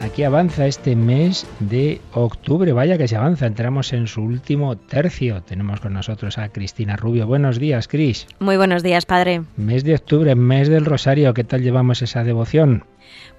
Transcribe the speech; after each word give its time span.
Aquí 0.00 0.24
avanza 0.24 0.66
este 0.66 0.94
mes 0.94 1.46
de 1.58 2.00
octubre, 2.12 2.72
vaya 2.72 2.98
que 2.98 3.08
se 3.08 3.16
avanza, 3.16 3.46
entramos 3.46 3.92
en 3.92 4.06
su 4.06 4.22
último 4.22 4.76
tercio. 4.76 5.42
Tenemos 5.42 5.80
con 5.80 5.94
nosotros 5.94 6.36
a 6.38 6.50
Cristina 6.50 6.96
Rubio. 6.96 7.26
Buenos 7.26 7.58
días, 7.58 7.88
Cris. 7.88 8.26
Muy 8.38 8.56
buenos 8.56 8.82
días, 8.82 9.06
padre. 9.06 9.42
Mes 9.56 9.84
de 9.84 9.94
octubre, 9.94 10.34
mes 10.34 10.68
del 10.68 10.84
Rosario, 10.84 11.32
¿qué 11.32 11.44
tal 11.44 11.62
llevamos 11.62 12.02
esa 12.02 12.24
devoción? 12.24 12.84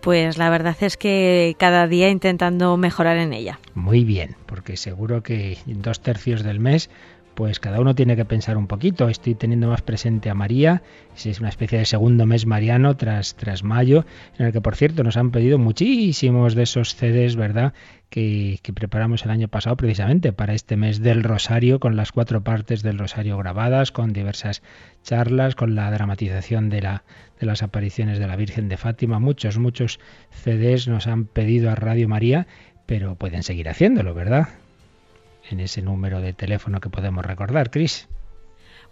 Pues 0.01 0.37
la 0.37 0.49
verdad 0.49 0.75
es 0.81 0.97
que 0.97 1.55
cada 1.59 1.87
día 1.87 2.09
intentando 2.09 2.75
mejorar 2.77 3.17
en 3.17 3.33
ella. 3.33 3.59
Muy 3.75 4.03
bien, 4.03 4.35
porque 4.45 4.77
seguro 4.77 5.21
que 5.21 5.57
dos 5.65 6.01
tercios 6.01 6.43
del 6.43 6.59
mes 6.59 6.89
pues 7.37 7.59
cada 7.59 7.79
uno 7.79 7.93
tiene 7.93 8.15
que 8.15 8.25
pensar 8.25 8.57
un 8.57 8.65
poquito. 8.65 9.09
Estoy 9.09 9.35
teniendo 9.35 9.67
más 9.67 9.83
presente 9.83 10.31
a 10.31 10.33
María, 10.33 10.81
es 11.23 11.39
una 11.39 11.49
especie 11.49 11.77
de 11.77 11.85
segundo 11.85 12.25
mes 12.25 12.47
mariano 12.47 12.97
tras, 12.97 13.35
tras 13.35 13.63
mayo, 13.63 14.07
en 14.39 14.47
el 14.47 14.51
que 14.51 14.59
por 14.59 14.75
cierto 14.75 15.03
nos 15.03 15.17
han 15.17 15.29
pedido 15.29 15.59
muchísimos 15.59 16.55
de 16.55 16.63
esos 16.63 16.95
CDs, 16.95 17.35
¿verdad? 17.35 17.73
Que, 18.09 18.57
que, 18.63 18.73
preparamos 18.73 19.23
el 19.23 19.29
año 19.29 19.49
pasado 19.49 19.77
precisamente 19.77 20.33
para 20.33 20.55
este 20.55 20.77
mes 20.77 20.99
del 20.99 21.23
Rosario, 21.23 21.79
con 21.79 21.95
las 21.95 22.11
cuatro 22.11 22.43
partes 22.43 22.81
del 22.81 22.97
Rosario 22.97 23.37
grabadas, 23.37 23.91
con 23.91 24.13
diversas 24.13 24.63
charlas, 25.03 25.53
con 25.53 25.75
la 25.75 25.91
dramatización 25.91 26.69
de, 26.69 26.81
la, 26.81 27.03
de 27.39 27.45
las 27.45 27.61
apariciones 27.61 28.17
de 28.17 28.25
la 28.25 28.35
Virgen 28.35 28.67
de 28.67 28.77
Fátima. 28.77 29.19
Muchos, 29.19 29.59
muchos 29.59 29.99
CDs 30.31 30.87
nos 30.87 31.05
han 31.05 31.25
pedido 31.25 31.69
a 31.69 31.75
Radio 31.75 32.09
María, 32.09 32.47
pero 32.87 33.13
pueden 33.13 33.43
seguir 33.43 33.69
haciéndolo, 33.69 34.15
¿verdad? 34.15 34.47
En 35.49 35.59
ese 35.59 35.81
número 35.81 36.21
de 36.21 36.33
teléfono 36.33 36.79
que 36.79 36.89
podemos 36.89 37.25
recordar, 37.25 37.71
Cris. 37.71 38.07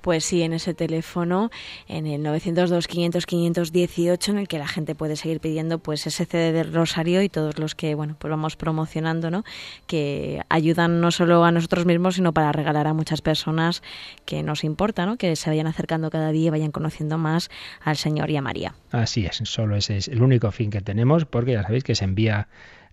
Pues 0.05 0.23
sí, 0.23 0.41
en 0.43 0.53
ese 0.53 0.75
teléfono, 0.75 1.49
en 1.87 2.05
el 2.05 2.21
902-500-518, 2.21 4.29
en 4.29 4.37
el 4.37 4.47
que 4.47 4.59
la 4.59 4.67
gente 4.67 4.93
puede 4.93 5.15
seguir 5.15 5.39
pidiendo 5.39 5.79
pues 5.79 6.05
ese 6.05 6.25
CD 6.25 6.51
del 6.51 6.71
Rosario 6.71 7.23
y 7.23 7.29
todos 7.29 7.57
los 7.57 7.73
que 7.73 7.95
bueno 7.95 8.15
pues 8.19 8.29
vamos 8.29 8.55
promocionando, 8.55 9.31
¿no? 9.31 9.43
Que 9.87 10.43
ayudan 10.49 11.01
no 11.01 11.09
solo 11.09 11.43
a 11.43 11.51
nosotros 11.51 11.87
mismos, 11.87 12.17
sino 12.17 12.33
para 12.33 12.51
regalar 12.51 12.85
a 12.85 12.93
muchas 12.93 13.23
personas 13.23 13.81
que 14.25 14.43
nos 14.43 14.63
importa, 14.63 15.07
¿no? 15.07 15.17
Que 15.17 15.35
se 15.35 15.49
vayan 15.49 15.65
acercando 15.65 16.11
cada 16.11 16.29
día 16.29 16.49
y 16.49 16.51
vayan 16.51 16.71
conociendo 16.71 17.17
más 17.17 17.49
al 17.81 17.97
Señor 17.97 18.29
y 18.29 18.37
a 18.37 18.43
María. 18.43 18.75
Así 18.91 19.25
es, 19.25 19.41
solo 19.45 19.75
ese 19.75 19.97
es 19.97 20.07
el 20.07 20.21
único 20.21 20.51
fin 20.51 20.69
que 20.69 20.81
tenemos, 20.81 21.25
porque 21.25 21.53
ya 21.53 21.63
sabéis 21.63 21.83
que 21.83 21.95
se 21.95 22.05
envía 22.05 22.47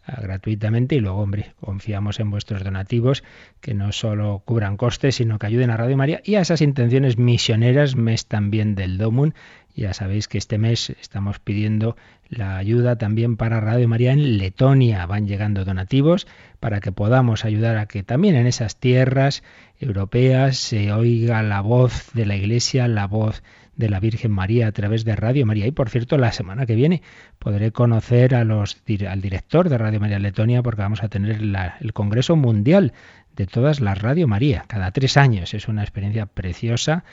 gratuitamente 0.07 0.97
y 0.97 1.01
luego, 1.01 1.21
hombre, 1.21 1.55
confiamos 1.61 2.21
en 2.21 2.31
vuestros 2.31 2.65
donativos 2.65 3.23
que 3.61 3.75
no 3.75 3.93
solo 3.93 4.43
cubran 4.45 4.77
costes, 4.77 5.17
sino 5.17 5.39
que 5.39 5.47
ayuden 5.47 5.71
a 5.71 5.77
Radio 5.77 5.97
María 5.97 6.21
y 6.25 6.35
a 6.35 6.41
esas 6.41 6.61
intenciones 6.61 7.19
misioneras, 7.19 7.97
mes 7.97 8.27
también 8.27 8.75
del 8.75 8.99
Domun. 8.99 9.35
Ya 9.75 9.95
sabéis 9.95 10.29
que 10.29 10.37
este 10.37 10.59
mes 10.59 10.91
estamos 11.01 11.39
pidiendo 11.39 11.97
la 12.29 12.59
ayuda 12.59 12.97
también 12.97 13.37
para 13.37 13.61
Radio 13.61 13.89
María 13.89 14.13
en 14.13 14.37
Letonia. 14.37 15.07
Van 15.07 15.27
llegando 15.27 15.65
donativos 15.65 16.27
para 16.61 16.81
que 16.81 16.93
podamos 16.93 17.45
ayudar 17.45 17.79
a 17.79 17.87
que 17.87 18.03
también 18.03 18.37
en 18.37 18.47
esas 18.47 18.77
tierras 18.77 19.43
europeas 19.81 20.59
se 20.59 20.93
oiga 20.93 21.43
la 21.43 21.61
voz 21.63 22.13
de 22.13 22.27
la 22.27 22.37
Iglesia, 22.37 22.87
la 22.87 23.07
voz 23.07 23.43
de 23.43 23.53
la 23.77 24.01
Virgen 24.01 24.31
María 24.31 24.67
a 24.67 24.73
través 24.73 25.05
de 25.05 25.17
Radio 25.17 25.47
María. 25.47 25.67
Y 25.67 25.73
por 25.73 25.89
cierto, 25.89 26.19
la 26.19 26.33
semana 26.33 26.67
que 26.67 26.75
viene 26.75 27.03
podré 27.39 27.73
conocer 27.73 28.35
a 28.35 28.45
los, 28.45 28.83
al 29.09 29.21
director 29.21 29.69
de 29.69 29.79
Radio 29.79 30.01
María 30.01 30.19
Letonia 30.19 30.63
porque 30.63 30.83
vamos 30.83 31.03
a 31.03 31.09
tener 31.09 31.41
el 31.81 31.93
Congreso 31.93 32.37
Mundial 32.37 32.93
de 33.37 33.47
todas 33.47 33.81
las 33.81 33.99
Radio 33.99 34.29
María, 34.29 34.65
cada 34.69 34.91
tres 34.91 35.17
años. 35.17 35.55
Es 35.55 35.69
una 35.69 35.83
experiencia 35.83 36.27
preciosa 36.27 37.05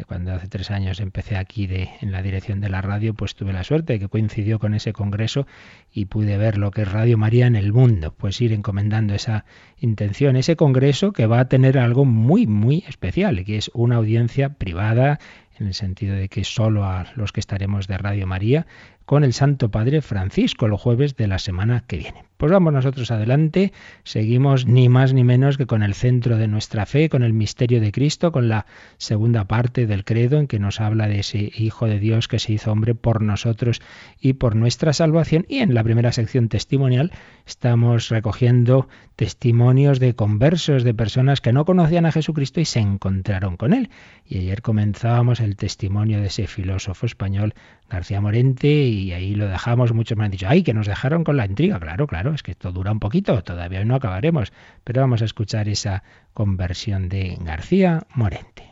eh, 0.00 0.04
cuando 0.06 0.32
hace 0.32 0.48
tres 0.48 0.70
años 0.70 1.00
empecé 1.00 1.36
aquí 1.36 1.66
de, 1.66 1.90
en 2.00 2.12
la 2.12 2.22
dirección 2.22 2.60
de 2.60 2.68
la 2.68 2.80
radio, 2.80 3.14
pues 3.14 3.34
tuve 3.34 3.52
la 3.52 3.64
suerte 3.64 3.94
de 3.94 3.98
que 3.98 4.08
coincidió 4.08 4.58
con 4.58 4.74
ese 4.74 4.92
congreso 4.92 5.46
y 5.92 6.06
pude 6.06 6.36
ver 6.36 6.58
lo 6.58 6.70
que 6.70 6.82
es 6.82 6.92
Radio 6.92 7.18
María 7.18 7.46
en 7.46 7.56
el 7.56 7.72
mundo, 7.72 8.14
pues 8.16 8.40
ir 8.40 8.52
encomendando 8.52 9.14
esa 9.14 9.44
intención, 9.78 10.36
ese 10.36 10.56
congreso 10.56 11.12
que 11.12 11.26
va 11.26 11.40
a 11.40 11.48
tener 11.48 11.78
algo 11.78 12.04
muy, 12.04 12.46
muy 12.46 12.84
especial, 12.88 13.44
que 13.44 13.56
es 13.56 13.70
una 13.74 13.96
audiencia 13.96 14.50
privada 14.54 15.18
en 15.60 15.66
el 15.68 15.74
sentido 15.74 16.16
de 16.16 16.28
que 16.28 16.44
solo 16.44 16.84
a 16.84 17.06
los 17.14 17.32
que 17.32 17.40
estaremos 17.40 17.86
de 17.86 17.98
Radio 17.98 18.26
María, 18.26 18.66
con 19.10 19.24
el 19.24 19.32
Santo 19.32 19.72
Padre 19.72 20.02
Francisco 20.02 20.66
el 20.66 20.76
jueves 20.76 21.16
de 21.16 21.26
la 21.26 21.40
semana 21.40 21.82
que 21.84 21.96
viene. 21.96 22.22
Pues 22.36 22.52
vamos 22.52 22.72
nosotros 22.72 23.10
adelante, 23.10 23.72
seguimos 24.04 24.66
ni 24.66 24.88
más 24.88 25.12
ni 25.12 25.24
menos 25.24 25.58
que 25.58 25.66
con 25.66 25.82
el 25.82 25.94
centro 25.94 26.38
de 26.38 26.46
nuestra 26.46 26.86
fe, 26.86 27.08
con 27.08 27.24
el 27.24 27.32
misterio 27.32 27.80
de 27.80 27.90
Cristo, 27.90 28.30
con 28.30 28.48
la 28.48 28.66
segunda 28.98 29.46
parte 29.46 29.88
del 29.88 30.04
credo 30.04 30.38
en 30.38 30.46
que 30.46 30.60
nos 30.60 30.80
habla 30.80 31.08
de 31.08 31.18
ese 31.18 31.50
Hijo 31.54 31.86
de 31.86 31.98
Dios 31.98 32.28
que 32.28 32.38
se 32.38 32.52
hizo 32.52 32.70
hombre 32.70 32.94
por 32.94 33.20
nosotros 33.20 33.82
y 34.20 34.34
por 34.34 34.54
nuestra 34.54 34.92
salvación. 34.92 35.44
Y 35.48 35.58
en 35.58 35.74
la 35.74 35.82
primera 35.82 36.12
sección 36.12 36.48
testimonial 36.48 37.10
estamos 37.46 38.10
recogiendo 38.10 38.88
testimonios 39.16 39.98
de 39.98 40.14
conversos, 40.14 40.84
de 40.84 40.94
personas 40.94 41.40
que 41.42 41.52
no 41.52 41.66
conocían 41.66 42.06
a 42.06 42.12
Jesucristo 42.12 42.60
y 42.60 42.64
se 42.64 42.78
encontraron 42.78 43.58
con 43.58 43.74
Él. 43.74 43.90
Y 44.24 44.38
ayer 44.38 44.62
comenzábamos 44.62 45.40
el 45.40 45.56
testimonio 45.56 46.20
de 46.20 46.28
ese 46.28 46.46
filósofo 46.46 47.04
español, 47.04 47.52
García 47.90 48.20
Morente, 48.22 48.68
y 48.68 48.99
ahí 49.12 49.34
lo 49.34 49.48
dejamos. 49.48 49.92
Muchos 49.92 50.16
me 50.16 50.24
han 50.24 50.30
dicho, 50.30 50.46
ay, 50.48 50.62
que 50.62 50.74
nos 50.74 50.86
dejaron 50.86 51.24
con 51.24 51.36
la 51.36 51.46
intriga. 51.46 51.78
Claro, 51.80 52.06
claro 52.06 52.34
es 52.34 52.42
que 52.42 52.52
esto 52.52 52.72
dura 52.72 52.92
un 52.92 53.00
poquito, 53.00 53.42
todavía 53.42 53.84
no 53.84 53.94
acabaremos, 53.94 54.52
pero 54.84 55.00
vamos 55.00 55.22
a 55.22 55.24
escuchar 55.24 55.68
esa 55.68 56.02
conversión 56.34 57.08
de 57.08 57.38
García 57.40 58.06
Morente. 58.14 58.70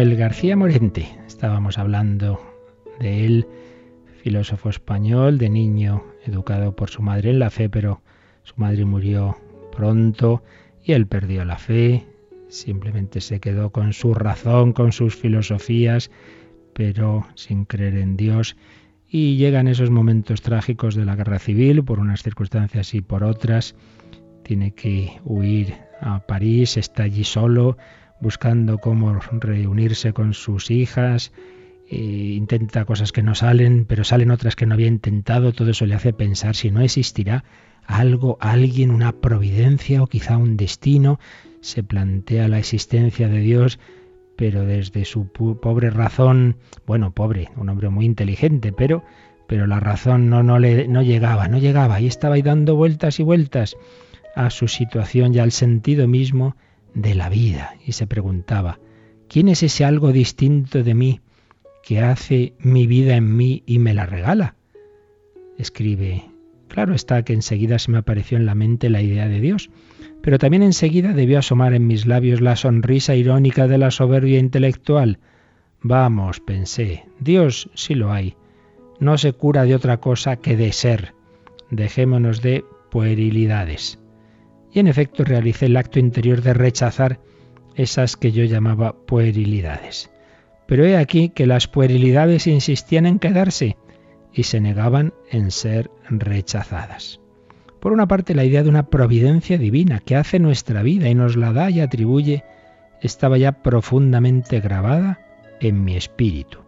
Manuel 0.00 0.16
García 0.16 0.56
Morente. 0.56 1.06
Estábamos 1.26 1.76
hablando 1.76 2.40
de 3.00 3.26
él, 3.26 3.46
filósofo 4.22 4.70
español, 4.70 5.36
de 5.36 5.50
niño 5.50 6.04
educado 6.24 6.74
por 6.74 6.88
su 6.88 7.02
madre 7.02 7.28
en 7.28 7.38
la 7.38 7.50
fe, 7.50 7.68
pero 7.68 8.00
su 8.42 8.54
madre 8.56 8.86
murió 8.86 9.36
pronto 9.76 10.42
y 10.82 10.92
él 10.92 11.06
perdió 11.06 11.44
la 11.44 11.58
fe, 11.58 12.06
simplemente 12.48 13.20
se 13.20 13.40
quedó 13.40 13.72
con 13.72 13.92
su 13.92 14.14
razón, 14.14 14.72
con 14.72 14.92
sus 14.92 15.16
filosofías, 15.16 16.10
pero 16.72 17.26
sin 17.34 17.66
creer 17.66 17.98
en 17.98 18.16
Dios. 18.16 18.56
Y 19.06 19.36
llegan 19.36 19.68
esos 19.68 19.90
momentos 19.90 20.40
trágicos 20.40 20.94
de 20.94 21.04
la 21.04 21.14
guerra 21.14 21.38
civil, 21.38 21.84
por 21.84 21.98
unas 21.98 22.22
circunstancias 22.22 22.94
y 22.94 23.02
por 23.02 23.22
otras. 23.22 23.74
Tiene 24.44 24.70
que 24.70 25.20
huir 25.26 25.74
a 26.00 26.20
París, 26.26 26.78
está 26.78 27.02
allí 27.02 27.24
solo, 27.24 27.76
buscando 28.20 28.78
cómo 28.78 29.18
reunirse 29.32 30.12
con 30.12 30.34
sus 30.34 30.70
hijas, 30.70 31.32
e 31.88 31.96
intenta 31.96 32.84
cosas 32.84 33.12
que 33.12 33.22
no 33.22 33.34
salen, 33.34 33.84
pero 33.84 34.04
salen 34.04 34.30
otras 34.30 34.56
que 34.56 34.66
no 34.66 34.74
había 34.74 34.86
intentado, 34.86 35.52
todo 35.52 35.70
eso 35.70 35.86
le 35.86 35.94
hace 35.94 36.12
pensar 36.12 36.54
si 36.54 36.70
no 36.70 36.80
existirá 36.80 37.44
algo, 37.84 38.38
alguien, 38.40 38.90
una 38.90 39.12
providencia 39.12 40.02
o 40.02 40.06
quizá 40.06 40.36
un 40.36 40.56
destino, 40.56 41.18
se 41.60 41.82
plantea 41.82 42.48
la 42.48 42.58
existencia 42.58 43.28
de 43.28 43.40
Dios, 43.40 43.80
pero 44.36 44.64
desde 44.64 45.04
su 45.04 45.26
pobre 45.28 45.90
razón, 45.90 46.56
bueno, 46.86 47.10
pobre, 47.10 47.48
un 47.56 47.68
hombre 47.68 47.88
muy 47.88 48.06
inteligente, 48.06 48.72
pero 48.72 49.02
pero 49.50 49.66
la 49.66 49.80
razón 49.80 50.30
no, 50.30 50.44
no, 50.44 50.60
le, 50.60 50.86
no 50.86 51.02
llegaba, 51.02 51.48
no 51.48 51.58
llegaba, 51.58 52.00
y 52.00 52.06
estaba 52.06 52.36
ahí 52.36 52.42
dando 52.42 52.76
vueltas 52.76 53.18
y 53.18 53.24
vueltas 53.24 53.76
a 54.36 54.48
su 54.48 54.68
situación 54.68 55.34
y 55.34 55.40
al 55.40 55.50
sentido 55.50 56.06
mismo 56.06 56.54
de 56.94 57.14
la 57.14 57.28
vida 57.28 57.74
y 57.84 57.92
se 57.92 58.06
preguntaba, 58.06 58.78
¿quién 59.28 59.48
es 59.48 59.62
ese 59.62 59.84
algo 59.84 60.12
distinto 60.12 60.82
de 60.82 60.94
mí 60.94 61.20
que 61.82 62.00
hace 62.00 62.54
mi 62.58 62.86
vida 62.86 63.16
en 63.16 63.36
mí 63.36 63.62
y 63.66 63.78
me 63.78 63.94
la 63.94 64.06
regala? 64.06 64.56
Escribe, 65.58 66.24
claro 66.68 66.94
está 66.94 67.22
que 67.22 67.32
enseguida 67.32 67.78
se 67.78 67.90
me 67.90 67.98
apareció 67.98 68.38
en 68.38 68.46
la 68.46 68.54
mente 68.54 68.90
la 68.90 69.02
idea 69.02 69.28
de 69.28 69.40
Dios, 69.40 69.70
pero 70.22 70.38
también 70.38 70.62
enseguida 70.62 71.12
debió 71.12 71.38
asomar 71.38 71.74
en 71.74 71.86
mis 71.86 72.06
labios 72.06 72.40
la 72.40 72.56
sonrisa 72.56 73.14
irónica 73.14 73.68
de 73.68 73.78
la 73.78 73.90
soberbia 73.90 74.38
intelectual. 74.38 75.18
Vamos, 75.82 76.40
pensé, 76.40 77.04
Dios 77.20 77.70
sí 77.74 77.94
lo 77.94 78.12
hay. 78.12 78.36
no 78.98 79.16
se 79.16 79.32
cura 79.32 79.64
de 79.64 79.74
otra 79.74 79.98
cosa 79.98 80.36
que 80.36 80.56
de 80.56 80.72
ser. 80.72 81.14
Dejémonos 81.70 82.42
de 82.42 82.64
puerilidades. 82.90 83.99
Y 84.72 84.78
en 84.78 84.86
efecto 84.86 85.24
realicé 85.24 85.66
el 85.66 85.76
acto 85.76 85.98
interior 85.98 86.42
de 86.42 86.54
rechazar 86.54 87.20
esas 87.74 88.16
que 88.16 88.32
yo 88.32 88.44
llamaba 88.44 88.94
puerilidades. 89.06 90.10
Pero 90.66 90.84
he 90.84 90.96
aquí 90.96 91.30
que 91.30 91.46
las 91.46 91.66
puerilidades 91.66 92.46
insistían 92.46 93.06
en 93.06 93.18
quedarse 93.18 93.76
y 94.32 94.44
se 94.44 94.60
negaban 94.60 95.12
en 95.30 95.50
ser 95.50 95.90
rechazadas. 96.08 97.20
Por 97.80 97.92
una 97.92 98.06
parte, 98.06 98.34
la 98.34 98.44
idea 98.44 98.62
de 98.62 98.68
una 98.68 98.86
providencia 98.86 99.58
divina 99.58 100.00
que 100.00 100.14
hace 100.14 100.38
nuestra 100.38 100.82
vida 100.82 101.08
y 101.08 101.14
nos 101.14 101.36
la 101.36 101.52
da 101.52 101.70
y 101.70 101.80
atribuye 101.80 102.44
estaba 103.00 103.38
ya 103.38 103.62
profundamente 103.62 104.60
grabada 104.60 105.20
en 105.60 105.82
mi 105.82 105.96
espíritu. 105.96 106.58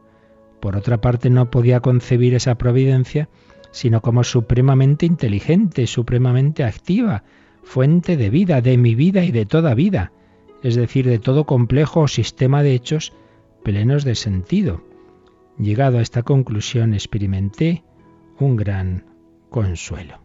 Por 0.61 0.77
otra 0.77 1.01
parte, 1.01 1.29
no 1.29 1.51
podía 1.51 1.81
concebir 1.81 2.35
esa 2.35 2.57
providencia 2.57 3.29
sino 3.73 4.03
como 4.03 4.23
supremamente 4.23 5.07
inteligente, 5.07 5.87
supremamente 5.89 6.63
activa, 6.63 7.25
fuente 7.63 8.17
de 8.17 8.31
vida, 8.31 8.61
de 8.61 8.77
mi 8.77 8.95
vida 8.95 9.25
y 9.25 9.31
de 9.31 9.47
toda 9.47 9.75
vida, 9.75 10.13
es 10.63 10.75
decir, 10.75 11.07
de 11.07 11.19
todo 11.19 11.45
complejo 11.45 12.01
o 12.01 12.09
sistema 12.09 12.63
de 12.63 12.75
hechos 12.75 13.13
plenos 13.63 14.05
de 14.05 14.15
sentido. 14.15 14.83
Llegado 15.59 15.99
a 15.99 16.03
esta 16.03 16.23
conclusión, 16.23 16.95
experimenté 16.95 17.85
un 18.39 18.57
gran 18.57 19.05
consuelo. 19.51 20.21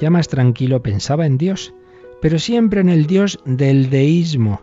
Ya 0.00 0.10
más 0.10 0.28
tranquilo 0.28 0.82
pensaba 0.82 1.26
en 1.26 1.38
Dios, 1.38 1.74
pero 2.20 2.38
siempre 2.38 2.80
en 2.80 2.88
el 2.88 3.06
Dios 3.06 3.38
del 3.44 3.88
deísmo, 3.88 4.62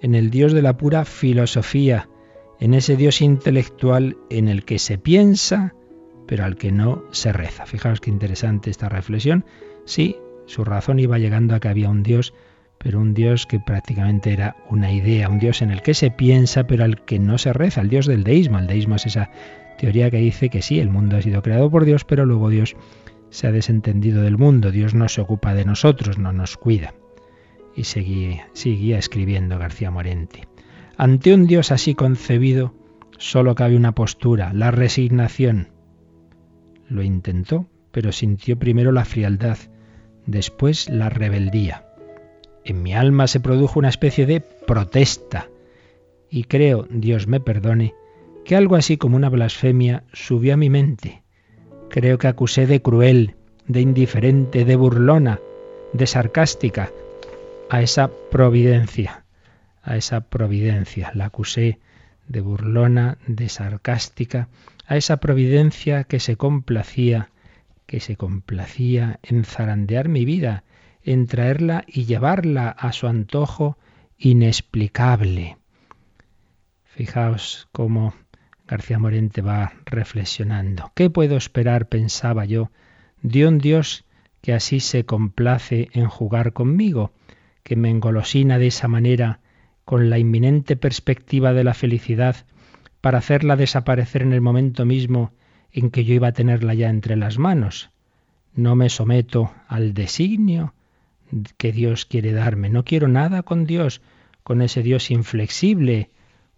en 0.00 0.14
el 0.14 0.30
Dios 0.30 0.52
de 0.52 0.62
la 0.62 0.76
pura 0.76 1.04
filosofía, 1.04 2.08
en 2.60 2.74
ese 2.74 2.96
Dios 2.96 3.20
intelectual 3.20 4.16
en 4.30 4.48
el 4.48 4.64
que 4.64 4.78
se 4.78 4.98
piensa, 4.98 5.74
pero 6.26 6.44
al 6.44 6.56
que 6.56 6.72
no 6.72 7.04
se 7.10 7.32
reza. 7.32 7.66
Fijaos 7.66 8.00
qué 8.00 8.10
interesante 8.10 8.70
esta 8.70 8.88
reflexión. 8.88 9.44
Sí, 9.84 10.16
su 10.46 10.64
razón 10.64 10.98
iba 10.98 11.18
llegando 11.18 11.54
a 11.54 11.60
que 11.60 11.68
había 11.68 11.90
un 11.90 12.02
Dios, 12.02 12.34
pero 12.78 13.00
un 13.00 13.14
Dios 13.14 13.46
que 13.46 13.60
prácticamente 13.60 14.32
era 14.32 14.56
una 14.68 14.92
idea, 14.92 15.28
un 15.28 15.38
Dios 15.38 15.62
en 15.62 15.70
el 15.70 15.82
que 15.82 15.94
se 15.94 16.10
piensa, 16.10 16.66
pero 16.66 16.84
al 16.84 17.04
que 17.04 17.18
no 17.18 17.38
se 17.38 17.52
reza, 17.52 17.80
el 17.80 17.88
Dios 17.88 18.06
del 18.06 18.24
deísmo. 18.24 18.58
El 18.58 18.66
deísmo 18.66 18.96
es 18.96 19.06
esa 19.06 19.30
teoría 19.78 20.10
que 20.10 20.18
dice 20.18 20.48
que 20.48 20.62
sí, 20.62 20.80
el 20.80 20.90
mundo 20.90 21.16
ha 21.16 21.22
sido 21.22 21.42
creado 21.42 21.70
por 21.70 21.84
Dios, 21.84 22.04
pero 22.04 22.26
luego 22.26 22.48
Dios 22.48 22.76
se 23.30 23.46
ha 23.46 23.52
desentendido 23.52 24.22
del 24.22 24.38
mundo, 24.38 24.70
Dios 24.70 24.94
no 24.94 25.08
se 25.08 25.20
ocupa 25.20 25.54
de 25.54 25.64
nosotros, 25.64 26.18
no 26.18 26.32
nos 26.32 26.56
cuida. 26.56 26.94
Y 27.74 27.84
seguía, 27.84 28.48
seguía 28.54 28.98
escribiendo 28.98 29.58
García 29.58 29.90
Morente. 29.90 30.48
Ante 30.98 31.34
un 31.34 31.46
Dios 31.46 31.72
así 31.72 31.94
concebido, 31.94 32.72
solo 33.18 33.54
cabe 33.54 33.76
una 33.76 33.92
postura, 33.92 34.54
la 34.54 34.70
resignación. 34.70 35.68
Lo 36.88 37.02
intentó, 37.02 37.66
pero 37.92 38.12
sintió 38.12 38.58
primero 38.58 38.92
la 38.92 39.04
frialdad, 39.04 39.58
después 40.24 40.88
la 40.88 41.10
rebeldía. 41.10 41.86
En 42.64 42.82
mi 42.82 42.94
alma 42.94 43.26
se 43.26 43.40
produjo 43.40 43.78
una 43.78 43.90
especie 43.90 44.24
de 44.24 44.40
protesta, 44.40 45.48
y 46.30 46.44
creo, 46.44 46.86
Dios 46.88 47.26
me 47.26 47.40
perdone, 47.40 47.94
que 48.46 48.56
algo 48.56 48.74
así 48.74 48.96
como 48.96 49.16
una 49.16 49.28
blasfemia 49.28 50.04
subió 50.14 50.54
a 50.54 50.56
mi 50.56 50.70
mente. 50.70 51.22
Creo 51.90 52.16
que 52.16 52.28
acusé 52.28 52.66
de 52.66 52.80
cruel, 52.80 53.36
de 53.66 53.82
indiferente, 53.82 54.64
de 54.64 54.76
burlona, 54.76 55.40
de 55.92 56.06
sarcástica 56.06 56.90
a 57.68 57.82
esa 57.82 58.10
providencia, 58.30 59.25
a 59.86 59.96
esa 59.96 60.20
providencia. 60.20 61.12
La 61.14 61.26
acusé 61.26 61.78
de 62.28 62.40
burlona, 62.40 63.18
de 63.26 63.48
sarcástica, 63.48 64.48
a 64.86 64.96
esa 64.96 65.18
providencia 65.18 66.04
que 66.04 66.20
se 66.20 66.36
complacía, 66.36 67.30
que 67.86 68.00
se 68.00 68.16
complacía 68.16 69.20
en 69.22 69.44
zarandear 69.44 70.08
mi 70.08 70.24
vida, 70.24 70.64
en 71.02 71.26
traerla 71.26 71.84
y 71.86 72.04
llevarla 72.04 72.68
a 72.68 72.92
su 72.92 73.06
antojo 73.06 73.78
inexplicable. 74.18 75.56
Fijaos 76.84 77.68
cómo 77.72 78.14
García 78.66 78.98
Morente 78.98 79.40
va 79.40 79.74
reflexionando. 79.84 80.90
¿Qué 80.96 81.10
puedo 81.10 81.36
esperar, 81.36 81.88
pensaba 81.88 82.44
yo, 82.44 82.72
de 83.22 83.46
un 83.46 83.58
Dios 83.58 84.04
que 84.40 84.52
así 84.52 84.80
se 84.80 85.04
complace 85.04 85.88
en 85.92 86.08
jugar 86.08 86.52
conmigo, 86.52 87.12
que 87.62 87.76
me 87.76 87.90
engolosina 87.90 88.58
de 88.58 88.68
esa 88.68 88.88
manera 88.88 89.40
con 89.86 90.10
la 90.10 90.18
inminente 90.18 90.74
perspectiva 90.74 91.52
de 91.52 91.62
la 91.62 91.72
felicidad 91.72 92.44
para 93.00 93.18
hacerla 93.18 93.54
desaparecer 93.54 94.22
en 94.22 94.32
el 94.32 94.40
momento 94.40 94.84
mismo 94.84 95.32
en 95.72 95.90
que 95.90 96.04
yo 96.04 96.12
iba 96.12 96.26
a 96.26 96.32
tenerla 96.32 96.74
ya 96.74 96.90
entre 96.90 97.14
las 97.14 97.38
manos? 97.38 97.90
No 98.52 98.74
me 98.74 98.90
someto 98.90 99.52
al 99.68 99.94
designio 99.94 100.74
que 101.56 101.70
Dios 101.70 102.04
quiere 102.04 102.32
darme. 102.32 102.68
No 102.68 102.84
quiero 102.84 103.06
nada 103.06 103.44
con 103.44 103.64
Dios, 103.64 104.02
con 104.42 104.60
ese 104.60 104.82
Dios 104.82 105.12
inflexible, 105.12 106.10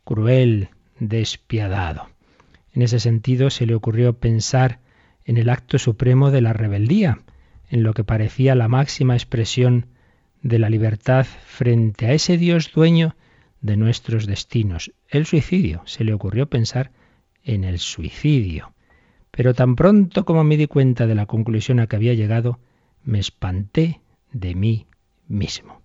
cruel, 0.05 0.71
despiadado. 0.99 2.09
En 2.73 2.81
ese 2.81 2.99
sentido 2.99 3.51
se 3.51 3.67
le 3.67 3.75
ocurrió 3.75 4.15
pensar 4.15 4.81
en 5.27 5.37
el 5.37 5.51
acto 5.51 5.79
supremo 5.79 6.31
de 6.31 6.41
la 6.41 6.55
rebeldía, 6.55 7.21
en 7.69 7.83
lo 7.83 7.93
que 7.93 8.05
parecía 8.05 8.55
la 8.55 8.69
máxima 8.69 9.15
expresión 9.15 9.85
de 10.43 10.59
la 10.59 10.71
libertad 10.71 11.27
frente 11.27 12.07
a 12.07 12.13
ese 12.13 12.39
Dios 12.39 12.73
dueño 12.73 13.17
de 13.61 13.77
nuestros 13.77 14.27
destinos, 14.27 14.93
el 15.09 15.27
suicidio. 15.27 15.83
Se 15.85 16.05
le 16.05 16.15
ocurrió 16.15 16.49
pensar 16.49 16.93
en 17.45 17.65
el 17.65 17.79
suicidio. 17.79 18.73
Pero 19.31 19.53
tan 19.55 19.77
pronto 19.77 20.25
como 20.25 20.43
me 20.45 20.57
di 20.57 20.67
cuenta 20.67 21.07
de 21.07 21.15
la 21.15 21.27
conclusión 21.27 21.79
a 21.81 21.87
que 21.87 21.97
había 21.97 22.15
llegado, 22.15 22.59
me 23.05 23.19
espanté 23.19 24.01
de 24.33 24.55
mí 24.55 24.87
mismo. 25.27 25.83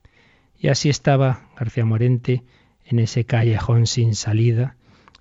Y 0.60 0.70
así 0.70 0.88
estaba 0.90 1.50
García 1.58 1.84
Morente 1.86 2.44
en 2.86 3.00
ese 3.00 3.26
callejón 3.26 3.88
sin 3.88 4.16
salida, 4.16 4.78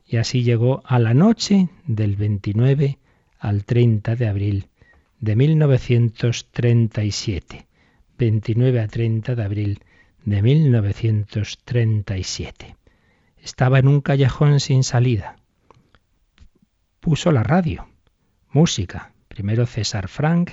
y 0.07 0.19
así 0.19 0.43
llegó 0.43 0.83
a 0.85 0.99
la 0.99 1.15
noche 1.15 1.71
del 1.87 2.17
29 2.17 2.99
al 3.39 3.65
30 3.65 4.17
de 4.17 4.29
abril 4.29 4.67
de 5.21 5.37
1937. 5.37 7.67
29 8.23 8.79
a 8.79 8.87
30 8.87 9.35
de 9.35 9.43
abril 9.43 9.81
de 10.25 10.43
1937. 10.43 12.77
Estaba 13.39 13.81
en 13.81 13.89
un 13.89 14.01
callejón 14.01 14.61
sin 14.61 14.85
salida. 14.85 15.35
Puso 17.01 17.33
la 17.33 17.43
radio, 17.43 17.89
música, 18.49 19.11
primero 19.27 19.67
César 19.67 20.07
Frank, 20.07 20.53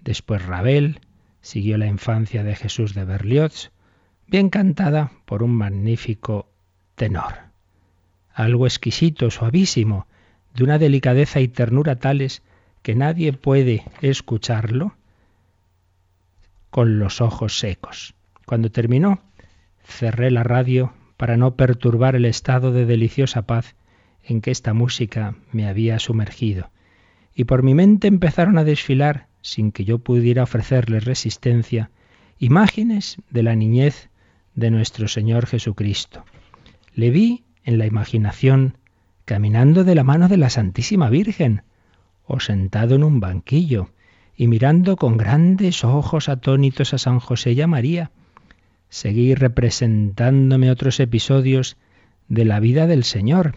después 0.00 0.46
Ravel, 0.46 1.00
siguió 1.40 1.76
la 1.76 1.88
infancia 1.88 2.44
de 2.44 2.54
Jesús 2.54 2.94
de 2.94 3.04
Berlioz, 3.04 3.72
bien 4.28 4.48
cantada 4.48 5.10
por 5.24 5.42
un 5.42 5.56
magnífico 5.56 6.48
tenor 6.94 7.48
algo 8.32 8.66
exquisito, 8.66 9.32
suavísimo, 9.32 10.06
de 10.54 10.62
una 10.62 10.78
delicadeza 10.78 11.40
y 11.40 11.48
ternura 11.48 11.96
tales 11.96 12.44
que 12.82 12.94
nadie 12.94 13.32
puede 13.32 13.82
escucharlo 14.02 14.94
con 16.70 16.98
los 16.98 17.20
ojos 17.20 17.58
secos. 17.58 18.14
Cuando 18.46 18.70
terminó, 18.70 19.20
cerré 19.82 20.30
la 20.30 20.42
radio 20.42 20.92
para 21.16 21.36
no 21.36 21.56
perturbar 21.56 22.16
el 22.16 22.24
estado 22.24 22.72
de 22.72 22.86
deliciosa 22.86 23.42
paz 23.42 23.74
en 24.24 24.40
que 24.40 24.50
esta 24.50 24.74
música 24.74 25.36
me 25.52 25.66
había 25.66 25.98
sumergido, 25.98 26.70
y 27.34 27.44
por 27.44 27.62
mi 27.62 27.74
mente 27.74 28.08
empezaron 28.08 28.58
a 28.58 28.64
desfilar, 28.64 29.26
sin 29.40 29.72
que 29.72 29.84
yo 29.84 29.98
pudiera 29.98 30.42
ofrecerles 30.42 31.04
resistencia, 31.04 31.90
imágenes 32.38 33.16
de 33.30 33.42
la 33.42 33.54
niñez 33.54 34.10
de 34.54 34.70
nuestro 34.70 35.08
Señor 35.08 35.46
Jesucristo. 35.46 36.24
Le 36.94 37.10
vi 37.10 37.44
en 37.64 37.78
la 37.78 37.86
imaginación, 37.86 38.78
caminando 39.24 39.84
de 39.84 39.94
la 39.94 40.04
mano 40.04 40.28
de 40.28 40.36
la 40.36 40.50
Santísima 40.50 41.10
Virgen, 41.10 41.62
o 42.26 42.40
sentado 42.40 42.94
en 42.94 43.04
un 43.04 43.20
banquillo, 43.20 43.90
y 44.40 44.46
mirando 44.46 44.94
con 44.94 45.16
grandes 45.16 45.82
ojos 45.82 46.28
atónitos 46.28 46.94
a 46.94 46.98
San 46.98 47.18
José 47.18 47.52
y 47.52 47.60
a 47.60 47.66
María. 47.66 48.12
Seguí 48.88 49.34
representándome 49.34 50.70
otros 50.70 51.00
episodios 51.00 51.76
de 52.28 52.44
la 52.44 52.60
vida 52.60 52.86
del 52.86 53.02
Señor, 53.02 53.56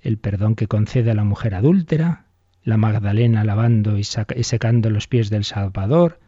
el 0.00 0.16
perdón 0.16 0.54
que 0.54 0.68
concede 0.68 1.10
a 1.10 1.14
la 1.14 1.24
mujer 1.24 1.56
adúltera, 1.56 2.26
la 2.62 2.76
Magdalena 2.76 3.42
lavando 3.42 3.98
y, 3.98 4.04
secando 4.04 4.90
los 4.90 5.08
pies 5.08 5.28
del 5.28 5.42
Salvador, 5.42 6.20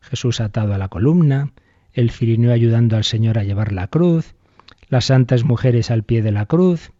Jesús 0.00 0.40
atado 0.40 0.74
a 0.74 0.78
la 0.78 0.88
columna, 0.88 1.52
el 1.92 2.10
Cirineo 2.10 2.52
ayudando 2.52 2.96
al 2.96 3.04
Señor 3.04 3.38
a 3.38 3.44
llevar 3.44 3.70
la 3.70 3.86
cruz, 3.86 4.34
las 4.88 5.04
santas 5.04 5.44
mujeres 5.44 5.92
al 5.92 6.02
pie 6.02 6.22
de 6.22 6.32
la 6.32 6.46
cruz, 6.46 6.90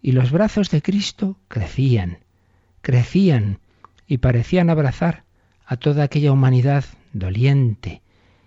y 0.00 0.12
los 0.12 0.30
brazos 0.30 0.70
de 0.70 0.82
Cristo 0.82 1.36
crecían, 1.48 2.18
crecían 2.80 3.58
y 4.06 4.18
parecían 4.18 4.70
abrazar 4.70 5.24
a 5.66 5.76
toda 5.76 6.04
aquella 6.04 6.32
humanidad 6.32 6.84
doliente 7.12 8.02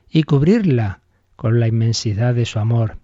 y 0.10 0.24
cubrirla 0.24 1.02
con 1.36 1.60
la 1.60 1.68
inmensidad 1.68 2.34
de 2.34 2.46
su 2.46 2.60
amor. 2.60 2.98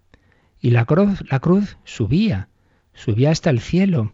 y 0.64 0.70
la 0.70 0.86
cruz, 0.86 1.24
la 1.30 1.40
cruz 1.40 1.78
subía, 1.86 2.48
subía 2.94 3.32
hasta 3.32 3.50
el 3.50 3.60
cielo 3.60 4.14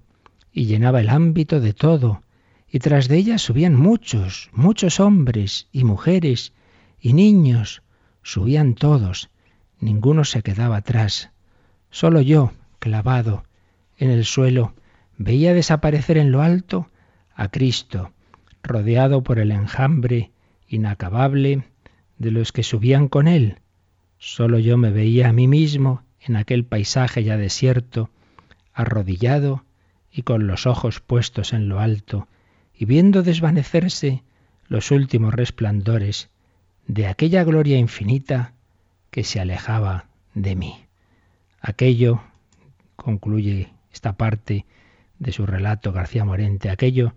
y 0.54 0.66
llenaba 0.66 1.02
el 1.02 1.10
ámbito 1.10 1.60
de 1.60 1.74
todo, 1.74 2.22
y 2.70 2.80
tras 2.80 3.08
de 3.08 3.18
ella 3.18 3.38
subían 3.38 3.76
muchos, 3.76 4.50
muchos 4.54 5.00
hombres 5.00 5.68
y 5.72 5.84
mujeres 5.84 6.54
y 7.00 7.14
niños, 7.14 7.84
subían 8.24 8.76
todos, 8.76 9.30
ninguno 9.80 10.24
se 10.24 10.42
quedaba 10.42 10.78
atrás. 10.78 11.32
Solo 11.90 12.22
yo, 12.22 12.54
clavado 12.80 13.44
en 13.98 14.10
el 14.10 14.26
suelo, 14.26 14.74
veía 15.18 15.54
desaparecer 15.54 16.18
en 16.18 16.32
lo 16.32 16.42
alto 16.42 16.90
a 17.36 17.50
Cristo, 17.50 18.12
rodeado 18.68 19.24
por 19.24 19.40
el 19.40 19.52
enjambre 19.52 20.32
inacabable 20.68 21.64
de 22.18 22.32
los 22.32 22.52
que 22.52 22.64
subían 22.64 23.08
con 23.08 23.28
él. 23.28 23.60
Solo 24.18 24.60
yo 24.60 24.78
me 24.78 24.92
veía 24.92 25.30
a 25.30 25.34
mí 25.34 25.48
mismo 25.48 26.04
en 26.20 26.36
aquel 26.36 26.66
paisaje 26.66 27.24
ya 27.24 27.38
desierto, 27.38 28.10
arrodillado 28.74 29.64
y 30.12 30.24
con 30.24 30.48
los 30.48 30.66
ojos 30.66 31.00
puestos 31.00 31.54
en 31.54 31.70
lo 31.70 31.80
alto, 31.80 32.28
y 32.74 32.86
viendo 32.86 33.24
desvanecerse 33.24 34.24
los 34.68 34.92
últimos 34.92 35.34
resplandores 35.34 36.30
de 36.88 37.08
aquella 37.08 37.44
gloria 37.44 37.78
infinita 37.78 38.54
que 39.12 39.24
se 39.24 39.40
alejaba 39.40 40.06
de 40.34 40.56
mí. 40.56 40.86
Aquello, 41.62 42.22
concluye 42.96 43.70
esta 43.92 44.14
parte 44.14 44.66
de 45.20 45.32
su 45.32 45.46
relato 45.46 45.92
García 45.92 46.26
Morente, 46.26 46.70
aquello 46.70 47.14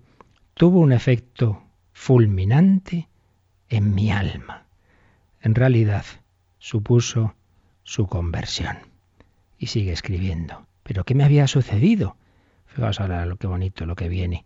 tuvo 0.60 0.80
un 0.80 0.92
efecto 0.92 1.62
fulminante 1.94 3.08
en 3.70 3.94
mi 3.94 4.12
alma. 4.12 4.66
En 5.40 5.54
realidad, 5.54 6.04
supuso 6.58 7.34
su 7.82 8.06
conversión. 8.06 8.76
Y 9.56 9.68
sigue 9.68 9.92
escribiendo. 9.92 10.66
¿Pero 10.82 11.04
qué 11.04 11.14
me 11.14 11.24
había 11.24 11.46
sucedido? 11.46 12.14
Fijaos 12.66 13.00
ahora 13.00 13.24
lo 13.24 13.36
que 13.36 13.46
bonito, 13.46 13.86
lo 13.86 13.96
que 13.96 14.10
viene. 14.10 14.44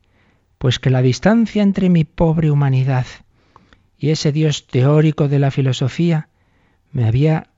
Pues 0.59 0.79
que 0.79 0.89
la 0.89 1.03
distancia 1.03 1.65
entre 1.65 1.89
mi 1.89 2.05
pobre 2.05 2.53
humanidad 2.53 3.07
y 3.99 4.11
ese 4.11 4.31
Dios 4.31 4.69
teórico 4.69 5.27
de 5.27 5.41
la 5.41 5.51
filosofía 5.51 6.29
me 6.93 7.09
había 7.09 7.49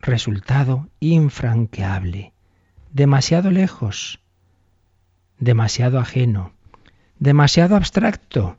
resultado 0.00 0.88
infranqueable, 0.98 2.32
demasiado 2.90 3.50
lejos, 3.50 4.18
demasiado 5.38 5.98
ajeno, 5.98 6.54
demasiado 7.22 7.76
abstracto, 7.76 8.58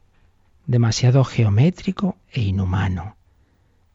demasiado 0.67 1.25
geométrico 1.25 2.15
e 2.31 2.39
inhumano. 2.39 3.17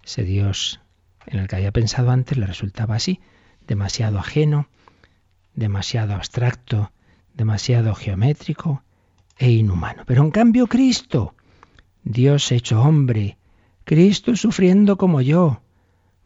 Ese 0.05 0.25
Dios 0.25 0.83
en 1.25 1.39
el 1.39 1.49
que 1.49 1.57
había 1.57 1.73
pensado 1.73 2.11
antes 2.11 2.37
le 2.37 2.45
resultaba 2.45 2.97
así, 2.97 3.19
demasiado 3.67 4.19
ajeno, 4.19 4.69
demasiado 5.55 6.13
abstracto, 6.15 6.93
demasiado 7.33 7.95
geométrico 7.95 8.83
e 9.39 9.53
inhumano. 9.53 10.03
Pero 10.05 10.23
en 10.23 10.31
cambio 10.31 10.67
Cristo, 10.67 11.35
Dios 12.05 12.53
hecho 12.53 12.83
hombre, 12.83 13.39
Cristo 13.85 14.37
sufriendo 14.37 14.99
como 14.99 15.23
yo, 15.23 15.63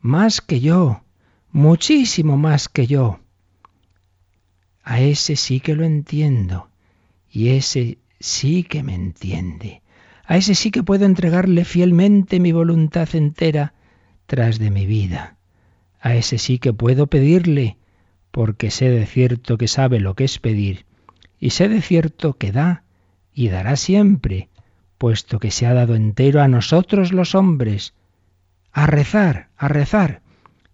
más 0.01 0.41
que 0.41 0.59
yo, 0.59 1.05
muchísimo 1.53 2.37
más 2.37 2.69
que 2.69 2.89
yo. 2.89 3.21
A 4.83 4.99
ese 4.99 5.37
sí 5.37 5.61
que 5.61 5.77
lo 5.77 5.85
entiendo 5.85 6.71
y 7.31 7.51
ese 7.51 8.02
sí 8.23 8.63
que 8.63 8.83
me 8.83 8.95
entiende. 8.95 9.83
A 10.25 10.37
ese 10.37 10.55
sí 10.55 10.71
que 10.71 10.85
puedo 10.85 11.05
entregarle 11.05 11.65
fielmente 11.65 12.39
mi 12.39 12.53
voluntad 12.53 13.09
entera 13.15 13.75
tras 14.27 14.59
de 14.59 14.71
mi 14.71 14.87
vida. 14.87 15.37
A 16.01 16.15
ese 16.15 16.39
sí 16.39 16.59
que 16.59 16.73
puedo 16.73 17.09
pedirle, 17.09 17.79
porque 18.31 18.71
sé 18.71 18.91
de 18.91 19.07
cierto 19.07 19.59
que 19.59 19.67
sabe 19.67 19.99
lo 19.99 20.15
que 20.15 20.25
es 20.25 20.39
pedir, 20.39 20.87
y 21.39 21.51
sé 21.51 21.69
de 21.69 21.83
cierto 21.83 22.35
que 22.35 22.53
da 22.53 22.85
y 23.35 23.49
dará 23.49 23.75
siempre, 23.75 24.49
puesto 24.99 25.41
que 25.41 25.51
se 25.51 25.67
ha 25.67 25.75
dado 25.75 25.97
entero 25.97 26.41
a 26.41 26.49
nosotros 26.49 27.13
los 27.13 27.35
hombres, 27.35 27.93
a 28.71 28.87
rezar, 28.87 29.49
a 29.57 29.67
rezar. 29.67 30.23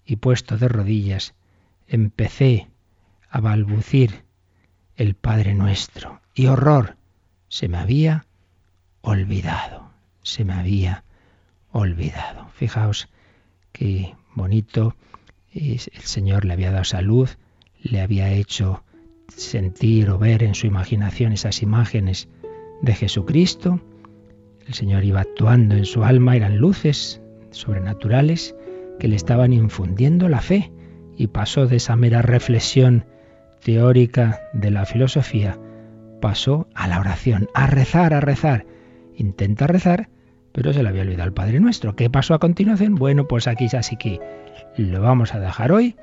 Y 0.05 0.17
puesto 0.17 0.59
de 0.59 0.69
rodillas, 0.69 1.35
empecé 1.87 2.69
a 3.31 3.41
balbucir 3.41 4.25
el 4.97 5.15
Padre 5.15 5.55
nuestro, 5.55 6.21
y 6.35 6.47
horror, 6.47 6.98
se 7.49 7.69
me 7.69 7.79
había 7.79 8.27
olvidado, 9.01 9.91
se 10.23 10.45
me 10.45 10.53
había 10.53 11.05
olvidado. 11.73 12.49
Fijaos 12.55 13.09
qué 13.73 14.15
bonito, 14.35 14.95
el 15.53 15.79
Señor 15.79 16.45
le 16.45 16.53
había 16.53 16.71
dado 16.71 16.85
salud, 16.85 17.29
le 17.83 18.01
había 18.01 18.31
hecho 18.31 18.83
sentir 19.29 20.11
o 20.11 20.19
ver 20.19 20.43
en 20.43 20.55
su 20.55 20.67
imaginación 20.67 21.33
esas 21.33 21.63
imágenes 21.63 22.29
de 22.83 22.95
Jesucristo. 22.95 23.81
El 24.67 24.75
Señor 24.75 25.05
iba 25.05 25.21
actuando 25.21 25.75
en 25.75 25.87
su 25.87 26.05
alma, 26.05 26.37
eran 26.37 26.59
luces 26.59 27.21
sobrenaturales 27.51 28.55
que 28.99 29.09
le 29.09 29.17
estaban 29.17 29.53
infundiendo 29.53 30.29
la 30.29 30.41
fe 30.41 30.71
y 31.17 31.29
pasó 31.29 31.67
de 31.67 31.77
esa 31.77 31.97
mera 31.97 32.23
reflexión 32.23 33.05
teórica 33.63 34.41
de 34.53 34.71
la 34.71 34.85
filosofía, 34.85 35.59
pasó 36.21 36.69
a 36.75 36.89
la 36.89 37.01
oración, 37.01 37.49
a 37.55 37.67
rezar, 37.67 38.15
a 38.15 38.21
rezar. 38.21 38.67
Intenta 39.17 39.67
rezar, 39.67 40.09
pero 40.53 40.73
se 40.73 40.83
le 40.83 40.89
había 40.89 41.03
olvidado 41.03 41.29
el 41.29 41.35
Padre 41.35 41.61
Nuestro. 41.61 41.97
¿Qué 41.97 42.11
pasó 42.11 42.35
a 42.35 42.39
continuación? 42.39 42.95
Bueno, 42.95 43.27
pues 43.27 43.47
aquí 43.47 43.67
así 43.77 43.97
que 43.97 44.21
lo 44.77 45.01
vamos 45.01 45.35
a 45.35 45.41
dejar 45.41 45.73
hoy 45.73 45.97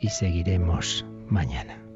y 0.00 0.08
seguiremos 0.08 1.04
mañana. 1.28 1.89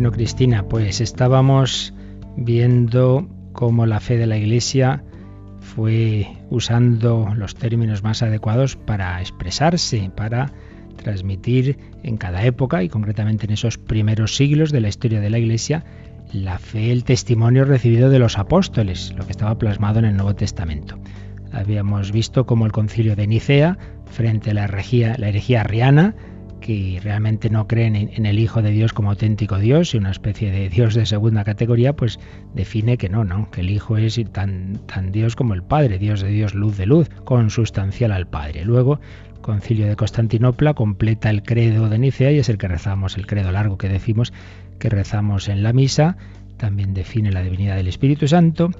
Bueno, 0.00 0.12
Cristina, 0.12 0.66
pues 0.66 1.02
estábamos 1.02 1.92
viendo 2.34 3.28
cómo 3.52 3.84
la 3.84 4.00
fe 4.00 4.16
de 4.16 4.26
la 4.26 4.38
Iglesia 4.38 5.04
fue 5.60 6.26
usando 6.48 7.34
los 7.36 7.54
términos 7.54 8.02
más 8.02 8.22
adecuados 8.22 8.76
para 8.76 9.20
expresarse, 9.20 10.10
para 10.16 10.54
transmitir 10.96 11.76
en 12.02 12.16
cada 12.16 12.46
época 12.46 12.82
y 12.82 12.88
concretamente 12.88 13.44
en 13.44 13.52
esos 13.52 13.76
primeros 13.76 14.36
siglos 14.36 14.72
de 14.72 14.80
la 14.80 14.88
historia 14.88 15.20
de 15.20 15.28
la 15.28 15.38
Iglesia 15.38 15.84
la 16.32 16.58
fe, 16.58 16.92
el 16.92 17.04
testimonio 17.04 17.66
recibido 17.66 18.08
de 18.08 18.20
los 18.20 18.38
apóstoles, 18.38 19.12
lo 19.18 19.26
que 19.26 19.32
estaba 19.32 19.58
plasmado 19.58 19.98
en 19.98 20.06
el 20.06 20.16
Nuevo 20.16 20.34
Testamento. 20.34 20.98
Habíamos 21.52 22.10
visto 22.10 22.46
cómo 22.46 22.64
el 22.64 22.72
concilio 22.72 23.16
de 23.16 23.26
Nicea, 23.26 23.76
frente 24.06 24.52
a 24.52 24.54
la 24.54 24.64
herejía, 24.64 25.16
la 25.18 25.28
herejía 25.28 25.60
arriana, 25.60 26.14
que 26.60 27.00
realmente 27.02 27.50
no 27.50 27.66
creen 27.66 27.96
en, 27.96 28.26
el 28.26 28.38
Hijo 28.38 28.62
de 28.62 28.70
Dios 28.70 28.92
como 28.92 29.10
auténtico 29.10 29.58
Dios 29.58 29.94
y 29.94 29.98
una 29.98 30.10
especie 30.10 30.50
de 30.50 30.68
Dios 30.68 30.94
de 30.94 31.06
segunda 31.06 31.44
categoría, 31.44 31.94
pues 31.94 32.20
define 32.54 32.98
que 32.98 33.08
no, 33.08 33.24
no, 33.24 33.50
que 33.50 33.62
el 33.62 33.70
Hijo 33.70 33.96
es 33.96 34.20
tan, 34.32 34.80
tan 34.86 35.12
Dios 35.12 35.36
como 35.36 35.54
el 35.54 35.62
Padre, 35.62 35.98
Dios 35.98 36.20
de 36.20 36.28
Dios, 36.28 36.54
luz 36.54 36.76
de 36.76 36.86
luz, 36.86 37.08
consustancial 37.24 38.12
al 38.12 38.26
Padre. 38.28 38.64
Luego, 38.64 39.00
el 39.34 39.40
Concilio 39.40 39.86
de 39.86 39.96
Constantinopla 39.96 40.74
completa 40.74 41.30
el 41.30 41.42
credo 41.42 41.88
de 41.88 41.98
Nicea 41.98 42.32
y 42.32 42.38
es 42.38 42.48
el 42.48 42.58
que 42.58 42.68
rezamos, 42.68 43.16
el 43.16 43.26
credo 43.26 43.52
largo 43.52 43.78
que 43.78 43.88
decimos 43.88 44.32
que 44.78 44.88
rezamos 44.88 45.48
en 45.48 45.62
la 45.62 45.72
misa, 45.72 46.16
también 46.56 46.94
define 46.94 47.32
la 47.32 47.42
divinidad 47.42 47.76
del 47.76 47.88
Espíritu 47.88 48.28
Santo. 48.28 48.70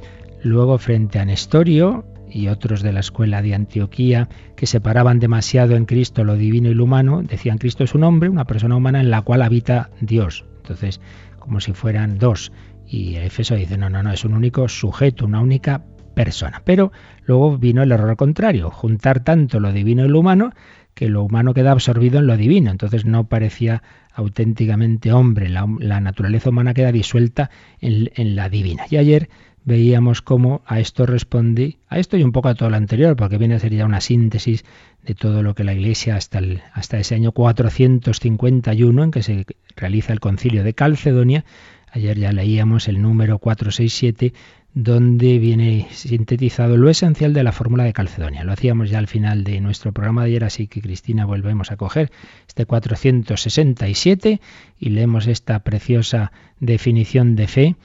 Luego, 0.42 0.78
frente 0.78 1.18
a 1.18 1.24
Nestorio, 1.24 2.04
y 2.30 2.48
otros 2.48 2.82
de 2.82 2.92
la 2.92 3.00
escuela 3.00 3.42
de 3.42 3.54
Antioquía 3.54 4.28
que 4.56 4.66
separaban 4.66 5.18
demasiado 5.18 5.76
en 5.76 5.86
Cristo 5.86 6.24
lo 6.24 6.36
divino 6.36 6.70
y 6.70 6.74
lo 6.74 6.84
humano, 6.84 7.22
decían 7.22 7.58
Cristo 7.58 7.84
es 7.84 7.94
un 7.94 8.04
hombre, 8.04 8.28
una 8.28 8.46
persona 8.46 8.76
humana 8.76 9.00
en 9.00 9.10
la 9.10 9.22
cual 9.22 9.42
habita 9.42 9.90
Dios. 10.00 10.44
Entonces, 10.58 11.00
como 11.38 11.60
si 11.60 11.72
fueran 11.72 12.18
dos. 12.18 12.52
Y 12.86 13.16
Efeso 13.16 13.54
dice, 13.54 13.76
no, 13.76 13.90
no, 13.90 14.02
no, 14.02 14.12
es 14.12 14.24
un 14.24 14.34
único 14.34 14.68
sujeto, 14.68 15.24
una 15.24 15.40
única 15.40 15.84
persona. 16.14 16.62
Pero 16.64 16.92
luego 17.24 17.56
vino 17.56 17.82
el 17.82 17.92
error 17.92 18.16
contrario, 18.16 18.70
juntar 18.70 19.20
tanto 19.24 19.60
lo 19.60 19.72
divino 19.72 20.04
y 20.04 20.08
lo 20.08 20.20
humano 20.20 20.52
que 20.94 21.08
lo 21.08 21.22
humano 21.22 21.54
queda 21.54 21.72
absorbido 21.72 22.18
en 22.18 22.26
lo 22.26 22.36
divino. 22.36 22.70
Entonces 22.70 23.04
no 23.04 23.28
parecía 23.28 23.82
auténticamente 24.12 25.12
hombre, 25.12 25.48
la, 25.48 26.00
naturaleza 26.00 26.50
humana 26.50 26.74
queda 26.74 26.92
disuelta 26.92 27.50
en, 27.80 28.10
en 28.16 28.36
la 28.36 28.48
divina. 28.48 28.84
Y 28.90 28.96
ayer 28.96 29.30
veíamos 29.64 30.22
cómo 30.22 30.62
a 30.66 30.80
esto 30.80 31.06
respondí, 31.06 31.78
a 31.88 31.98
esto 31.98 32.16
y 32.16 32.22
un 32.22 32.32
poco 32.32 32.48
a 32.48 32.54
todo 32.54 32.70
lo 32.70 32.76
anterior, 32.76 33.16
porque 33.16 33.38
viene 33.38 33.54
a 33.54 33.58
ser 33.58 33.74
ya 33.74 33.84
una 33.84 34.00
síntesis 34.00 34.64
de 35.04 35.14
todo 35.14 35.42
lo 35.42 35.54
que 35.54 35.64
la 35.64 35.74
Iglesia 35.74 36.16
hasta, 36.16 36.40
hasta 36.72 36.98
ese 36.98 37.14
año 37.14 37.32
451 37.32 39.04
en 39.04 39.10
que 39.10 39.22
se 39.22 39.46
realiza 39.76 40.12
el 40.12 40.20
concilio 40.20 40.64
de 40.64 40.74
Calcedonia, 40.74 41.44
ayer 41.92 42.18
ya 42.18 42.32
leíamos 42.32 42.88
el 42.88 43.00
número 43.02 43.38
467, 43.38 44.32
donde 44.72 45.38
viene 45.38 45.88
sintetizado 45.90 46.76
lo 46.76 46.88
esencial 46.90 47.32
de 47.32 47.42
la 47.42 47.50
fórmula 47.50 47.82
de 47.82 47.92
Calcedonia. 47.92 48.44
Lo 48.44 48.52
hacíamos 48.52 48.88
ya 48.88 48.98
al 48.98 49.08
final 49.08 49.42
de 49.42 49.60
nuestro 49.60 49.92
programa 49.92 50.22
de 50.22 50.28
ayer, 50.28 50.44
así 50.44 50.68
que 50.68 50.80
Cristina 50.80 51.24
volvemos 51.24 51.72
a 51.72 51.76
coger 51.76 52.12
este 52.46 52.66
467 52.66 54.40
y 54.78 54.90
leemos 54.90 55.26
esta 55.26 55.58
preciosa 55.60 56.30
definición 56.60 57.34
de 57.34 57.48
fe 57.48 57.76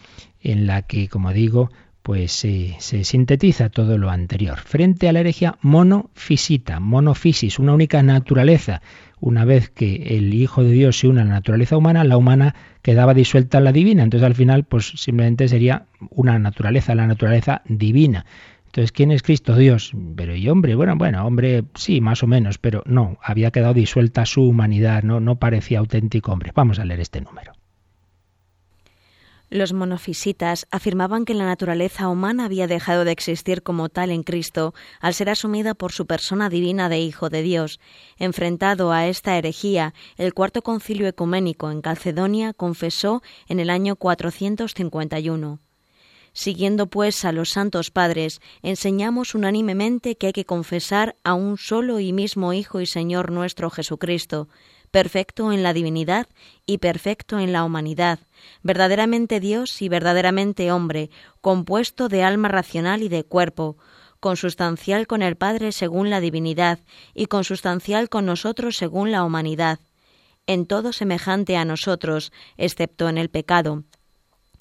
en 0.46 0.68
la 0.68 0.84
que, 0.84 1.10
como 1.10 1.34
digo, 1.34 1.70
pues 2.06 2.32
se, 2.32 2.76
sintetiza 2.80 3.70
todo 3.70 3.98
lo 3.98 4.12
anterior. 4.12 4.60
Frente 4.60 5.10
a 5.10 5.12
la 5.12 5.22
herejía 5.22 5.58
monofisita, 5.62 6.80
monofisis, 6.80 7.58
una 7.58 7.74
única 7.74 8.04
naturaleza. 8.04 8.84
Una 9.20 9.44
vez 9.44 9.70
que 9.72 10.16
el 10.16 10.36
Hijo 10.36 10.62
de 10.62 10.72
Dios 10.72 11.00
se 11.00 11.08
une 11.08 11.22
a 11.22 11.26
la 11.26 11.32
naturaleza 11.32 11.78
humana, 11.78 12.04
la 12.04 12.18
humana 12.18 12.54
quedaba 12.84 13.16
disuelta 13.16 13.60
la 13.60 13.72
divina. 13.72 14.04
Entonces 14.04 14.24
al 14.24 14.36
final, 14.36 14.66
pues 14.66 14.94
simplemente 14.98 15.48
sería 15.48 15.88
una 16.12 16.38
naturaleza, 16.38 16.94
la 16.94 17.08
naturaleza 17.08 17.64
divina. 17.66 18.28
Entonces, 18.68 18.92
¿quién 18.92 19.10
es 19.10 19.24
Cristo? 19.24 19.56
Dios. 19.56 19.94
Pero 20.16 20.36
y 20.36 20.48
hombre, 20.48 20.76
bueno, 20.76 20.96
bueno, 20.98 21.26
hombre, 21.26 21.64
sí, 21.74 22.02
más 22.02 22.22
o 22.22 22.28
menos, 22.28 22.60
pero 22.60 22.84
no, 22.86 23.18
había 23.24 23.50
quedado 23.50 23.74
disuelta 23.74 24.28
su 24.28 24.44
humanidad, 24.44 25.02
no, 25.02 25.20
no 25.20 25.38
parecía 25.38 25.80
auténtico 25.80 26.34
hombre. 26.34 26.52
Vamos 26.54 26.78
a 26.78 26.86
leer 26.86 27.00
este 27.00 27.20
número. 27.20 27.54
Los 29.50 29.74
monofisitas 29.74 30.66
afirmaban 30.72 31.24
que 31.24 31.36
la 31.36 31.46
naturaleza 31.46 32.10
humana 32.10 32.46
había 32.46 32.68
dejado 32.68 33.06
de 33.06 33.12
existir 33.12 33.62
como 33.62 33.90
tal 33.90 34.10
en 34.10 34.24
Cristo 34.24 34.74
al 35.00 35.14
ser 35.14 35.30
asumida 35.30 35.76
por 35.76 35.92
su 35.92 36.08
persona 36.08 36.50
divina 36.50 36.90
de 36.90 37.00
Hijo 37.00 37.30
de 37.30 37.44
Dios. 37.44 37.80
Enfrentado 38.18 38.92
a 38.92 39.08
esta 39.08 39.38
herejía, 39.38 39.94
el 40.18 40.34
Cuarto 40.34 40.62
Concilio 40.62 41.08
Ecuménico 41.08 41.70
en 41.70 41.82
Calcedonia 41.82 42.54
confesó 42.54 43.22
en 43.48 43.60
el 43.60 43.70
año 43.70 43.96
451. 43.96 45.65
Siguiendo 46.38 46.88
pues 46.88 47.24
a 47.24 47.32
los 47.32 47.50
santos 47.50 47.92
padres, 47.92 48.42
enseñamos 48.62 49.36
unánimemente 49.36 50.18
que 50.18 50.28
hay 50.28 50.34
que 50.34 50.44
confesar 50.44 51.16
a 51.24 51.34
un 51.34 51.58
solo 51.58 52.02
y 52.02 52.12
mismo 52.12 52.52
Hijo 52.52 52.82
y 52.82 52.86
Señor 52.86 53.32
nuestro 53.32 53.70
Jesucristo, 53.70 54.50
perfecto 54.92 55.54
en 55.54 55.64
la 55.64 55.72
divinidad 55.72 56.28
y 56.66 56.80
perfecto 56.80 57.40
en 57.40 57.54
la 57.54 57.64
humanidad, 57.64 58.20
verdaderamente 58.64 59.40
Dios 59.40 59.82
y 59.82 59.88
verdaderamente 59.88 60.74
hombre, 60.74 61.10
compuesto 61.40 62.10
de 62.10 62.24
alma 62.24 62.50
racional 62.50 63.02
y 63.02 63.08
de 63.08 63.24
cuerpo, 63.24 63.78
consustancial 64.20 65.08
con 65.08 65.22
el 65.22 65.38
Padre 65.38 65.72
según 65.72 66.10
la 66.10 66.20
divinidad 66.20 66.80
y 67.14 67.28
consustancial 67.28 68.10
con 68.10 68.26
nosotros 68.26 68.76
según 68.76 69.10
la 69.10 69.24
humanidad, 69.24 69.80
en 70.48 70.66
todo 70.66 70.92
semejante 70.92 71.56
a 71.56 71.64
nosotros, 71.64 72.34
excepto 72.58 73.08
en 73.08 73.18
el 73.18 73.30
pecado, 73.30 73.86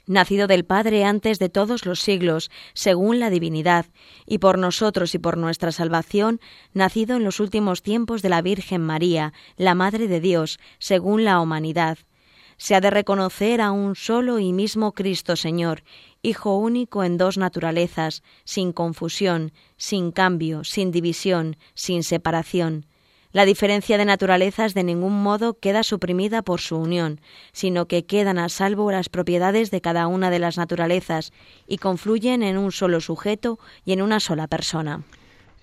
nacido 0.06 0.46
del 0.46 0.64
Padre 0.64 1.04
antes 1.04 1.38
de 1.38 1.48
todos 1.48 1.86
los 1.86 2.00
siglos, 2.00 2.50
según 2.72 3.20
la 3.20 3.30
divinidad, 3.30 3.86
y 4.26 4.38
por 4.38 4.58
nosotros 4.58 5.14
y 5.14 5.18
por 5.18 5.36
nuestra 5.36 5.72
salvación, 5.72 6.40
nacido 6.72 7.16
en 7.16 7.24
los 7.24 7.40
últimos 7.40 7.82
tiempos 7.82 8.22
de 8.22 8.28
la 8.28 8.42
Virgen 8.42 8.82
María, 8.82 9.32
la 9.56 9.74
Madre 9.74 10.08
de 10.08 10.20
Dios, 10.20 10.58
según 10.78 11.24
la 11.24 11.40
humanidad. 11.40 11.98
Se 12.56 12.74
ha 12.74 12.80
de 12.80 12.90
reconocer 12.90 13.60
a 13.60 13.72
un 13.72 13.96
solo 13.96 14.38
y 14.38 14.52
mismo 14.52 14.92
Cristo 14.92 15.36
Señor, 15.36 15.82
Hijo 16.22 16.56
único 16.56 17.04
en 17.04 17.18
dos 17.18 17.36
naturalezas, 17.36 18.22
sin 18.44 18.72
confusión, 18.72 19.52
sin 19.76 20.10
cambio, 20.10 20.64
sin 20.64 20.90
división, 20.90 21.58
sin 21.74 22.02
separación 22.02 22.86
la 23.34 23.44
diferencia 23.44 23.98
de 23.98 24.04
naturalezas 24.04 24.74
de 24.74 24.84
ningún 24.84 25.22
modo 25.22 25.58
queda 25.58 25.82
suprimida 25.82 26.42
por 26.42 26.60
su 26.60 26.76
unión, 26.76 27.20
sino 27.52 27.86
que 27.86 28.06
quedan 28.06 28.38
a 28.38 28.48
salvo 28.48 28.92
las 28.92 29.08
propiedades 29.08 29.72
de 29.72 29.80
cada 29.80 30.06
una 30.06 30.30
de 30.30 30.38
las 30.38 30.56
naturalezas 30.56 31.32
y 31.66 31.78
confluyen 31.78 32.44
en 32.44 32.56
un 32.56 32.70
solo 32.70 33.00
sujeto 33.00 33.58
y 33.84 33.92
en 33.92 34.02
una 34.02 34.20
sola 34.20 34.46
persona. 34.46 35.02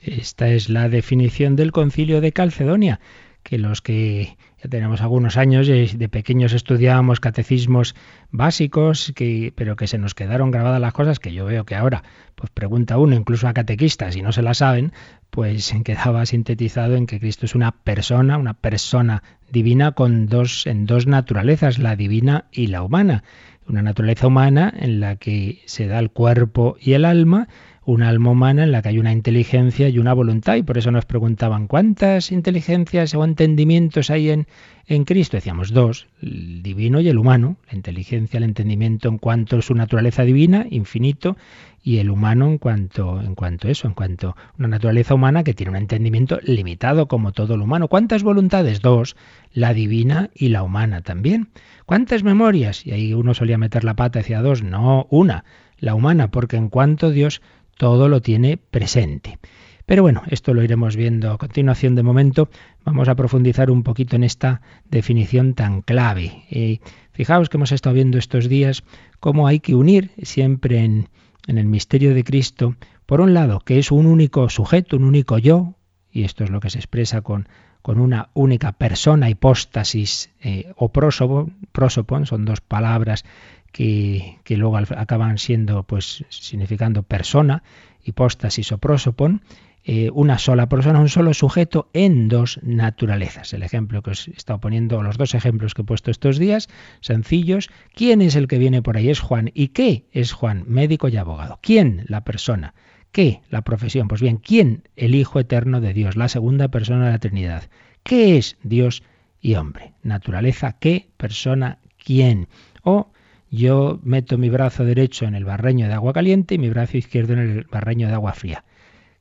Esta 0.02 0.50
es 0.50 0.68
la 0.68 0.90
definición 0.90 1.56
del 1.56 1.72
concilio 1.72 2.20
de 2.20 2.34
Calcedonia, 2.34 3.00
que 3.42 3.58
los 3.58 3.82
que 3.82 4.36
ya 4.62 4.70
tenemos 4.70 5.02
algunos 5.02 5.38
años 5.38 5.68
y 5.68 5.98
de 5.98 6.10
pequeños 6.10 6.54
estudiábamos 6.54 7.20
catecismos 7.20 7.96
básicos, 8.30 9.12
que, 9.16 9.52
pero 9.56 9.76
que 9.76 9.88
se 9.88 9.98
nos 9.98 10.14
quedaron 10.14 10.52
grabadas 10.52 10.80
las 10.80 10.94
cosas 10.94 11.20
que 11.20 11.34
yo 11.34 11.46
veo 11.46 11.66
que 11.66 11.76
ahora 11.76 12.04
pues 12.36 12.52
pregunta 12.52 12.98
uno 12.98 13.16
incluso 13.16 13.48
a 13.48 13.54
catequistas 13.54 14.16
y 14.16 14.22
no 14.22 14.32
se 14.32 14.44
la 14.44 14.54
saben, 14.54 14.94
pues 15.32 15.74
quedaba 15.84 16.26
sintetizado 16.26 16.96
en 16.96 17.08
que 17.08 17.20
Cristo 17.20 17.46
es 17.46 17.56
una 17.56 17.72
persona, 17.72 18.38
una 18.38 18.54
persona 18.54 19.24
divina 19.50 19.94
con 19.94 20.28
dos 20.28 20.68
en 20.68 20.86
dos 20.86 21.08
naturalezas, 21.08 21.80
la 21.80 21.96
divina 21.96 22.46
y 22.52 22.68
la 22.68 22.84
humana. 22.84 23.24
Una 23.68 23.82
naturaleza 23.82 24.28
humana 24.28 24.74
en 24.78 25.00
la 25.00 25.16
que 25.16 25.62
se 25.66 25.88
da 25.88 26.00
el 26.00 26.10
cuerpo 26.10 26.78
y 26.80 26.94
el 26.94 27.06
alma 27.06 27.48
una 27.84 28.10
alma 28.10 28.32
humana 28.32 28.64
en 28.64 28.72
la 28.72 28.82
que 28.82 28.90
hay 28.90 29.00
una 29.00 29.12
inteligencia 29.12 29.90
y 29.90 29.98
una 29.98 30.14
voluntad. 30.14 30.56
Y 30.56 30.64
por 30.64 30.78
eso 30.78 30.92
nos 30.92 31.06
preguntaban, 31.06 31.68
¿cuántas 31.68 32.32
inteligencias 32.32 33.16
o 33.16 33.24
entendimientos 33.24 34.10
hay 34.10 34.30
en, 34.30 34.48
en 34.88 35.04
Cristo? 35.04 35.38
Decíamos 35.38 35.72
dos, 35.72 36.08
el 36.22 36.62
divino 36.62 37.00
y 37.00 37.10
el 37.10 37.18
humano. 37.18 37.58
La 37.70 37.76
inteligencia, 37.76 38.38
el 38.38 38.44
entendimiento 38.44 39.10
en 39.10 39.18
cuanto 39.18 39.58
a 39.58 39.62
su 39.62 39.74
naturaleza 39.74 40.24
divina, 40.24 40.68
infinito, 40.70 41.38
y 41.84 41.98
el 41.98 42.12
humano 42.12 42.48
en 42.48 42.58
cuanto, 42.60 43.20
en 43.20 43.34
cuanto 43.34 43.68
a 43.68 43.72
eso, 43.72 43.88
en 43.88 43.96
cuanto 43.96 44.30
a 44.30 44.36
una 44.60 44.68
naturaleza 44.68 45.16
humana 45.16 45.44
que 45.44 45.56
tiene 45.56 45.72
un 45.72 45.78
entendimiento 45.78 46.40
limitado 46.44 47.08
como 47.08 47.32
todo 47.32 47.58
lo 47.58 47.64
humano. 47.64 47.88
¿Cuántas 47.88 48.22
voluntades? 48.22 48.82
Dos, 48.82 49.16
la 49.54 49.74
divina 49.74 50.30
y 50.36 50.50
la 50.50 50.62
humana 50.62 51.02
también. 51.02 51.50
¿Cuántas 51.88 52.24
memorias? 52.24 52.86
Y 52.86 52.92
ahí 52.92 53.14
uno 53.16 53.34
solía 53.34 53.58
meter 53.58 53.84
la 53.84 53.96
pata 53.96 54.20
hacia 54.20 54.44
dos, 54.44 54.62
no, 54.62 55.08
una, 55.10 55.44
la 55.80 55.96
humana, 55.96 56.30
porque 56.30 56.58
en 56.58 56.70
cuanto 56.70 57.10
Dios 57.10 57.42
todo 57.82 58.10
lo 58.10 58.22
tiene 58.22 58.58
presente. 58.58 59.40
Pero 59.88 60.04
bueno, 60.04 60.22
esto 60.30 60.54
lo 60.54 60.62
iremos 60.62 60.96
viendo 60.96 61.32
a 61.32 61.40
continuación. 61.40 61.96
De 61.96 62.04
momento 62.04 62.48
vamos 62.86 63.10
a 63.10 63.16
profundizar 63.16 63.72
un 63.72 63.82
poquito 63.82 64.16
en 64.16 64.24
esta 64.24 64.62
definición 64.92 65.56
tan 65.56 65.82
clave. 65.82 66.44
Y 66.52 66.80
fijaos 67.12 67.50
que 67.50 67.58
hemos 67.58 67.72
estado 67.72 67.96
viendo 67.96 68.20
estos 68.20 68.48
días 68.48 68.84
cómo 69.20 69.48
hay 69.48 69.62
que 69.62 69.74
unir 69.74 70.12
siempre 70.22 70.84
en, 70.84 71.10
el 71.48 71.66
misterio 71.66 72.14
de 72.14 72.24
Cristo, 72.24 72.76
por 73.08 73.20
un 73.20 73.34
lado, 73.34 73.62
que 73.62 73.80
es 73.80 73.92
un 73.92 74.06
único 74.06 74.48
sujeto, 74.50 74.96
un 74.96 75.04
único 75.04 75.40
yo, 75.40 75.74
y 76.12 76.24
esto 76.24 76.44
es 76.44 76.52
lo 76.52 76.60
que 76.60 76.70
se 76.70 76.78
expresa 76.78 77.22
con, 77.22 77.50
con 77.82 78.00
una 78.00 78.30
única 78.36 78.74
persona, 78.74 79.28
hipóstasis 79.28 80.30
eh, 80.44 80.72
o 80.76 80.92
prosopon, 80.92 82.28
son 82.28 82.46
dos 82.46 82.62
palabras 82.62 83.26
que, 83.72 84.38
luego 84.50 84.78
acaban 84.78 85.38
siendo, 85.38 85.84
pues, 85.84 86.26
significando 86.30 87.04
persona, 87.04 87.64
hipóstasis 88.04 88.72
o 88.72 88.78
prosopon, 88.78 89.42
eh, 89.84 90.12
una 90.14 90.38
sola 90.38 90.70
persona, 90.70 91.00
un 91.00 91.10
solo 91.10 91.34
sujeto 91.34 91.90
en 91.94 92.28
dos 92.28 92.60
naturalezas. 92.62 93.54
El 93.54 93.64
ejemplo 93.64 94.04
que 94.04 94.12
os 94.12 94.28
he 94.28 94.32
estado 94.32 94.60
poniendo, 94.60 95.02
los 95.02 95.18
dos 95.18 95.34
ejemplos 95.34 95.74
que 95.74 95.82
he 95.82 95.86
puesto 95.86 96.12
estos 96.12 96.38
días, 96.38 96.70
sencillos. 97.00 97.70
¿Quién 97.96 98.22
es 98.22 98.36
el 98.36 98.48
que 98.48 98.60
viene 98.60 98.84
por 98.84 98.98
ahí? 98.98 99.10
Es 99.10 99.20
Juan. 99.20 99.50
¿Y 99.56 99.70
qué 99.70 100.06
es 100.12 100.34
Juan? 100.34 100.66
Médico 100.68 101.08
y 101.08 101.18
abogado. 101.18 101.60
¿Quién? 101.64 102.06
La 102.08 102.24
persona. 102.24 102.76
¿Qué? 103.12 103.42
La 103.50 103.64
profesión. 103.64 104.08
Pues 104.08 104.22
bien, 104.22 104.38
¿quién? 104.38 104.88
El 104.96 105.16
Hijo 105.16 105.40
Eterno 105.40 105.82
de 105.82 105.94
Dios, 105.94 106.16
la 106.16 106.28
segunda 106.28 106.68
persona 106.68 107.06
de 107.06 107.12
la 107.12 107.20
Trinidad. 107.20 107.64
¿Qué 108.04 108.38
es 108.38 108.58
Dios 108.62 109.02
y 109.42 109.56
hombre? 109.56 109.94
Naturaleza, 110.04 110.78
¿qué? 110.80 111.10
Persona, 111.18 111.80
¿quién? 111.98 112.48
O 112.84 113.12
yo 113.52 114.00
meto 114.04 114.38
mi 114.38 114.50
brazo 114.50 114.86
derecho 114.86 115.26
en 115.26 115.36
el 115.36 115.44
barreño 115.44 115.88
de 115.88 115.94
agua 115.94 116.14
caliente 116.14 116.56
y 116.56 116.58
mi 116.58 116.70
brazo 116.70 116.98
izquierdo 116.98 117.34
en 117.34 117.40
el 117.40 117.64
barreño 117.66 118.08
de 118.08 118.14
agua 118.14 118.32
fría. 118.34 118.64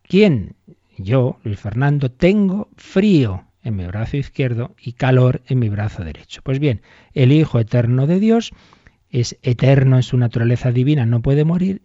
¿Quién? 0.02 0.54
Yo, 0.96 1.38
Luis 1.42 1.58
Fernando, 1.58 2.10
tengo 2.10 2.68
frío 2.76 3.44
en 3.62 3.76
mi 3.76 3.86
brazo 3.86 4.16
izquierdo 4.16 4.74
y 4.80 4.92
calor 4.92 5.42
en 5.48 5.58
mi 5.58 5.68
brazo 5.68 6.04
derecho. 6.04 6.42
Pues 6.44 6.60
bien, 6.60 6.80
el 7.12 7.32
Hijo 7.32 7.58
eterno 7.58 8.06
de 8.06 8.20
Dios 8.20 8.52
es 9.10 9.36
eterno 9.42 9.96
en 9.96 10.02
su 10.04 10.16
naturaleza 10.16 10.70
divina, 10.70 11.06
no 11.06 11.20
puede 11.20 11.44
morir, 11.44 11.82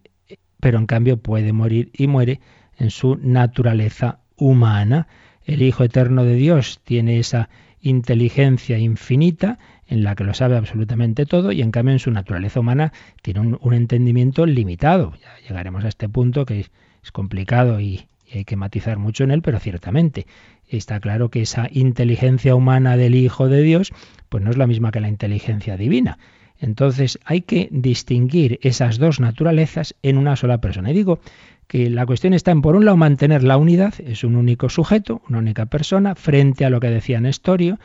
pero 0.60 0.78
en 0.78 0.86
cambio 0.86 1.18
puede 1.18 1.52
morir 1.52 1.90
y 1.94 2.08
muere 2.08 2.42
en 2.78 2.92
su 2.92 3.16
naturaleza 3.16 4.20
humana. 4.38 5.08
El 5.44 5.62
Hijo 5.62 5.84
Eterno 5.84 6.24
de 6.24 6.36
Dios 6.36 6.82
tiene 6.84 7.20
esa 7.20 7.50
inteligencia 7.82 8.78
infinita 8.78 9.60
en 9.88 10.04
la 10.04 10.16
que 10.16 10.24
lo 10.24 10.34
sabe 10.34 10.58
absolutamente 10.58 11.26
todo 11.26 11.52
y 11.52 11.62
en 11.62 11.72
cambio 11.72 11.94
en 11.94 12.00
su 12.00 12.12
naturaleza 12.12 12.60
humana 12.60 12.92
tiene 13.22 13.40
un, 13.40 13.74
entendimiento 13.74 14.46
limitado. 14.46 15.14
Ya 15.22 15.48
llegaremos 15.48 15.86
a 15.86 15.90
este 15.90 16.10
punto 16.10 16.46
que 16.46 16.62
es, 16.62 16.72
complicado 17.12 17.80
y, 17.80 18.08
y 18.26 18.40
hay 18.40 18.46
que 18.46 18.56
matizar 18.56 18.98
mucho 18.98 19.24
en 19.24 19.32
él, 19.32 19.44
pero 19.44 19.60
ciertamente 19.60 20.26
está 20.68 21.00
claro 21.00 21.30
que 21.30 21.42
esa 21.42 21.68
inteligencia 21.72 22.56
humana 22.56 22.98
del 22.98 23.14
Hijo 23.14 23.48
de 23.48 23.62
Dios 23.62 23.94
pues 24.30 24.44
no 24.44 24.50
es 24.50 24.58
la 24.58 24.66
misma 24.66 24.92
que 24.92 25.02
la 25.02 25.08
inteligencia 25.08 25.78
divina. 25.78 26.18
Entonces 26.60 27.20
hay 27.26 27.42
que 27.42 27.68
distinguir 27.72 28.60
esas 28.62 28.98
dos 28.98 29.20
naturalezas 29.20 29.96
en 30.02 30.18
una 30.18 30.36
sola 30.36 30.60
persona. 30.60 30.92
Y 30.92 30.94
digo 30.94 31.20
que 31.68 31.90
la 31.90 32.06
cuestión 32.06 32.34
está 32.34 32.52
en, 32.52 32.62
por 32.62 32.76
un 32.76 32.86
lado, 32.86 32.98
mantener 32.98 33.44
la 33.44 33.58
unidad, 33.58 33.94
es 34.00 34.24
un 34.24 34.36
único 34.36 34.70
sujeto, 34.70 35.22
una 35.28 35.40
única 35.40 35.66
persona, 35.66 36.16
frente 36.16 36.66
a 36.66 36.70
lo 36.70 36.80
que 36.80 36.90
decía 36.90 37.20
Nestorio, 37.20 37.80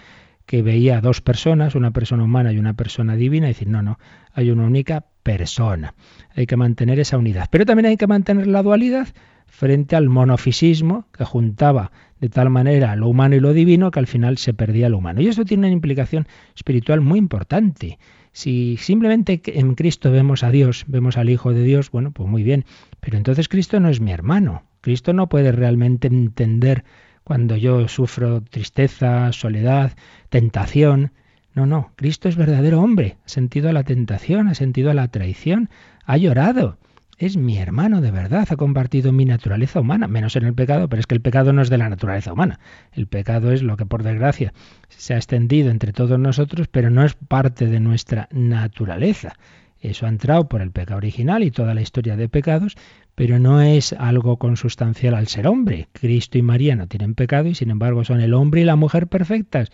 que 0.50 0.62
veía 0.62 1.00
dos 1.00 1.20
personas, 1.20 1.76
una 1.76 1.92
persona 1.92 2.24
humana 2.24 2.52
y 2.52 2.58
una 2.58 2.74
persona 2.74 3.14
divina, 3.14 3.46
y 3.46 3.50
decir, 3.50 3.68
no, 3.68 3.82
no, 3.82 4.00
hay 4.32 4.50
una 4.50 4.64
única 4.64 5.04
persona. 5.22 5.94
Hay 6.34 6.46
que 6.46 6.56
mantener 6.56 6.98
esa 6.98 7.18
unidad. 7.18 7.46
Pero 7.52 7.64
también 7.64 7.86
hay 7.86 7.96
que 7.96 8.08
mantener 8.08 8.48
la 8.48 8.60
dualidad 8.64 9.06
frente 9.46 9.94
al 9.94 10.08
monofisismo 10.08 11.06
que 11.16 11.24
juntaba 11.24 11.92
de 12.18 12.30
tal 12.30 12.50
manera 12.50 12.96
lo 12.96 13.06
humano 13.06 13.36
y 13.36 13.40
lo 13.40 13.52
divino 13.52 13.92
que 13.92 14.00
al 14.00 14.08
final 14.08 14.38
se 14.38 14.52
perdía 14.52 14.88
lo 14.88 14.98
humano. 14.98 15.20
Y 15.20 15.28
esto 15.28 15.44
tiene 15.44 15.68
una 15.68 15.72
implicación 15.72 16.26
espiritual 16.56 17.00
muy 17.00 17.20
importante. 17.20 18.00
Si 18.32 18.76
simplemente 18.76 19.40
en 19.44 19.76
Cristo 19.76 20.10
vemos 20.10 20.42
a 20.42 20.50
Dios, 20.50 20.84
vemos 20.88 21.16
al 21.16 21.30
Hijo 21.30 21.54
de 21.54 21.62
Dios, 21.62 21.92
bueno, 21.92 22.10
pues 22.10 22.28
muy 22.28 22.42
bien, 22.42 22.64
pero 22.98 23.16
entonces 23.16 23.48
Cristo 23.48 23.78
no 23.78 23.88
es 23.88 24.00
mi 24.00 24.10
hermano. 24.10 24.64
Cristo 24.80 25.12
no 25.12 25.28
puede 25.28 25.52
realmente 25.52 26.08
entender 26.08 26.82
cuando 27.30 27.56
yo 27.56 27.86
sufro 27.86 28.42
tristeza, 28.42 29.32
soledad, 29.32 29.92
tentación. 30.30 31.12
No, 31.54 31.64
no, 31.64 31.92
Cristo 31.94 32.28
es 32.28 32.34
verdadero 32.34 32.80
hombre, 32.80 33.18
ha 33.24 33.28
sentido 33.28 33.72
la 33.72 33.84
tentación, 33.84 34.48
ha 34.48 34.54
sentido 34.54 34.92
la 34.94 35.06
traición, 35.06 35.70
ha 36.04 36.16
llorado. 36.16 36.76
Es 37.18 37.36
mi 37.36 37.56
hermano 37.56 38.00
de 38.00 38.10
verdad, 38.10 38.48
ha 38.50 38.56
compartido 38.56 39.12
mi 39.12 39.26
naturaleza 39.26 39.78
humana, 39.78 40.08
menos 40.08 40.34
en 40.34 40.44
el 40.44 40.54
pecado, 40.54 40.88
pero 40.88 40.98
es 40.98 41.06
que 41.06 41.14
el 41.14 41.20
pecado 41.20 41.52
no 41.52 41.62
es 41.62 41.70
de 41.70 41.78
la 41.78 41.88
naturaleza 41.88 42.32
humana. 42.32 42.58
El 42.90 43.06
pecado 43.06 43.52
es 43.52 43.62
lo 43.62 43.76
que 43.76 43.86
por 43.86 44.02
desgracia 44.02 44.52
se 44.88 45.14
ha 45.14 45.16
extendido 45.16 45.70
entre 45.70 45.92
todos 45.92 46.18
nosotros, 46.18 46.66
pero 46.66 46.90
no 46.90 47.04
es 47.04 47.14
parte 47.14 47.66
de 47.66 47.78
nuestra 47.78 48.28
naturaleza. 48.32 49.36
Eso 49.80 50.04
ha 50.04 50.08
entrado 50.08 50.48
por 50.48 50.62
el 50.62 50.72
pecado 50.72 50.98
original 50.98 51.44
y 51.44 51.52
toda 51.52 51.74
la 51.74 51.80
historia 51.80 52.16
de 52.16 52.28
pecados, 52.28 52.76
pero 53.14 53.38
no 53.38 53.60
es 53.60 53.92
algo 53.92 54.36
consustancial 54.36 55.14
al 55.14 55.28
ser 55.28 55.46
hombre. 55.46 55.88
Cristo 55.92 56.38
y 56.38 56.42
María 56.42 56.76
no 56.76 56.86
tienen 56.86 57.14
pecado 57.14 57.48
y 57.48 57.54
sin 57.54 57.70
embargo 57.70 58.04
son 58.04 58.20
el 58.20 58.34
hombre 58.34 58.62
y 58.62 58.64
la 58.64 58.76
mujer 58.76 59.06
perfectas. 59.06 59.70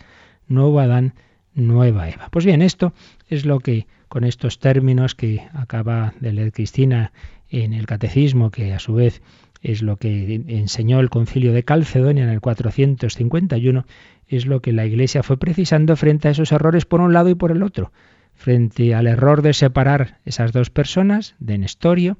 Nuevo 0.47 0.79
Adán, 0.79 1.13
nueva 1.53 2.09
Eva. 2.09 2.29
Pues 2.31 2.45
bien, 2.45 2.61
esto 2.61 2.93
es 3.29 3.45
lo 3.45 3.59
que 3.59 3.87
con 4.07 4.23
estos 4.23 4.59
términos 4.59 5.15
que 5.15 5.47
acaba 5.53 6.13
de 6.19 6.33
leer 6.33 6.51
Cristina 6.51 7.11
en 7.49 7.73
el 7.73 7.85
catecismo, 7.85 8.51
que 8.51 8.73
a 8.73 8.79
su 8.79 8.93
vez 8.93 9.21
es 9.61 9.81
lo 9.81 9.97
que 9.97 10.43
enseñó 10.47 10.99
el 10.99 11.09
concilio 11.09 11.51
de 11.51 11.63
Calcedonia 11.63 12.23
en 12.23 12.29
el 12.29 12.41
451, 12.41 13.85
es 14.27 14.45
lo 14.45 14.61
que 14.61 14.71
la 14.71 14.85
Iglesia 14.85 15.23
fue 15.23 15.37
precisando 15.37 15.95
frente 15.95 16.27
a 16.27 16.31
esos 16.31 16.51
errores 16.51 16.85
por 16.85 17.01
un 17.01 17.13
lado 17.13 17.29
y 17.29 17.35
por 17.35 17.51
el 17.51 17.63
otro 17.63 17.91
frente 18.37 18.93
al 18.93 19.07
error 19.07 19.41
de 19.41 19.53
separar 19.53 20.19
esas 20.23 20.53
dos 20.53 20.69
personas, 20.69 21.35
de 21.39 21.57
Nestorio, 21.57 22.17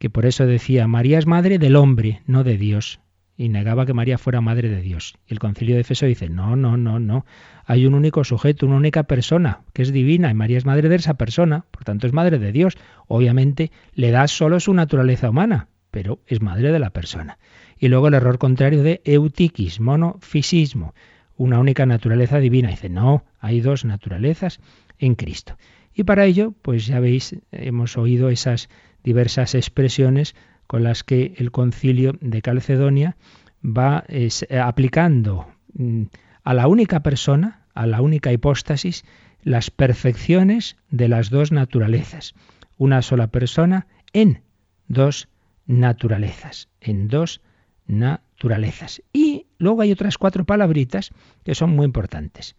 que 0.00 0.08
por 0.08 0.24
eso 0.24 0.46
decía 0.46 0.88
María 0.88 1.18
es 1.18 1.26
madre 1.26 1.58
del 1.58 1.76
hombre, 1.76 2.22
no 2.26 2.42
de 2.42 2.56
Dios, 2.56 3.00
y 3.36 3.50
negaba 3.50 3.84
que 3.84 3.92
María 3.92 4.16
fuera 4.16 4.40
madre 4.40 4.70
de 4.70 4.80
Dios. 4.80 5.14
Y 5.26 5.34
el 5.34 5.38
concilio 5.38 5.74
de 5.74 5.82
Efeso 5.82 6.06
dice, 6.06 6.30
no, 6.30 6.56
no, 6.56 6.78
no, 6.78 6.98
no, 6.98 7.26
hay 7.66 7.84
un 7.84 7.92
único 7.92 8.24
sujeto, 8.24 8.64
una 8.64 8.76
única 8.76 9.02
persona, 9.02 9.60
que 9.74 9.82
es 9.82 9.92
divina, 9.92 10.30
y 10.30 10.34
María 10.34 10.56
es 10.56 10.64
madre 10.64 10.88
de 10.88 10.96
esa 10.96 11.14
persona, 11.14 11.66
por 11.70 11.84
tanto 11.84 12.06
es 12.06 12.14
madre 12.14 12.38
de 12.38 12.50
Dios. 12.50 12.78
Obviamente 13.08 13.72
le 13.92 14.10
da 14.10 14.26
solo 14.26 14.58
su 14.58 14.72
naturaleza 14.72 15.28
humana, 15.28 15.68
pero 15.90 16.20
es 16.26 16.40
madre 16.40 16.72
de 16.72 16.78
la 16.78 16.90
persona. 16.90 17.38
Y 17.78 17.88
luego 17.88 18.08
el 18.08 18.14
error 18.14 18.38
contrario 18.38 18.82
de 18.82 19.02
eutiquis, 19.04 19.80
monofisismo, 19.80 20.94
una 21.36 21.58
única 21.58 21.84
naturaleza 21.84 22.38
divina. 22.38 22.70
Dice, 22.70 22.88
no, 22.88 23.24
hay 23.38 23.60
dos 23.60 23.84
naturalezas 23.84 24.60
en 24.98 25.14
Cristo. 25.14 25.58
Y 25.92 26.04
para 26.04 26.24
ello, 26.24 26.54
pues 26.62 26.86
ya 26.86 27.00
veis, 27.00 27.36
hemos 27.52 27.98
oído 27.98 28.30
esas 28.30 28.70
diversas 29.04 29.54
expresiones 29.54 30.34
con 30.66 30.82
las 30.82 31.04
que 31.04 31.34
el 31.38 31.50
concilio 31.50 32.16
de 32.20 32.42
Calcedonia 32.42 33.16
va 33.64 34.04
eh, 34.08 34.30
aplicando 34.62 35.48
mm, 35.74 36.04
a 36.44 36.54
la 36.54 36.68
única 36.68 37.02
persona, 37.02 37.66
a 37.74 37.86
la 37.86 38.00
única 38.00 38.32
hipóstasis, 38.32 39.04
las 39.42 39.70
perfecciones 39.70 40.76
de 40.90 41.08
las 41.08 41.30
dos 41.30 41.52
naturalezas. 41.52 42.34
Una 42.76 43.02
sola 43.02 43.28
persona 43.28 43.86
en 44.12 44.42
dos 44.88 45.28
naturalezas, 45.66 46.68
en 46.80 47.08
dos 47.08 47.40
naturalezas. 47.86 49.02
Y 49.12 49.46
luego 49.58 49.82
hay 49.82 49.92
otras 49.92 50.18
cuatro 50.18 50.44
palabritas 50.44 51.10
que 51.44 51.54
son 51.54 51.70
muy 51.70 51.84
importantes 51.84 52.56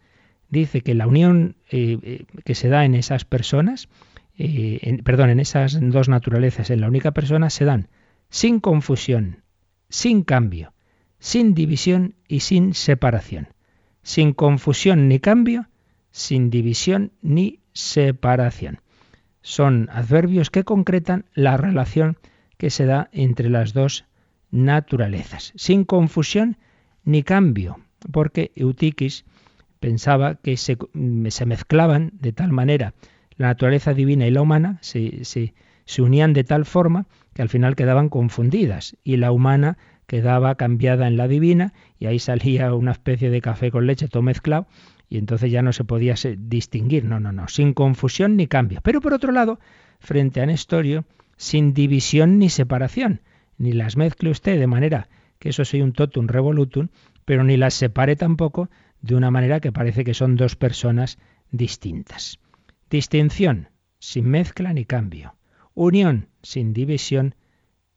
dice 0.52 0.82
que 0.82 0.94
la 0.94 1.08
unión 1.08 1.56
eh, 1.70 1.98
eh, 2.02 2.24
que 2.44 2.54
se 2.54 2.68
da 2.68 2.84
en 2.84 2.94
esas 2.94 3.24
personas, 3.24 3.88
eh, 4.38 4.98
perdón, 5.04 5.30
en 5.30 5.40
esas 5.40 5.78
dos 5.80 6.08
naturalezas, 6.08 6.70
en 6.70 6.80
la 6.80 6.88
única 6.88 7.12
persona, 7.12 7.50
se 7.50 7.64
dan 7.64 7.88
sin 8.30 8.60
confusión, 8.60 9.42
sin 9.88 10.22
cambio, 10.22 10.72
sin 11.18 11.54
división 11.54 12.14
y 12.28 12.40
sin 12.40 12.74
separación. 12.74 13.48
Sin 14.02 14.32
confusión 14.32 15.08
ni 15.08 15.20
cambio, 15.20 15.68
sin 16.10 16.50
división 16.50 17.12
ni 17.22 17.60
separación. 17.72 18.80
Son 19.42 19.88
adverbios 19.92 20.50
que 20.50 20.64
concretan 20.64 21.26
la 21.34 21.56
relación 21.56 22.16
que 22.58 22.70
se 22.70 22.86
da 22.86 23.08
entre 23.12 23.50
las 23.50 23.72
dos 23.72 24.04
naturalezas. 24.50 25.52
Sin 25.56 25.84
confusión 25.84 26.58
ni 27.04 27.22
cambio, 27.22 27.80
porque 28.12 28.52
Eutiquis 28.54 29.24
pensaba 29.80 30.36
que 30.36 30.52
mm, 30.92 31.26
se, 31.28 31.46
mezclaban 31.46 32.12
de 32.14 32.32
tal 32.32 32.52
manera 32.52 32.94
la 33.36 33.48
naturaleza 33.48 33.94
divina 33.94 34.26
y 34.26 34.30
la 34.30 34.42
humana, 34.42 34.78
se, 34.80 35.24
se, 35.24 35.54
se 35.84 36.02
unían 36.02 36.32
de 36.32 36.44
tal 36.44 36.64
forma 36.64 37.06
que 37.34 37.42
al 37.42 37.48
final 37.48 37.76
quedaban 37.76 38.08
confundidas 38.08 38.96
y 39.04 39.16
la 39.16 39.32
humana 39.32 39.78
quedaba 40.06 40.56
cambiada 40.56 41.06
en 41.06 41.16
la 41.16 41.28
divina 41.28 41.72
y 41.98 42.06
ahí 42.06 42.18
salía 42.18 42.74
una 42.74 42.92
especie 42.92 43.30
de 43.30 43.40
café 43.40 43.70
con 43.70 43.86
leche 43.86 44.08
todo 44.08 44.22
mezclado 44.22 44.66
y 45.08 45.18
entonces 45.18 45.50
ya 45.50 45.62
no 45.62 45.72
se 45.72 45.84
podía 45.84 46.14
distinguir, 46.38 47.04
no, 47.04 47.20
no, 47.20 47.32
no, 47.32 47.48
sin 47.48 47.74
confusión 47.74 48.36
ni 48.36 48.46
cambio. 48.46 48.80
Pero 48.82 49.00
por 49.00 49.12
otro 49.12 49.30
lado, 49.30 49.60
frente 50.00 50.40
a 50.40 50.46
Nestorio, 50.46 51.04
sin 51.36 51.74
división 51.74 52.38
ni 52.38 52.48
separación, 52.48 53.20
ni 53.58 53.72
las 53.72 53.96
mezcle 53.96 54.30
usted 54.30 54.58
de 54.58 54.66
manera 54.66 55.08
que 55.38 55.50
eso 55.50 55.64
sea 55.64 55.84
un 55.84 55.92
totum 55.92 56.28
revolutum, 56.28 56.88
pero 57.24 57.44
ni 57.44 57.56
las 57.56 57.74
separe 57.74 58.16
tampoco 58.16 58.70
de 59.00 59.14
una 59.14 59.30
manera 59.30 59.60
que 59.60 59.72
parece 59.72 60.04
que 60.04 60.14
son 60.14 60.36
dos 60.36 60.56
personas 60.56 61.18
distintas. 61.50 62.38
Distinción, 62.92 63.70
sin 64.00 64.28
mezcla 64.28 64.74
ni 64.74 64.84
cambio. 64.84 65.34
Unión, 65.72 66.28
sin 66.42 66.74
división 66.74 67.34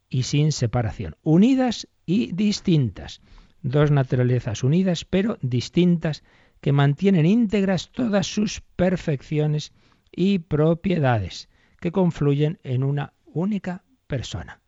y 0.08 0.24
sin 0.24 0.54
separación. 0.54 1.18
Unidas 1.22 1.90
y 2.06 2.32
distintas. 2.32 3.20
Dos 3.62 3.92
naturalezas 3.92 4.64
unidas 4.64 5.04
pero 5.04 5.38
distintas 5.42 6.24
que 6.62 6.72
mantienen 6.72 7.26
íntegras 7.26 7.92
todas 7.92 8.26
sus 8.26 8.62
perfecciones 8.78 9.74
y 10.14 10.40
propiedades, 10.40 11.50
que 11.82 11.92
confluyen 11.92 12.60
en 12.64 12.86
una 12.86 13.12
única 13.26 13.84
persona. 14.08 14.62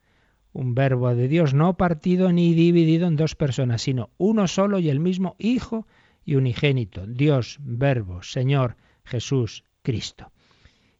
Un 0.52 0.76
verbo 0.76 1.16
de 1.16 1.30
Dios 1.30 1.54
no 1.54 1.78
partido 1.78 2.34
ni 2.34 2.54
dividido 2.54 3.08
en 3.08 3.16
dos 3.16 3.36
personas, 3.36 3.84
sino 3.84 4.10
uno 4.18 4.50
solo 4.50 4.80
y 4.80 4.90
el 4.90 5.00
mismo 5.00 5.38
Hijo 5.40 5.88
y 6.26 6.36
unigénito, 6.36 7.08
Dios, 7.08 7.60
Verbo, 7.62 8.24
Señor, 8.24 8.76
Jesús, 9.06 9.64
Cristo. 9.88 10.34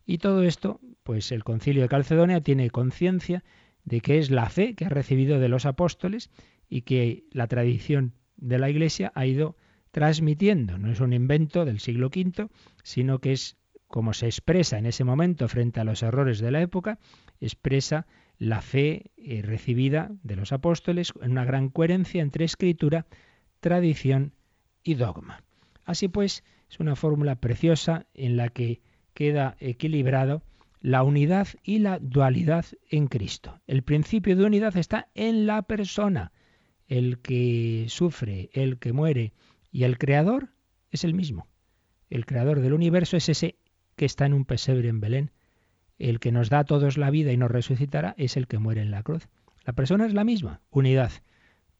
Y 0.06 0.20
todo 0.20 0.44
esto, 0.44 0.80
pues 1.04 1.34
el 1.34 1.44
concilio 1.44 1.82
de 1.82 1.90
Calcedonia 1.90 2.40
tiene 2.40 2.70
conciencia 2.70 3.44
de 3.84 4.00
que 4.00 4.18
es 4.18 4.32
la 4.32 4.50
fe 4.50 4.76
que 4.76 4.86
ha 4.86 4.90
recibido 4.90 5.40
de 5.40 5.50
los 5.50 5.66
apóstoles 5.66 6.30
y 6.70 6.84
que 6.84 7.26
la 7.32 7.48
tradición 7.48 8.14
de 8.38 8.60
la 8.60 8.70
Iglesia 8.70 9.12
ha 9.14 9.26
ido 9.26 9.58
transmitiendo. 9.92 10.78
No 10.78 10.90
es 10.90 11.02
un 11.02 11.12
invento 11.12 11.66
del 11.66 11.82
siglo 11.82 12.08
V, 12.08 12.48
sino 12.82 13.20
que 13.20 13.34
es 13.34 13.58
como 13.88 14.14
se 14.14 14.28
expresa 14.28 14.78
en 14.78 14.86
ese 14.86 15.04
momento 15.04 15.50
frente 15.50 15.82
a 15.82 15.84
los 15.84 16.02
errores 16.02 16.40
de 16.40 16.52
la 16.52 16.62
época, 16.62 16.98
expresa 17.42 18.08
la 18.38 18.62
fe 18.62 19.12
eh, 19.18 19.42
recibida 19.42 20.12
de 20.24 20.38
los 20.38 20.54
apóstoles 20.54 21.12
en 21.22 21.32
una 21.32 21.44
gran 21.44 21.68
coherencia 21.68 22.22
entre 22.22 22.46
escritura, 22.46 23.06
tradición 23.60 24.32
y 24.82 24.94
dogma. 24.94 25.44
Así 25.84 26.08
pues, 26.08 26.46
es 26.70 26.80
una 26.80 26.96
fórmula 26.96 27.36
preciosa 27.36 28.06
en 28.14 28.38
la 28.38 28.50
que 28.50 28.82
queda 29.14 29.56
equilibrado 29.60 30.44
la 30.82 31.04
unidad 31.04 31.48
y 31.64 31.80
la 31.80 32.00
dualidad 32.00 32.66
en 32.90 33.08
Cristo. 33.08 33.60
El 33.68 33.84
principio 33.84 34.36
de 34.36 34.46
unidad 34.46 34.78
está 34.78 35.10
en 35.16 35.46
la 35.46 35.64
persona. 35.64 36.32
El 36.88 37.20
que 37.20 37.86
sufre, 37.90 38.50
el 38.54 38.78
que 38.78 38.94
muere 38.94 39.34
y 39.72 39.84
el 39.84 39.98
creador 39.98 40.50
es 40.92 41.04
el 41.04 41.14
mismo. 41.14 41.48
El 42.10 42.26
creador 42.26 42.62
del 42.62 42.74
universo 42.74 43.18
es 43.18 43.28
ese 43.28 43.56
que 43.96 44.06
está 44.06 44.26
en 44.26 44.34
un 44.34 44.46
pesebre 44.46 44.88
en 44.88 45.02
Belén. 45.02 45.32
El 46.00 46.20
que 46.20 46.32
nos 46.32 46.50
da 46.50 46.60
a 46.60 46.64
todos 46.64 46.98
la 46.98 47.10
vida 47.10 47.32
y 47.32 47.38
nos 47.38 47.52
resucitará 47.52 48.14
es 48.18 48.38
el 48.38 48.48
que 48.48 48.60
muere 48.60 48.82
en 48.82 48.92
la 48.92 49.04
cruz. 49.04 49.28
La 49.66 49.74
persona 49.74 50.06
es 50.06 50.14
la 50.14 50.24
misma, 50.24 50.62
unidad, 50.70 51.12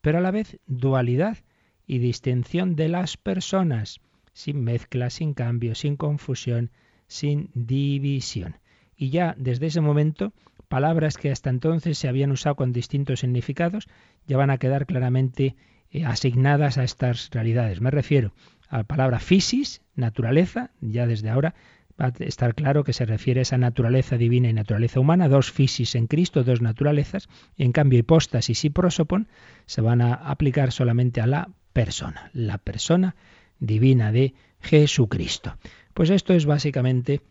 pero 0.02 0.18
a 0.18 0.22
la 0.22 0.32
vez 0.32 0.60
dualidad 0.66 1.38
y 1.86 2.00
distinción 2.00 2.76
de 2.76 2.90
las 2.90 3.16
personas, 3.16 4.02
sin 4.38 4.64
mezcla, 4.64 5.10
sin 5.10 5.34
cambio, 5.34 5.74
sin 5.74 5.96
confusión, 5.98 6.70
sin 7.08 7.50
división. 7.56 8.58
Y 8.96 9.10
ya 9.10 9.34
desde 9.36 9.66
ese 9.66 9.82
momento, 9.82 10.32
palabras 10.68 11.18
que 11.18 11.32
hasta 11.32 11.50
entonces 11.50 11.98
se 11.98 12.08
habían 12.08 12.32
usado 12.32 12.56
con 12.56 12.72
distintos 12.72 13.22
significados 13.22 13.88
ya 14.28 14.38
van 14.38 14.52
a 14.52 14.60
quedar 14.60 14.86
claramente 14.86 15.56
eh, 15.90 16.06
asignadas 16.06 16.78
a 16.78 16.84
estas 16.84 17.32
realidades. 17.32 17.82
Me 17.82 17.90
refiero 17.90 18.32
a 18.70 18.78
la 18.78 18.84
palabra 18.84 19.20
fisis, 19.20 19.82
naturaleza, 19.96 20.70
ya 20.82 21.08
desde 21.08 21.32
ahora 21.32 21.56
va 22.00 22.08
a 22.08 22.14
estar 22.20 22.54
claro 22.54 22.84
que 22.84 22.94
se 22.94 23.08
refiere 23.08 23.40
a 23.40 23.42
esa 23.42 23.58
naturaleza 23.58 24.18
divina 24.18 24.50
y 24.50 24.54
naturaleza 24.54 25.00
humana, 25.00 25.30
dos 25.30 25.52
fisis 25.52 25.96
en 25.96 26.06
Cristo, 26.06 26.44
dos 26.44 26.62
naturalezas, 26.62 27.28
y 27.56 27.64
en 27.64 27.72
cambio 27.72 27.98
hipóstasis 27.98 28.66
y 28.66 28.70
prosopon 28.70 29.30
se 29.66 29.82
van 29.82 30.02
a 30.02 30.14
aplicar 30.14 30.72
solamente 30.72 31.22
a 31.22 31.26
la 31.26 31.50
persona, 31.74 32.30
la 32.34 32.60
persona 32.60 33.16
divina 33.60 34.12
de 34.12 34.34
Jesucristo. 34.60 35.58
Pues 35.94 36.10
esto 36.10 36.34
es 36.34 36.46
básicamente 36.46 37.22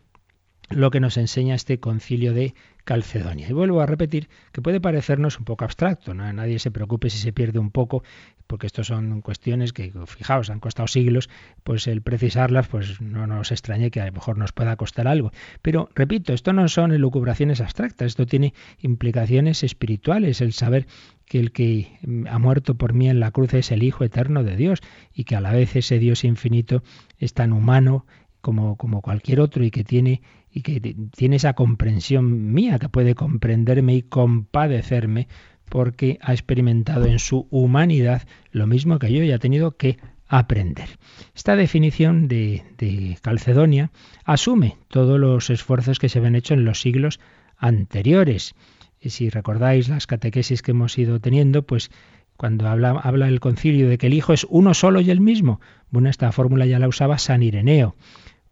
lo 0.70 0.90
que 0.90 1.00
nos 1.00 1.16
enseña 1.16 1.54
este 1.54 1.78
concilio 1.78 2.32
de 2.32 2.54
Calcedonia. 2.84 3.48
Y 3.48 3.52
vuelvo 3.52 3.80
a 3.80 3.86
repetir 3.86 4.28
que 4.52 4.62
puede 4.62 4.80
parecernos 4.80 5.38
un 5.38 5.44
poco 5.44 5.64
abstracto, 5.64 6.14
nadie 6.14 6.58
se 6.58 6.70
preocupe 6.70 7.10
si 7.10 7.18
se 7.18 7.32
pierde 7.32 7.58
un 7.58 7.70
poco, 7.70 8.04
porque 8.46 8.66
estos 8.66 8.86
son 8.86 9.22
cuestiones 9.22 9.72
que, 9.72 9.92
fijaos, 10.06 10.50
han 10.50 10.60
costado 10.60 10.86
siglos, 10.86 11.28
pues 11.64 11.88
el 11.88 12.00
precisarlas, 12.00 12.68
pues 12.68 13.00
no 13.00 13.26
nos 13.26 13.50
extrañe 13.50 13.90
que 13.90 14.00
a 14.00 14.06
lo 14.06 14.12
mejor 14.12 14.38
nos 14.38 14.52
pueda 14.52 14.76
costar 14.76 15.08
algo. 15.08 15.32
Pero, 15.62 15.88
repito, 15.94 16.32
esto 16.32 16.52
no 16.52 16.68
son 16.68 16.92
elucubraciones 16.92 17.60
abstractas, 17.60 18.06
esto 18.06 18.26
tiene 18.26 18.54
implicaciones 18.78 19.64
espirituales, 19.64 20.40
el 20.40 20.52
saber 20.52 20.86
que 21.26 21.40
el 21.40 21.50
que 21.50 21.98
ha 22.30 22.38
muerto 22.38 22.76
por 22.76 22.92
mí 22.92 23.08
en 23.08 23.18
la 23.18 23.32
cruz 23.32 23.52
es 23.54 23.72
el 23.72 23.82
Hijo 23.82 24.04
eterno 24.04 24.44
de 24.44 24.56
Dios 24.56 24.80
y 25.12 25.24
que 25.24 25.34
a 25.34 25.40
la 25.40 25.50
vez 25.50 25.74
ese 25.74 25.98
Dios 25.98 26.22
infinito 26.22 26.84
es 27.18 27.34
tan 27.34 27.52
humano 27.52 28.06
como, 28.40 28.76
como 28.76 29.02
cualquier 29.02 29.40
otro 29.40 29.64
y 29.64 29.72
que 29.72 29.82
tiene 29.82 30.22
y 30.56 30.62
que 30.62 30.80
tiene 31.14 31.36
esa 31.36 31.52
comprensión 31.52 32.54
mía, 32.54 32.78
que 32.78 32.88
puede 32.88 33.14
comprenderme 33.14 33.94
y 33.94 34.00
compadecerme 34.00 35.28
porque 35.68 36.18
ha 36.22 36.32
experimentado 36.32 37.04
en 37.04 37.18
su 37.18 37.46
humanidad 37.50 38.22
lo 38.52 38.66
mismo 38.66 38.98
que 38.98 39.12
yo 39.12 39.22
y 39.22 39.32
ha 39.32 39.38
tenido 39.38 39.76
que 39.76 39.98
aprender. 40.28 40.88
Esta 41.34 41.56
definición 41.56 42.26
de, 42.26 42.64
de, 42.78 43.18
Calcedonia 43.20 43.90
asume 44.24 44.78
todos 44.88 45.20
los 45.20 45.50
esfuerzos 45.50 45.98
que 45.98 46.08
se 46.08 46.20
habían 46.20 46.36
hecho 46.36 46.54
en 46.54 46.64
los 46.64 46.80
siglos 46.80 47.20
anteriores. 47.58 48.54
Y 48.98 49.10
si 49.10 49.28
recordáis 49.28 49.90
las 49.90 50.06
catequesis 50.06 50.62
que 50.62 50.70
hemos 50.70 50.96
ido 50.96 51.20
teniendo, 51.20 51.66
pues 51.66 51.90
cuando 52.38 52.66
habla, 52.66 52.92
habla 52.92 53.28
el 53.28 53.40
concilio 53.40 53.90
de 53.90 53.98
que 53.98 54.06
el 54.06 54.14
Hijo 54.14 54.32
es 54.32 54.46
uno 54.48 54.72
solo 54.72 55.02
y 55.02 55.10
el 55.10 55.20
mismo, 55.20 55.60
bueno, 55.90 56.08
esta 56.08 56.32
fórmula 56.32 56.64
ya 56.64 56.78
la 56.78 56.88
usaba 56.88 57.18
San 57.18 57.42
Ireneo 57.42 57.94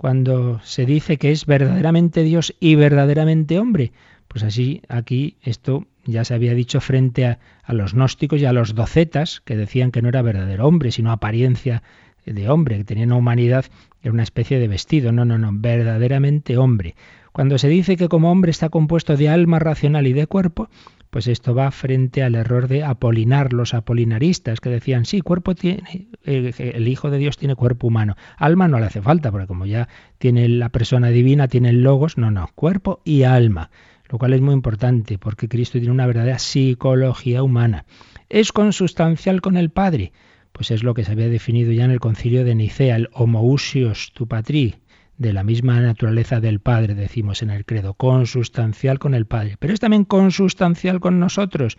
cuando 0.05 0.61
se 0.63 0.85
dice 0.85 1.17
que 1.17 1.33
es 1.33 1.47
verdaderamente 1.47 2.25
Dios 2.25 2.55
y 2.61 2.75
verdaderamente 2.75 3.59
hombre. 3.59 3.93
Pues 4.29 4.45
así 4.45 4.83
aquí 4.91 5.39
esto 5.41 5.87
ya 6.05 6.27
se 6.27 6.35
había 6.35 6.53
dicho 6.53 6.83
frente 6.83 7.25
a, 7.25 7.39
los 7.69 7.95
gnósticos 7.95 8.39
y 8.39 8.45
a 8.45 8.53
los 8.53 8.75
docetas 8.75 9.41
que 9.47 9.57
decían 9.57 9.93
que 9.93 10.03
no 10.03 10.11
era 10.11 10.21
verdadero 10.21 10.69
hombre, 10.69 10.93
sino 10.93 11.11
apariencia 11.11 11.83
de 12.27 12.51
hombre, 12.51 12.77
que 12.77 12.85
tenía 12.85 13.07
una 13.07 13.17
humanidad, 13.17 13.65
era 14.03 14.13
una 14.13 14.25
especie 14.25 14.59
de 14.59 14.69
vestido. 14.69 15.11
No, 15.11 15.25
no, 15.25 15.39
no, 15.39 15.49
verdaderamente 15.55 16.59
hombre. 16.59 16.97
Cuando 17.33 17.57
se 17.57 17.69
dice 17.69 17.97
que 17.97 18.11
como 18.11 18.31
hombre 18.31 18.51
está 18.51 18.69
compuesto 18.69 19.17
de 19.17 19.31
alma 19.31 19.59
racional 19.59 20.07
y 20.07 20.13
de 20.13 20.27
cuerpo, 20.27 20.69
pues 21.15 21.29
esto 21.29 21.55
va 21.55 21.71
frente 21.71 22.25
al 22.25 22.35
error 22.35 22.67
de 22.67 22.83
apolinar, 22.83 23.53
los 23.53 23.73
apolinaristas 23.73 24.59
que 24.59 24.69
decían, 24.69 25.05
sí, 25.05 25.21
cuerpo 25.21 25.55
tiene, 25.55 26.09
el 26.25 26.89
Hijo 26.89 27.09
de 27.09 27.19
Dios 27.19 27.37
tiene 27.37 27.55
cuerpo 27.55 27.87
humano, 27.87 28.17
alma 28.37 28.67
no 28.67 28.81
le 28.81 28.87
hace 28.87 29.01
falta, 29.01 29.31
porque 29.31 29.47
como 29.47 29.65
ya 29.65 29.89
tiene 30.19 30.49
la 30.49 30.71
persona 30.71 31.11
divina, 31.11 31.47
tiene 31.47 31.69
el 31.69 31.85
logos, 31.85 32.19
no, 32.19 32.33
no, 32.33 32.51
cuerpo 32.57 33.01
y 33.05 33.23
alma, 33.23 33.71
lo 34.09 34.19
cual 34.19 34.33
es 34.33 34.41
muy 34.41 34.55
importante, 34.55 35.17
porque 35.17 35.49
Cristo 35.49 35.79
tiene 35.79 35.93
una 35.93 36.09
verdadera 36.09 36.41
psicología 36.41 37.45
humana. 37.45 37.85
Es 38.29 38.51
consustancial 38.51 39.41
con 39.41 39.57
el 39.57 39.71
Padre, 39.71 40.11
pues 40.51 40.73
es 40.73 40.83
lo 40.83 40.95
que 40.95 41.05
se 41.05 41.13
había 41.13 41.29
definido 41.29 41.71
ya 41.71 41.85
en 41.85 41.93
el 41.93 42.01
concilio 42.01 42.43
de 42.43 42.57
Nicea, 42.57 42.97
el 42.97 43.09
homoousios 43.13 44.11
tu 44.15 44.27
patri, 44.27 44.75
de 45.19 45.33
la 45.33 45.45
misma 45.45 45.81
naturaleza 45.81 46.41
del 46.41 46.61
Padre, 46.61 46.95
decimos 46.95 47.43
en 47.43 47.51
el 47.51 47.65
credo, 47.65 47.95
consustancial 47.95 48.99
con 48.99 49.15
el 49.15 49.27
Padre, 49.27 49.57
pero 49.59 49.73
es 49.73 49.81
también 49.81 50.05
consustancial 50.05 51.01
con 51.01 51.21
nosotros, 51.21 51.79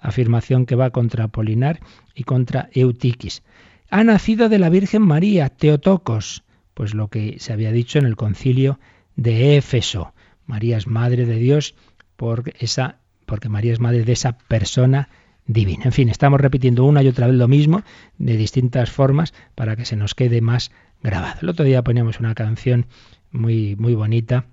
afirmación 0.00 0.66
que 0.66 0.74
va 0.74 0.90
contra 0.90 1.24
Apolinar 1.24 1.80
y 2.14 2.24
contra 2.24 2.68
Eutiquis. 2.72 3.42
Ha 3.90 4.04
nacido 4.04 4.48
de 4.48 4.58
la 4.58 4.68
Virgen 4.68 5.02
María, 5.02 5.48
Teotocos, 5.48 6.44
pues 6.74 6.94
lo 6.94 7.08
que 7.08 7.36
se 7.38 7.52
había 7.52 7.72
dicho 7.72 7.98
en 7.98 8.06
el 8.06 8.16
concilio 8.16 8.80
de 9.16 9.56
Éfeso. 9.56 10.12
María 10.46 10.76
es 10.76 10.86
madre 10.86 11.26
de 11.26 11.36
Dios 11.36 11.74
por 12.16 12.52
esa, 12.58 12.96
porque 13.26 13.48
María 13.48 13.72
es 13.72 13.80
madre 13.80 14.04
de 14.04 14.12
esa 14.12 14.38
persona 14.38 15.08
divina. 15.46 15.84
En 15.84 15.92
fin, 15.92 16.08
estamos 16.08 16.40
repitiendo 16.40 16.84
una 16.84 17.02
y 17.02 17.08
otra 17.08 17.26
vez 17.26 17.36
lo 17.36 17.48
mismo 17.48 17.82
de 18.18 18.36
distintas 18.36 18.90
formas 18.90 19.34
para 19.54 19.76
que 19.76 19.84
se 19.84 19.96
nos 19.96 20.14
quede 20.14 20.40
más 20.40 20.70
grabado. 21.02 21.40
El 21.42 21.48
otro 21.48 21.64
día 21.64 21.82
poníamos 21.82 22.20
una 22.20 22.34
canción 22.34 22.86
muy, 23.30 23.76
muy 23.76 23.94
bonita 23.94 24.46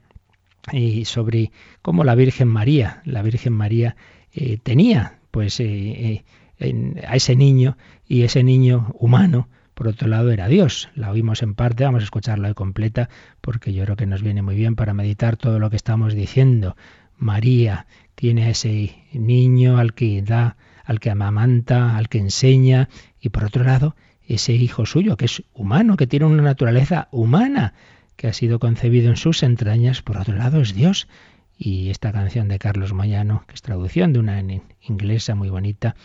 y 0.71 1.05
sobre 1.05 1.51
cómo 1.81 2.03
la 2.03 2.15
Virgen 2.15 2.47
María, 2.47 3.01
la 3.05 3.21
Virgen 3.21 3.53
María 3.53 3.95
eh, 4.33 4.57
tenía 4.61 5.19
pues 5.31 5.59
eh, 5.59 6.23
eh, 6.59 7.03
a 7.07 7.15
ese 7.15 7.35
niño 7.35 7.77
y 8.07 8.23
ese 8.23 8.43
niño 8.43 8.93
humano 8.99 9.47
por 9.79 9.87
otro 9.87 10.09
lado 10.09 10.31
era 10.31 10.49
Dios. 10.49 10.89
La 10.93 11.09
oímos 11.09 11.41
en 11.41 11.55
parte, 11.55 11.85
vamos 11.85 12.01
a 12.01 12.03
escucharla 12.03 12.49
de 12.49 12.53
completa 12.53 13.09
porque 13.39 13.71
yo 13.71 13.85
creo 13.85 13.95
que 13.95 14.05
nos 14.05 14.21
viene 14.21 14.41
muy 14.41 14.55
bien 14.57 14.75
para 14.75 14.93
meditar 14.93 15.37
todo 15.37 15.57
lo 15.57 15.69
que 15.69 15.77
estamos 15.77 16.15
diciendo. 16.15 16.75
María 17.17 17.87
tiene 18.15 18.43
a 18.43 18.49
ese 18.49 18.95
niño 19.13 19.77
al 19.77 19.93
que 19.93 20.21
da, 20.21 20.57
al 20.89 20.99
que 20.99 21.11
amamanta, 21.11 21.97
al 21.97 22.09
que 22.09 22.17
enseña 22.17 22.89
y 23.21 23.29
por 23.29 23.43
otro 23.43 23.63
lado 23.63 23.95
ese 24.27 24.53
hijo 24.53 24.87
suyo, 24.87 25.17
que 25.17 25.25
es 25.25 25.43
humano, 25.53 25.97
que 25.97 26.07
tiene 26.07 26.25
una 26.25 26.41
naturaleza 26.41 27.09
humana, 27.11 27.75
que 28.15 28.27
ha 28.27 28.33
sido 28.33 28.57
concebido 28.57 29.11
en 29.11 29.15
sus 29.15 29.43
entrañas, 29.43 30.01
por 30.01 30.17
otro 30.17 30.35
lado 30.35 30.61
es 30.61 30.73
Dios. 30.73 31.07
Y 31.55 31.91
esta 31.91 32.11
canción 32.11 32.47
de 32.47 32.57
Carlos 32.57 32.91
Moyano, 32.91 33.43
que 33.45 33.53
es 33.53 33.61
traducción 33.61 34.13
de 34.13 34.19
una 34.19 34.43
inglesa 34.81 35.35
muy 35.35 35.49
bonita, 35.49 35.95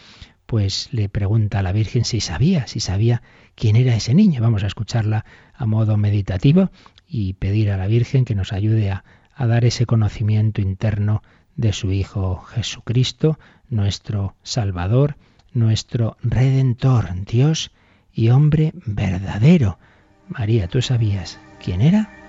pues 0.45 0.91
le 0.93 1.09
pregunta 1.09 1.61
a 1.61 1.63
la 1.63 1.73
Virgen 1.73 2.05
si 2.05 2.21
sabía, 2.21 2.67
si 2.67 2.79
sabía 2.79 3.23
quién 3.55 3.77
era 3.77 3.97
ese 3.97 4.13
niño. 4.13 4.43
Vamos 4.43 4.65
a 4.65 4.67
escucharla 4.67 5.25
a 5.55 5.65
modo 5.65 5.97
meditativo 5.97 6.71
y 7.09 7.33
pedir 7.35 7.71
a 7.71 7.79
la 7.79 7.87
Virgen 7.87 8.27
que 8.27 8.35
nos 8.35 8.53
ayude 8.53 8.91
a, 8.91 9.05
a 9.35 9.47
dar 9.47 9.65
ese 9.65 9.87
conocimiento 9.87 10.61
interno 10.61 11.23
de 11.57 11.73
su 11.73 11.93
Hijo 11.93 12.43
Jesucristo, 12.43 13.39
nuestro 13.69 14.35
Salvador, 14.43 15.17
nuestro 15.53 16.17
Redentor, 16.23 17.09
Dios 17.25 17.71
y 18.13 18.31
hombre 18.31 18.73
verdadero. 18.87 19.79
María, 20.29 20.69
¿tú 20.69 20.83
sabías 20.83 21.39
quién 21.63 21.81
era? 21.81 22.24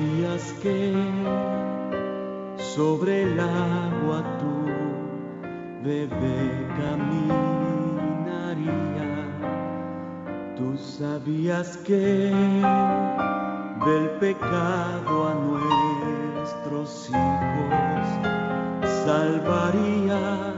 Sabías 0.00 0.54
que 0.62 0.92
sobre 2.56 3.22
el 3.24 3.40
agua 3.40 4.22
tu 4.38 4.64
bebé 5.84 6.66
caminaría. 6.78 7.50
Tú 10.56 10.76
sabías 10.78 11.76
que 11.78 12.32
del 13.84 14.10
pecado 14.20 15.28
a 15.28 15.34
nuestros 16.34 17.10
hijos 17.10 18.06
salvaría. 19.04 20.54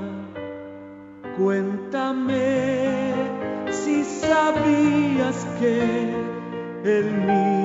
Cuéntame 1.37 3.13
si 3.71 4.05
sabías 4.05 5.47
que 5.59 6.15
el 6.85 7.27
niño 7.27 7.62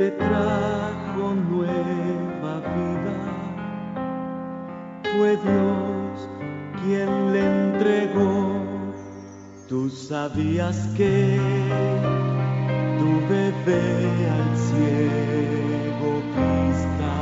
te 0.00 0.10
trajo 0.12 1.34
nueva 1.50 2.54
vida, 2.74 3.16
fue 5.12 5.30
Dios 5.36 6.28
quien 6.80 7.32
le 7.34 7.40
entregó. 7.64 8.32
Tú 9.68 9.90
sabías 9.90 10.78
que 10.96 11.38
tu 12.98 13.10
bebé 13.28 13.84
al 14.36 14.50
ciego 14.68 16.10
vista 16.38 17.14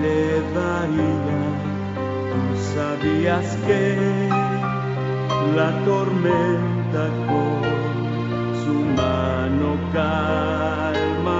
le 0.00 0.20
daría. 0.54 1.42
Tú 2.30 2.42
sabías 2.72 3.46
que 3.66 3.82
la 5.56 5.70
tormenta 5.84 7.04
con 7.26 7.60
su 8.62 8.76
mano 9.02 9.68
calmaría. 9.92 11.39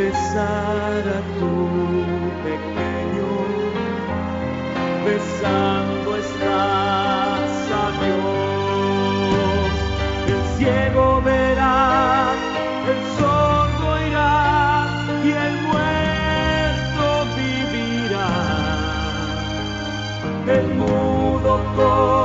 Besar 0.00 1.02
a 1.18 1.20
tu 1.38 1.54
pequeño, 2.46 3.32
besando 5.04 6.08
estás 6.24 7.52
a 7.82 7.86
Dios. 8.00 9.72
El 10.32 10.42
ciego 10.56 11.04
verá, 11.22 12.32
el 12.92 13.00
sordo 13.18 13.88
irá 14.08 14.36
y 15.28 15.30
el 15.46 15.54
muerto 15.68 17.04
vivirá. 17.38 18.32
El 20.56 20.64
mudo 20.80 21.52
con 21.76 22.19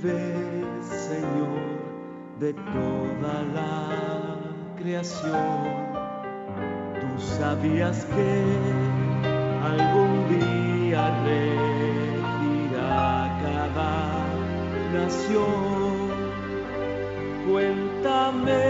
Señor, 0.00 1.58
de 2.38 2.52
toda 2.52 3.42
la 3.52 4.38
creación, 4.80 5.34
tú 7.00 7.20
sabías 7.20 8.04
que 8.04 8.44
algún 9.60 10.12
día 10.28 11.02
regirá 11.24 13.00
cada 13.42 14.24
nación. 14.92 15.96
Cuéntame 17.50 18.62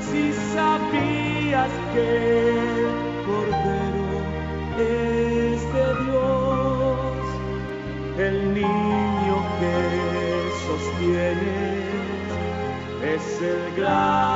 si 0.00 0.32
sabías 0.54 1.70
que 1.94 2.48
el 2.48 2.96
Cordero 3.26 4.10
es 4.76 5.60
de 5.72 5.86
Dios, 6.04 7.22
el 8.18 8.54
niño 8.54 9.36
que 9.60 9.89
gran. 13.76 14.30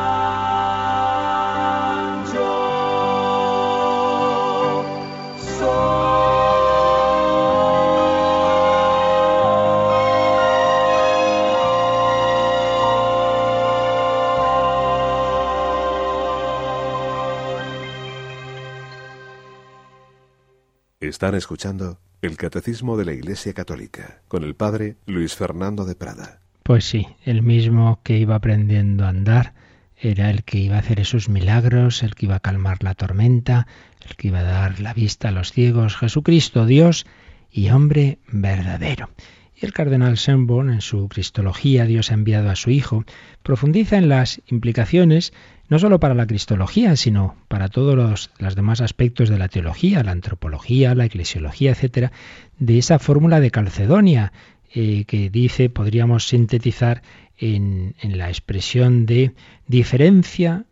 Están 21.00 21.34
escuchando 21.34 21.98
el 22.22 22.36
Catecismo 22.36 22.96
de 22.96 23.04
la 23.04 23.12
Iglesia 23.12 23.52
Católica 23.52 24.22
con 24.26 24.42
el 24.42 24.56
Padre 24.56 24.96
Luis 25.06 25.34
Fernando 25.34 25.84
de 25.84 25.94
Prada. 25.94 26.43
Pues 26.64 26.86
sí, 26.86 27.08
el 27.26 27.42
mismo 27.42 28.00
que 28.02 28.16
iba 28.16 28.36
aprendiendo 28.36 29.04
a 29.04 29.10
andar 29.10 29.52
era 29.98 30.30
el 30.30 30.44
que 30.44 30.56
iba 30.56 30.76
a 30.76 30.78
hacer 30.78 30.98
esos 30.98 31.28
milagros, 31.28 32.02
el 32.02 32.14
que 32.14 32.24
iba 32.24 32.36
a 32.36 32.40
calmar 32.40 32.82
la 32.82 32.94
tormenta, 32.94 33.66
el 34.00 34.16
que 34.16 34.28
iba 34.28 34.38
a 34.38 34.44
dar 34.44 34.80
la 34.80 34.94
vista 34.94 35.28
a 35.28 35.30
los 35.30 35.52
ciegos, 35.52 35.94
Jesucristo, 35.94 36.64
Dios 36.64 37.04
y 37.50 37.68
hombre 37.68 38.18
verdadero. 38.28 39.10
Y 39.54 39.66
el 39.66 39.74
cardenal 39.74 40.16
Semborn, 40.16 40.70
en 40.70 40.80
su 40.80 41.06
Cristología, 41.08 41.84
Dios 41.84 42.10
ha 42.10 42.14
enviado 42.14 42.48
a 42.48 42.56
su 42.56 42.70
Hijo, 42.70 43.04
profundiza 43.42 43.98
en 43.98 44.08
las 44.08 44.40
implicaciones 44.46 45.34
no 45.68 45.78
solo 45.78 46.00
para 46.00 46.14
la 46.14 46.26
Cristología, 46.26 46.96
sino 46.96 47.36
para 47.48 47.68
todos 47.68 47.94
los, 47.94 48.30
los 48.38 48.54
demás 48.54 48.80
aspectos 48.80 49.28
de 49.28 49.38
la 49.38 49.48
teología, 49.48 50.02
la 50.02 50.12
antropología, 50.12 50.94
la 50.94 51.04
eclesiología, 51.04 51.72
etcétera, 51.72 52.10
de 52.58 52.78
esa 52.78 52.98
fórmula 52.98 53.40
de 53.40 53.50
Calcedonia, 53.50 54.32
eh, 54.76 55.04
que 55.06 55.30
dice, 55.30 55.70
podríamos 55.70 56.26
sintetizar 56.26 57.02
en, 57.38 57.94
en 58.00 58.18
la 58.18 58.28
expresión 58.28 59.06
de 59.06 59.32
diferencia, 59.68 60.64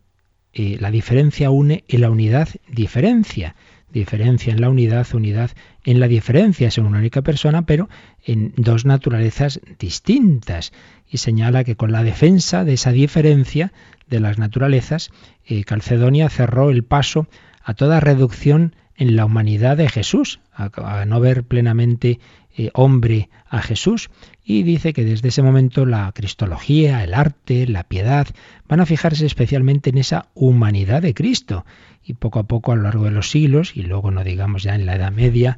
eh, 0.53 0.77
la 0.79 0.91
diferencia 0.91 1.49
une 1.49 1.85
y 1.87 1.97
la 1.97 2.09
unidad 2.09 2.49
diferencia. 2.69 3.55
Diferencia 3.93 4.51
en 4.51 4.59
la 4.59 4.69
unidad, 4.69 5.07
unidad 5.13 5.51
en 5.85 6.01
la 6.01 6.09
diferencia, 6.09 6.67
es 6.67 6.77
una 6.79 6.97
única 6.97 7.21
persona, 7.21 7.65
pero 7.65 7.87
en 8.25 8.53
dos 8.57 8.83
naturalezas 8.85 9.61
distintas. 9.79 10.73
Y 11.09 11.17
señala 11.17 11.63
que 11.63 11.77
con 11.77 11.93
la 11.93 12.03
defensa 12.03 12.65
de 12.65 12.73
esa 12.73 12.91
diferencia 12.91 13.71
de 14.09 14.19
las 14.19 14.37
naturalezas, 14.37 15.11
eh, 15.45 15.63
Calcedonia 15.63 16.27
cerró 16.27 16.71
el 16.71 16.83
paso 16.83 17.27
a 17.63 17.73
toda 17.73 18.01
reducción 18.01 18.75
en 18.97 19.15
la 19.15 19.25
humanidad 19.25 19.77
de 19.77 19.87
Jesús, 19.87 20.39
a 20.53 21.05
no 21.05 21.19
ver 21.19 21.43
plenamente 21.43 22.19
eh, 22.55 22.69
hombre 22.73 23.29
a 23.47 23.61
Jesús. 23.61 24.09
Y 24.43 24.63
dice 24.63 24.93
que 24.93 25.03
desde 25.03 25.29
ese 25.29 25.41
momento 25.41 25.85
la 25.85 26.11
cristología, 26.11 27.03
el 27.03 27.13
arte, 27.13 27.67
la 27.67 27.83
piedad, 27.83 28.27
van 28.67 28.79
a 28.79 28.85
fijarse 28.85 29.25
especialmente 29.25 29.89
en 29.89 29.97
esa 29.97 30.27
humanidad 30.33 31.01
de 31.01 31.13
Cristo. 31.13 31.65
Y 32.03 32.13
poco 32.13 32.39
a 32.39 32.43
poco 32.43 32.71
a 32.71 32.75
lo 32.75 32.83
largo 32.83 33.05
de 33.05 33.11
los 33.11 33.29
siglos, 33.29 33.75
y 33.75 33.83
luego 33.83 34.11
no 34.11 34.23
digamos 34.23 34.63
ya 34.63 34.75
en 34.75 34.85
la 34.85 34.95
Edad 34.95 35.11
Media, 35.11 35.57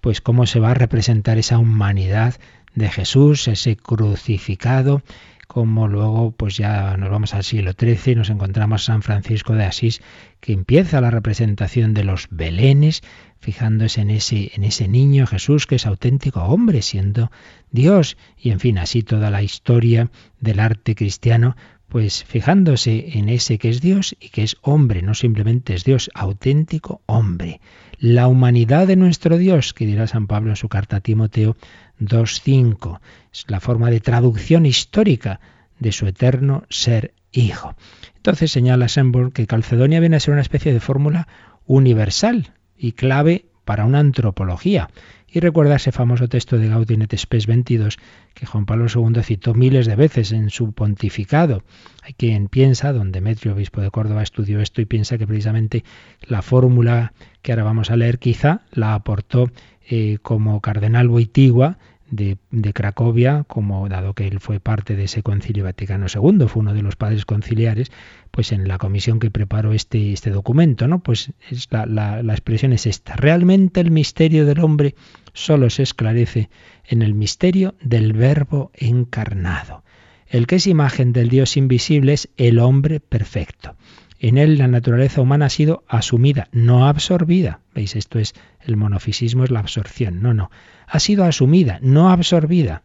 pues 0.00 0.20
cómo 0.20 0.46
se 0.46 0.60
va 0.60 0.72
a 0.72 0.74
representar 0.74 1.38
esa 1.38 1.58
humanidad 1.58 2.34
de 2.74 2.90
Jesús, 2.90 3.48
ese 3.48 3.76
crucificado, 3.76 5.02
como 5.46 5.88
luego 5.88 6.32
pues 6.32 6.56
ya 6.56 6.96
nos 6.96 7.10
vamos 7.10 7.34
al 7.34 7.44
siglo 7.44 7.72
XIII 7.78 8.12
y 8.12 8.14
nos 8.16 8.30
encontramos 8.30 8.84
San 8.84 9.02
Francisco 9.02 9.54
de 9.54 9.64
Asís 9.64 10.02
que 10.40 10.52
empieza 10.52 11.00
la 11.00 11.10
representación 11.10 11.94
de 11.94 12.04
los 12.04 12.28
belenes 12.30 13.02
fijándose 13.38 14.00
en 14.00 14.10
ese, 14.10 14.50
en 14.54 14.64
ese 14.64 14.88
niño 14.88 15.26
Jesús 15.26 15.66
que 15.66 15.76
es 15.76 15.86
auténtico 15.86 16.42
hombre 16.42 16.82
siendo 16.82 17.30
Dios. 17.70 18.16
Y 18.36 18.50
en 18.50 18.60
fin 18.60 18.78
así 18.78 19.02
toda 19.02 19.30
la 19.30 19.42
historia 19.42 20.10
del 20.40 20.60
arte 20.60 20.94
cristiano 20.94 21.56
pues 21.96 22.24
fijándose 22.24 23.16
en 23.16 23.30
ese 23.30 23.56
que 23.56 23.70
es 23.70 23.80
Dios 23.80 24.16
y 24.20 24.28
que 24.28 24.42
es 24.42 24.58
hombre, 24.60 25.00
no 25.00 25.14
simplemente 25.14 25.72
es 25.72 25.82
Dios, 25.82 26.10
auténtico 26.12 27.00
hombre. 27.06 27.62
La 27.98 28.28
humanidad 28.28 28.86
de 28.86 28.96
nuestro 28.96 29.38
Dios, 29.38 29.72
que 29.72 29.86
dirá 29.86 30.06
San 30.06 30.26
Pablo 30.26 30.50
en 30.50 30.56
su 30.56 30.68
carta 30.68 30.98
a 30.98 31.00
Timoteo 31.00 31.56
2.5, 31.98 33.00
es 33.32 33.46
la 33.48 33.60
forma 33.60 33.88
de 33.88 34.00
traducción 34.00 34.66
histórica 34.66 35.40
de 35.78 35.90
su 35.90 36.06
eterno 36.06 36.64
ser 36.68 37.14
hijo. 37.32 37.74
Entonces 38.16 38.52
señala 38.52 38.88
Semborn 38.88 39.30
que 39.30 39.46
Calcedonia 39.46 39.98
viene 39.98 40.16
a 40.16 40.20
ser 40.20 40.32
una 40.32 40.42
especie 40.42 40.74
de 40.74 40.80
fórmula 40.80 41.28
universal 41.64 42.52
y 42.76 42.92
clave 42.92 43.46
para 43.64 43.86
una 43.86 44.00
antropología. 44.00 44.90
Y 45.36 45.40
recuerda 45.40 45.76
ese 45.76 45.92
famoso 45.92 46.28
texto 46.28 46.56
de 46.56 46.70
Gaudium 46.70 47.02
et 47.02 47.14
Spes 47.14 47.46
22 47.46 47.98
que 48.32 48.46
Juan 48.46 48.64
Pablo 48.64 48.86
II 48.88 49.22
citó 49.22 49.52
miles 49.52 49.84
de 49.84 49.94
veces 49.94 50.32
en 50.32 50.48
su 50.48 50.72
pontificado. 50.72 51.62
Hay 52.02 52.14
quien 52.14 52.48
piensa, 52.48 52.94
don 52.94 53.12
Demetrio, 53.12 53.52
obispo 53.52 53.82
de 53.82 53.90
Córdoba, 53.90 54.22
estudió 54.22 54.60
esto 54.60 54.80
y 54.80 54.86
piensa 54.86 55.18
que 55.18 55.26
precisamente 55.26 55.84
la 56.22 56.40
fórmula 56.40 57.12
que 57.42 57.52
ahora 57.52 57.64
vamos 57.64 57.90
a 57.90 57.96
leer 57.96 58.18
quizá 58.18 58.62
la 58.72 58.94
aportó 58.94 59.50
eh, 59.90 60.16
como 60.22 60.62
cardenal 60.62 61.08
Boitigua 61.08 61.76
de, 62.10 62.38
Cracovia, 62.72 63.44
como 63.46 63.88
dado 63.88 64.14
que 64.14 64.26
él 64.28 64.40
fue 64.40 64.60
parte 64.60 64.96
de 64.96 65.04
ese 65.04 65.22
concilio 65.22 65.64
Vaticano 65.64 66.06
II, 66.06 66.46
fue 66.48 66.60
uno 66.60 66.72
de 66.72 66.82
los 66.82 66.96
padres 66.96 67.24
conciliares, 67.24 67.90
pues 68.30 68.52
en 68.52 68.68
la 68.68 68.78
comisión 68.78 69.18
que 69.18 69.30
preparó 69.30 69.72
este, 69.72 70.12
este 70.12 70.30
documento, 70.30 70.88
¿no? 70.88 71.00
Pues 71.00 71.32
es 71.50 71.68
la, 71.70 71.84
la, 71.86 72.22
la 72.22 72.32
expresión 72.32 72.72
es 72.72 72.86
esta. 72.86 73.16
Realmente 73.16 73.80
el 73.80 73.90
misterio 73.90 74.46
del 74.46 74.60
hombre 74.60 74.94
solo 75.36 75.70
se 75.70 75.82
esclarece 75.82 76.48
en 76.84 77.02
el 77.02 77.14
misterio 77.14 77.74
del 77.80 78.12
Verbo 78.14 78.72
encarnado. 78.74 79.84
El 80.28 80.46
que 80.46 80.56
es 80.56 80.66
imagen 80.66 81.12
del 81.12 81.28
Dios 81.28 81.56
invisible 81.56 82.14
es 82.14 82.28
el 82.36 82.58
hombre 82.58 82.98
perfecto. 83.00 83.76
En 84.18 84.38
él 84.38 84.56
la 84.56 84.66
naturaleza 84.66 85.20
humana 85.20 85.46
ha 85.46 85.50
sido 85.50 85.84
asumida, 85.88 86.48
no 86.52 86.88
absorbida. 86.88 87.60
¿Veis? 87.74 87.96
Esto 87.96 88.18
es 88.18 88.34
el 88.60 88.76
monofisismo, 88.76 89.44
es 89.44 89.50
la 89.50 89.60
absorción. 89.60 90.22
No, 90.22 90.32
no. 90.32 90.50
Ha 90.86 90.98
sido 91.00 91.24
asumida, 91.24 91.78
no 91.82 92.10
absorbida. 92.10 92.82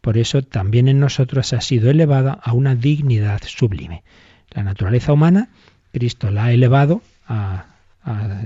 Por 0.00 0.18
eso 0.18 0.42
también 0.42 0.88
en 0.88 0.98
nosotros 0.98 1.52
ha 1.52 1.60
sido 1.60 1.90
elevada 1.90 2.32
a 2.32 2.52
una 2.52 2.74
dignidad 2.74 3.40
sublime. 3.46 4.02
La 4.50 4.64
naturaleza 4.64 5.12
humana, 5.12 5.48
Cristo 5.92 6.30
la 6.30 6.46
ha 6.46 6.52
elevado 6.52 7.02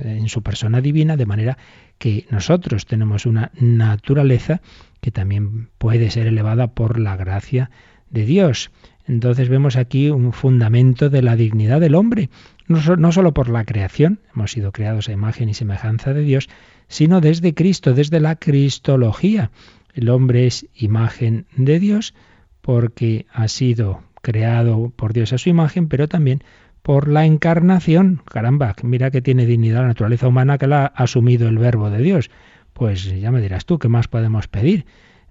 en 0.04 0.28
su 0.28 0.42
persona 0.42 0.80
divina, 0.80 1.16
de 1.16 1.26
manera 1.26 1.58
que 1.98 2.26
nosotros 2.30 2.86
tenemos 2.86 3.26
una 3.26 3.52
naturaleza 3.60 4.60
que 5.00 5.10
también 5.10 5.68
puede 5.78 6.10
ser 6.10 6.26
elevada 6.26 6.68
por 6.68 6.98
la 6.98 7.16
gracia 7.16 7.70
de 8.10 8.24
Dios. 8.24 8.70
Entonces 9.06 9.48
vemos 9.48 9.76
aquí 9.76 10.10
un 10.10 10.32
fundamento 10.32 11.10
de 11.10 11.22
la 11.22 11.36
dignidad 11.36 11.80
del 11.80 11.94
hombre, 11.94 12.28
no, 12.68 13.12
solo 13.12 13.34
por 13.34 13.48
la 13.48 13.64
creación, 13.64 14.20
hemos 14.34 14.52
sido 14.52 14.72
creados 14.72 15.08
a 15.08 15.12
imagen 15.12 15.48
y 15.48 15.54
semejanza 15.54 16.14
de 16.14 16.22
Dios, 16.22 16.48
sino 16.88 17.20
desde 17.20 17.54
Cristo, 17.54 17.92
desde 17.92 18.20
la 18.20 18.36
Cristología. 18.36 19.50
El 19.94 20.08
hombre 20.08 20.46
es 20.46 20.66
imagen 20.74 21.46
de 21.56 21.80
Dios 21.80 22.14
porque 22.60 23.26
ha 23.32 23.48
sido 23.48 24.02
creado 24.22 24.92
por 24.94 25.12
Dios 25.12 25.32
a 25.32 25.38
su 25.38 25.48
imagen, 25.48 25.88
pero 25.88 26.08
también 26.08 26.42
por 26.82 27.08
la 27.08 27.26
encarnación. 27.26 28.22
Caramba, 28.24 28.74
mira 28.82 29.10
que 29.10 29.22
tiene 29.22 29.46
dignidad 29.46 29.82
la 29.82 29.88
naturaleza 29.88 30.28
humana 30.28 30.58
que 30.58 30.66
la 30.66 30.84
ha 30.84 31.02
asumido 31.02 31.48
el 31.48 31.58
verbo 31.58 31.90
de 31.90 32.02
Dios. 32.02 32.30
Pues 32.72 33.04
ya 33.04 33.30
me 33.30 33.40
dirás 33.40 33.66
tú, 33.66 33.78
¿qué 33.78 33.88
más 33.88 34.08
podemos 34.08 34.48
pedir? 34.48 34.86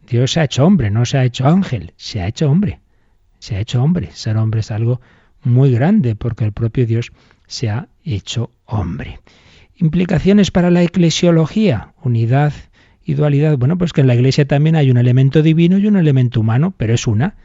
Dios 0.07 0.31
se 0.31 0.39
ha 0.39 0.43
hecho 0.45 0.65
hombre, 0.65 0.91
no 0.91 1.05
se 1.05 1.17
ha 1.17 1.25
hecho 1.25 1.47
ángel, 1.47 1.93
se 1.97 2.21
ha 2.21 2.27
hecho 2.27 2.49
hombre 2.49 2.79
se 3.41 3.55
ha 3.55 3.59
hecho 3.59 3.83
hombre. 3.83 4.09
Ser 4.13 4.37
hombre 4.37 4.61
es 4.61 4.71
algo 4.71 5.01
muy 5.43 5.71
grande 5.71 6.15
porque 6.15 6.45
el 6.45 6.53
propio 6.53 6.85
Dios 6.85 7.11
se 7.47 7.69
ha 7.69 7.87
hecho 8.05 8.51
hombre. 8.65 9.19
Implicaciones 9.75 10.51
para 10.51 10.69
la 10.69 10.83
eclesiología, 10.83 11.93
unidad 12.03 12.53
y 13.03 13.15
dualidad. 13.15 13.57
Bueno, 13.57 13.79
pues 13.79 13.93
que 13.93 14.01
en 14.01 14.07
la 14.07 14.15
iglesia 14.15 14.45
también 14.45 14.75
hay 14.75 14.91
un 14.91 14.97
elemento 14.97 15.41
divino 15.41 15.79
y 15.79 15.87
un 15.87 15.97
elemento 15.97 16.39
humano, 16.39 16.73
pero 16.77 16.93
es 16.93 17.07
una. 17.07 17.35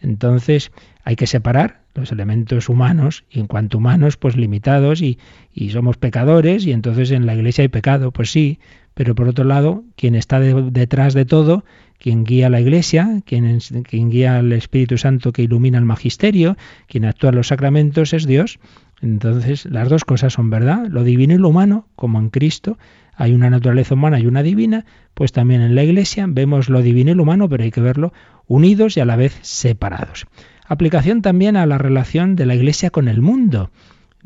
Entonces 0.00 0.72
hay 1.04 1.16
que 1.16 1.26
separar 1.26 1.81
los 1.94 2.12
elementos 2.12 2.68
humanos 2.68 3.24
y 3.30 3.40
en 3.40 3.46
cuanto 3.46 3.78
humanos 3.78 4.16
pues 4.16 4.36
limitados 4.36 5.02
y, 5.02 5.18
y 5.52 5.70
somos 5.70 5.96
pecadores 5.96 6.66
y 6.66 6.72
entonces 6.72 7.10
en 7.10 7.26
la 7.26 7.34
iglesia 7.34 7.62
hay 7.62 7.68
pecado, 7.68 8.12
pues 8.12 8.30
sí, 8.30 8.58
pero 8.94 9.14
por 9.14 9.28
otro 9.28 9.44
lado 9.44 9.84
quien 9.96 10.14
está 10.14 10.40
detrás 10.40 11.14
de 11.14 11.24
todo 11.24 11.64
quien 12.02 12.24
guía 12.24 12.50
la 12.50 12.60
Iglesia, 12.60 13.20
quien, 13.24 13.60
quien 13.88 14.10
guía 14.10 14.38
al 14.38 14.50
Espíritu 14.50 14.98
Santo 14.98 15.30
que 15.30 15.42
ilumina 15.42 15.78
el 15.78 15.84
magisterio, 15.84 16.56
quien 16.88 17.04
actúa 17.04 17.30
en 17.30 17.36
los 17.36 17.46
sacramentos 17.46 18.12
es 18.12 18.26
Dios. 18.26 18.58
Entonces, 19.00 19.66
las 19.66 19.88
dos 19.88 20.04
cosas 20.04 20.32
son 20.32 20.50
verdad, 20.50 20.88
lo 20.88 21.04
divino 21.04 21.34
y 21.34 21.38
lo 21.38 21.50
humano, 21.50 21.86
como 21.94 22.18
en 22.18 22.30
Cristo 22.30 22.76
hay 23.14 23.34
una 23.34 23.50
naturaleza 23.50 23.94
humana 23.94 24.18
y 24.18 24.26
una 24.26 24.42
divina, 24.42 24.84
pues 25.14 25.30
también 25.30 25.60
en 25.60 25.76
la 25.76 25.84
Iglesia 25.84 26.26
vemos 26.28 26.68
lo 26.68 26.82
divino 26.82 27.12
y 27.12 27.14
lo 27.14 27.22
humano, 27.22 27.48
pero 27.48 27.62
hay 27.62 27.70
que 27.70 27.80
verlo 27.80 28.12
unidos 28.48 28.96
y 28.96 29.00
a 29.00 29.04
la 29.04 29.14
vez 29.14 29.38
separados. 29.42 30.26
Aplicación 30.72 31.20
también 31.20 31.58
a 31.58 31.66
la 31.66 31.76
relación 31.76 32.34
de 32.34 32.46
la 32.46 32.54
Iglesia 32.54 32.88
con 32.88 33.06
el 33.08 33.20
mundo. 33.20 33.70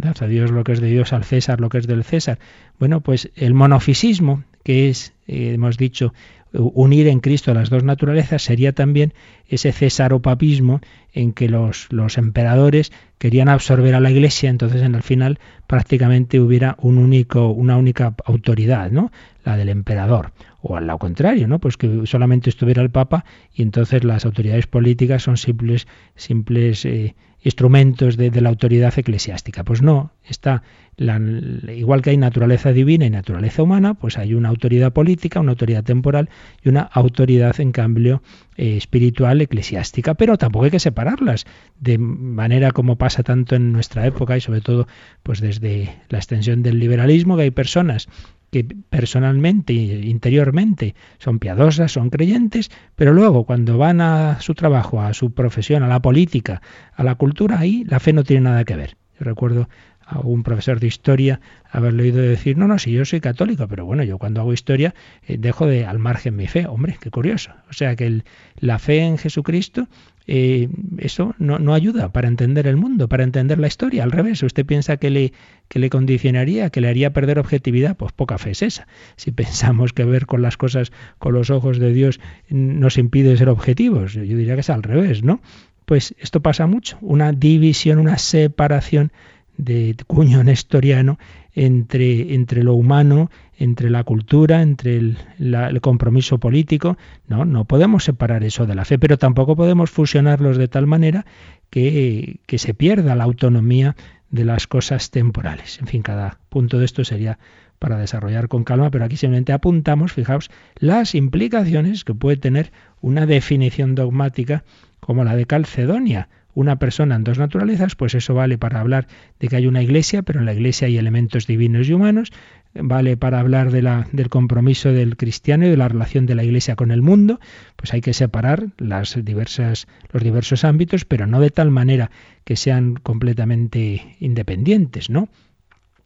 A 0.01 0.27
Dios 0.29 0.53
lo 0.53 0.63
que 0.63 0.75
es 0.75 0.81
de 0.81 0.87
Dios, 0.87 1.13
al 1.13 1.25
César 1.25 1.61
lo 1.61 1.71
que 1.71 1.79
es 1.79 1.89
del 1.89 2.05
César. 2.05 2.39
Bueno, 2.79 3.01
pues 3.01 3.33
el 3.35 3.53
monofisismo, 3.53 4.45
que 4.63 4.89
es, 4.89 5.13
eh, 5.27 5.55
hemos 5.55 5.77
dicho, 5.77 6.15
unir 6.53 7.09
en 7.09 7.21
Cristo 7.21 7.53
las 7.55 7.71
dos 7.71 7.85
naturalezas 7.85 8.43
sería 8.43 8.73
también 8.73 9.13
ese 9.49 9.73
cesaropapismo 9.73 10.81
en 11.13 11.33
que 11.33 11.49
los, 11.49 11.87
los 11.91 12.19
emperadores 12.19 12.93
querían 13.19 13.49
absorber 13.49 13.95
a 13.95 14.01
la 14.01 14.11
Iglesia, 14.11 14.51
entonces 14.51 14.83
en 14.83 14.95
el 14.95 15.03
final 15.03 15.39
prácticamente 15.67 16.41
hubiera 16.41 16.77
un 16.81 16.99
único, 16.99 17.49
una 17.49 17.77
única 17.77 18.15
autoridad, 18.25 18.91
¿no? 18.91 19.11
La 19.45 19.57
del 19.57 19.69
emperador. 19.69 20.33
O 20.61 20.77
al 20.77 20.99
contrario, 20.99 21.47
¿no? 21.49 21.59
Pues 21.59 21.77
que 21.77 22.03
solamente 22.07 22.51
estuviera 22.51 22.83
el 22.83 22.91
Papa 22.91 23.25
y 23.55 23.63
entonces 23.63 24.05
las 24.05 24.25
autoridades 24.25 24.67
políticas 24.67 25.23
son 25.23 25.37
simples, 25.37 25.87
simples 26.17 26.85
eh, 26.85 27.15
instrumentos 27.47 28.17
de, 28.17 28.41
la 28.41 28.49
autoridad 28.49 28.93
eclesiástica. 28.99 29.63
Pues 29.63 29.81
no, 29.81 30.11
está 30.25 30.65
igual 30.99 32.03
que 32.03 32.11
hay 32.11 32.17
naturaleza 32.17 32.73
divina 32.73 33.07
y 33.07 33.11
naturaleza 33.11 33.63
humana, 33.63 33.95
pues 33.95 34.19
hay 34.19 34.35
una 34.35 34.49
autoridad 34.49 34.93
política, 34.93 35.39
una 35.39 35.53
autoridad 35.53 35.85
temporal 35.85 36.29
y 36.65 36.71
una 36.71 36.81
autoridad, 36.81 37.61
en 37.61 37.71
cambio, 37.71 38.21
eh, 38.57 38.77
espiritual 38.77 39.41
eclesiástica. 39.41 40.15
Pero 40.15 40.39
tampoco 40.39 40.65
hay 40.65 40.73
que 40.73 40.81
separarlas, 40.81 41.47
de 41.79 41.99
manera 41.99 42.73
como 42.73 42.97
pasa 42.97 43.23
tanto 43.23 43.55
en 43.55 43.73
nuestra 43.73 44.05
época 44.07 44.37
y 44.37 44.41
sobre 44.41 44.61
todo 44.61 44.89
pues 45.23 45.41
desde 45.41 45.95
la 46.09 46.19
extensión 46.19 46.65
del 46.65 46.81
liberalismo, 46.81 47.37
que 47.37 47.45
hay 47.45 47.53
personas 47.53 48.09
que 48.57 48.75
personalmente, 48.89 49.75
interiormente, 49.75 50.95
son 51.19 51.39
piadosas, 51.39 51.93
son 51.93 52.09
creyentes, 52.09 52.71
pero 52.95 53.13
luego 53.13 53.45
cuando 53.45 53.77
van 53.77 54.01
a 54.01 54.41
su 54.41 54.55
trabajo, 54.55 55.03
a 55.03 55.13
su 55.13 55.33
profesión, 55.35 55.83
a 55.83 55.89
la 55.89 56.01
política, 56.01 56.63
a 56.95 57.05
la 57.05 57.17
cultura, 57.17 57.59
ahí 57.59 57.85
la 57.85 58.01
fe 58.01 58.15
no 58.15 58.25
tiene 58.25 58.45
nada 58.45 58.65
que 58.65 58.77
ver. 58.77 58.97
Yo 59.19 59.25
recuerdo 59.27 59.69
a 60.07 60.21
un 60.21 60.43
profesor 60.43 60.81
de 60.81 60.87
historia 60.87 61.41
haberle 61.71 62.05
oído 62.05 62.23
decir, 62.23 62.57
no, 62.57 62.67
no, 62.67 62.79
si 62.79 62.93
yo 62.93 63.05
soy 63.05 63.21
católico, 63.21 63.69
pero 63.69 63.85
bueno, 63.85 64.05
yo 64.05 64.17
cuando 64.17 64.41
hago 64.41 64.55
historia 64.55 64.95
eh, 65.27 65.37
dejo 65.39 65.67
de 65.67 65.85
al 65.85 65.99
margen 65.99 66.37
mi 66.37 66.47
fe. 66.47 66.67
Hombre, 66.67 66.97
qué 66.99 67.11
curioso. 67.11 67.51
O 67.69 67.75
sea 67.75 67.95
que 67.95 68.23
la 68.59 68.79
fe 68.79 69.01
en 69.01 69.19
Jesucristo, 69.19 69.89
eh, 70.29 70.69
eso 70.99 71.35
no, 71.39 71.59
no, 71.59 71.73
ayuda 71.73 72.13
para 72.13 72.27
entender 72.29 72.67
el 72.67 72.77
mundo, 72.77 73.09
para 73.09 73.23
entender 73.23 73.59
la 73.59 73.69
historia. 73.69 74.03
Al 74.03 74.11
revés, 74.11 74.43
usted 74.43 74.67
piensa 74.67 74.97
que 74.97 75.11
le, 75.11 75.33
que 75.69 75.79
le 75.79 75.89
condicionaría, 75.89 76.71
que 76.71 76.81
le 76.81 76.89
haría 76.89 77.13
perder 77.13 77.39
objetividad, 77.39 77.97
pues 77.97 78.13
poca 78.13 78.39
fe 78.39 78.51
es 78.51 78.63
esa. 78.63 78.89
Si 79.17 79.31
pensamos 79.33 79.93
que 79.93 80.05
ver 80.05 80.27
con 80.27 80.43
las 80.43 80.57
cosas 80.57 80.93
con 81.19 81.33
los 81.35 81.51
ojos 81.51 81.79
de 81.79 81.93
Dios 81.93 82.21
nos 82.49 82.99
impide 82.99 83.37
ser 83.37 83.49
objetivos, 83.49 84.15
yo 84.15 84.23
diría 84.23 84.55
que 84.55 84.61
es 84.61 84.71
al 84.71 84.83
revés, 84.83 85.23
¿no? 85.23 85.41
Pues 85.85 86.17
esto 86.19 86.43
pasa 86.43 86.67
mucho, 86.67 86.99
una 87.01 87.31
división, 87.31 87.99
una 87.99 88.19
separación 88.19 89.13
de 89.57 89.97
cuño 90.07 90.45
nestoriano 90.45 91.19
entre, 91.55 92.35
entre 92.35 92.63
lo 92.63 92.75
humano, 92.75 93.31
entre 93.59 93.91
la 93.91 94.05
cultura, 94.05 94.63
entre 94.63 94.97
el, 94.97 95.81
compromiso 95.81 96.39
político. 96.39 96.99
No, 97.27 97.45
no 97.45 97.65
podemos 97.65 98.05
separar 98.05 98.45
eso 98.45 98.67
de 98.67 98.75
la 98.75 98.85
fe, 98.85 98.99
pero 98.99 99.19
tampoco 99.19 99.57
podemos 99.57 99.91
fusionarlos 99.91 100.59
de 100.59 100.69
tal 100.69 100.87
manera 100.87 101.25
que, 101.71 102.41
que 102.47 102.59
se 102.59 102.75
pierda 102.75 103.17
la 103.17 103.25
autonomía 103.25 103.97
de 104.31 104.45
las 104.45 104.67
cosas 104.67 105.11
temporales. 105.11 105.79
En 105.81 105.87
fin, 105.87 106.03
cada 106.03 106.39
punto 106.49 106.79
de 106.79 106.85
esto 106.85 107.05
sería 107.05 107.39
para 107.79 107.99
desarrollar 107.99 108.49
con 108.49 108.65
calma, 108.65 108.91
pero 108.91 109.05
aquí 109.05 109.17
simplemente 109.17 109.53
apuntamos, 109.53 110.13
fijaos, 110.13 110.51
las 110.77 111.15
implicaciones 111.15 112.05
que 112.05 112.15
puede 112.15 112.37
tener 112.37 112.73
una 113.01 113.27
definición 113.27 113.95
dogmática 113.95 114.65
como 115.01 115.25
la 115.25 115.37
de 115.37 115.47
Calcedonia, 115.47 116.29
una 116.57 116.79
persona 116.79 117.15
en 117.17 117.23
dos 117.23 117.39
naturalezas, 117.39 117.97
pues 117.97 118.15
eso 118.15 118.33
vale 118.33 118.57
para 118.57 118.81
hablar 118.81 119.07
de 119.39 119.49
que 119.49 119.57
hay 119.57 119.67
una 119.67 119.83
iglesia, 119.83 120.23
pero 120.23 120.41
en 120.41 120.47
la 120.47 120.55
iglesia 120.55 120.89
hay 120.89 120.97
elementos 120.97 121.47
divinos 121.47 121.87
y 121.87 121.93
humanos, 121.93 122.33
vale 122.75 123.19
para 123.19 123.41
hablar 123.41 123.71
de 123.71 123.83
la, 123.83 124.09
del 124.11 124.31
compromiso 124.31 124.91
del 124.91 125.19
cristiano 125.19 125.67
y 125.67 125.69
de 125.69 125.77
la 125.77 125.87
relación 125.87 126.25
de 126.25 126.35
la 126.35 126.45
iglesia 126.45 126.75
con 126.75 126.91
el 126.91 127.03
mundo, 127.03 127.41
pues 127.77 127.93
hay 127.93 128.01
que 128.01 128.15
separar 128.15 128.69
las 128.79 129.23
diversas, 129.23 129.87
los 130.11 130.23
diversos 130.23 130.65
ámbitos, 130.65 131.05
pero 131.05 131.27
no 131.27 131.41
de 131.41 131.51
tal 131.51 131.71
manera 131.71 132.11
que 132.45 132.57
sean 132.57 132.95
completamente 132.95 134.17
independientes, 134.19 135.11
¿no? 135.11 135.29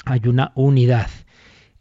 Hay 0.05 0.23
una 0.27 0.51
unidad. 0.57 1.11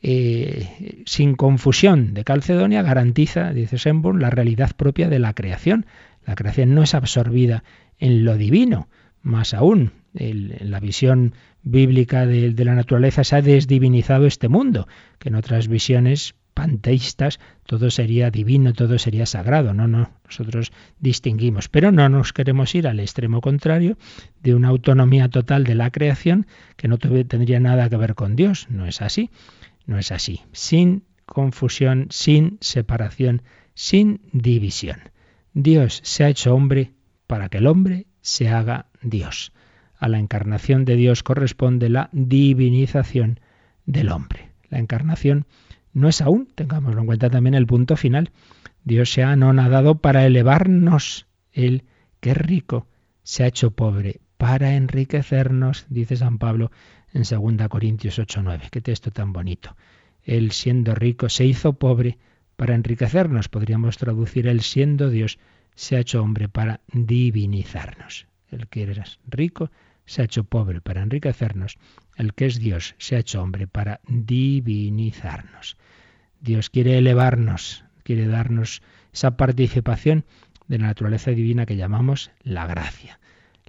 Eh, 0.01 1.03
sin 1.07 1.35
confusión 1.35 2.13
de 2.13 2.23
Calcedonia 2.23 2.83
garantiza, 2.83 3.51
dice 3.51 3.79
Semborn, 3.79 4.21
la 4.21 4.29
realidad 4.29 4.71
propia 4.77 5.09
de 5.09 5.19
la 5.19 5.33
creación. 5.33 5.87
La 6.25 6.35
creación 6.35 6.75
no 6.75 6.83
es 6.83 6.93
absorbida 6.93 7.63
en 7.97 8.23
lo 8.25 8.37
divino. 8.37 8.87
Más 9.21 9.53
aún, 9.53 9.91
en 10.13 10.71
la 10.71 10.79
visión 10.79 11.33
bíblica 11.63 12.25
de, 12.25 12.53
la 12.63 12.75
naturaleza 12.75 13.23
se 13.23 13.35
ha 13.35 13.41
desdivinizado 13.41 14.25
este 14.25 14.47
mundo, 14.47 14.87
que 15.19 15.29
en 15.29 15.35
otras 15.35 15.67
visiones 15.67 16.35
panteístas 16.53 17.39
todo 17.65 17.89
sería 17.89 18.31
divino, 18.31 18.73
todo 18.73 18.97
sería 18.97 19.25
sagrado. 19.25 19.73
No, 19.73 19.87
no, 19.87 20.11
nosotros 20.25 20.71
distinguimos, 20.99 21.69
pero 21.69 21.91
no 21.91 22.09
nos 22.09 22.33
queremos 22.33 22.73
ir 22.75 22.87
al 22.87 22.99
extremo 22.99 23.41
contrario 23.41 23.97
de 24.41 24.55
una 24.55 24.69
autonomía 24.69 25.29
total 25.29 25.63
de 25.63 25.75
la 25.75 25.91
creación 25.91 26.47
que 26.75 26.87
no 26.87 26.97
tendría 26.97 27.59
nada 27.59 27.89
que 27.89 27.97
ver 27.97 28.15
con 28.15 28.35
Dios. 28.35 28.67
No 28.69 28.85
es 28.85 29.01
así, 29.01 29.29
no 29.85 29.97
es 29.97 30.11
así. 30.11 30.41
Sin 30.51 31.03
confusión, 31.25 32.07
sin 32.09 32.57
separación, 32.61 33.43
sin 33.73 34.21
división. 34.33 34.99
Dios 35.61 35.99
se 36.05 36.23
ha 36.23 36.29
hecho 36.29 36.55
hombre 36.55 36.93
para 37.27 37.49
que 37.49 37.57
el 37.57 37.67
hombre 37.67 38.07
se 38.21 38.47
haga 38.47 38.85
Dios. 39.01 39.51
A 39.97 40.07
la 40.07 40.17
encarnación 40.17 40.85
de 40.85 40.95
Dios 40.95 41.21
corresponde 41.21 41.89
la 41.89 42.09
divinización 42.13 43.41
del 43.85 44.09
hombre. 44.09 44.51
La 44.69 44.79
encarnación 44.79 45.47
no 45.91 46.07
es 46.07 46.21
aún, 46.21 46.47
tengámoslo 46.55 47.01
en 47.01 47.07
cuenta 47.07 47.29
también 47.29 47.55
el 47.55 47.67
punto 47.67 47.97
final. 47.97 48.31
Dios 48.85 49.11
se 49.11 49.21
ha 49.21 49.33
anonadado 49.33 49.95
para 49.95 50.25
elevarnos. 50.25 51.27
Él, 51.51 51.83
que 52.21 52.31
es 52.31 52.37
rico, 52.37 52.87
se 53.23 53.43
ha 53.43 53.47
hecho 53.47 53.71
pobre 53.71 54.21
para 54.37 54.75
enriquecernos, 54.75 55.87
dice 55.89 56.15
San 56.15 56.37
Pablo 56.37 56.71
en 57.13 57.23
2 57.23 57.67
Corintios 57.67 58.17
8:9. 58.17 58.69
Qué 58.71 58.79
texto 58.79 59.11
tan 59.11 59.33
bonito. 59.33 59.75
Él 60.23 60.51
siendo 60.51 60.95
rico 60.95 61.27
se 61.27 61.45
hizo 61.45 61.73
pobre 61.73 62.17
para 62.59 62.75
enriquecernos. 62.75 63.47
Podríamos 63.47 63.97
traducir 63.97 64.45
Él 64.45 64.59
siendo 64.59 65.09
Dios 65.09 65.39
se 65.75 65.95
ha 65.95 66.01
hecho 66.01 66.21
hombre 66.21 66.49
para 66.49 66.81
divinizarnos. 66.91 68.27
El 68.51 68.67
que 68.67 68.83
eres 68.83 69.19
rico 69.25 69.71
se 70.05 70.21
ha 70.21 70.25
hecho 70.25 70.43
pobre 70.43 70.81
para 70.81 71.01
enriquecernos. 71.01 71.77
El 72.17 72.33
que 72.33 72.47
es 72.47 72.59
Dios 72.59 72.95
se 72.97 73.15
ha 73.15 73.19
hecho 73.19 73.41
hombre 73.41 73.67
para 73.67 74.01
divinizarnos. 74.09 75.77
Dios 76.41 76.69
quiere 76.69 76.97
elevarnos, 76.97 77.85
quiere 78.03 78.27
darnos 78.27 78.81
esa 79.13 79.37
participación 79.37 80.25
de 80.67 80.79
la 80.79 80.87
naturaleza 80.87 81.31
divina 81.31 81.65
que 81.65 81.77
llamamos 81.77 82.29
la 82.43 82.67
gracia. 82.67 83.21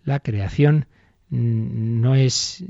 La 0.03 0.19
creación 0.19 0.87
no 1.31 2.17
es 2.17 2.65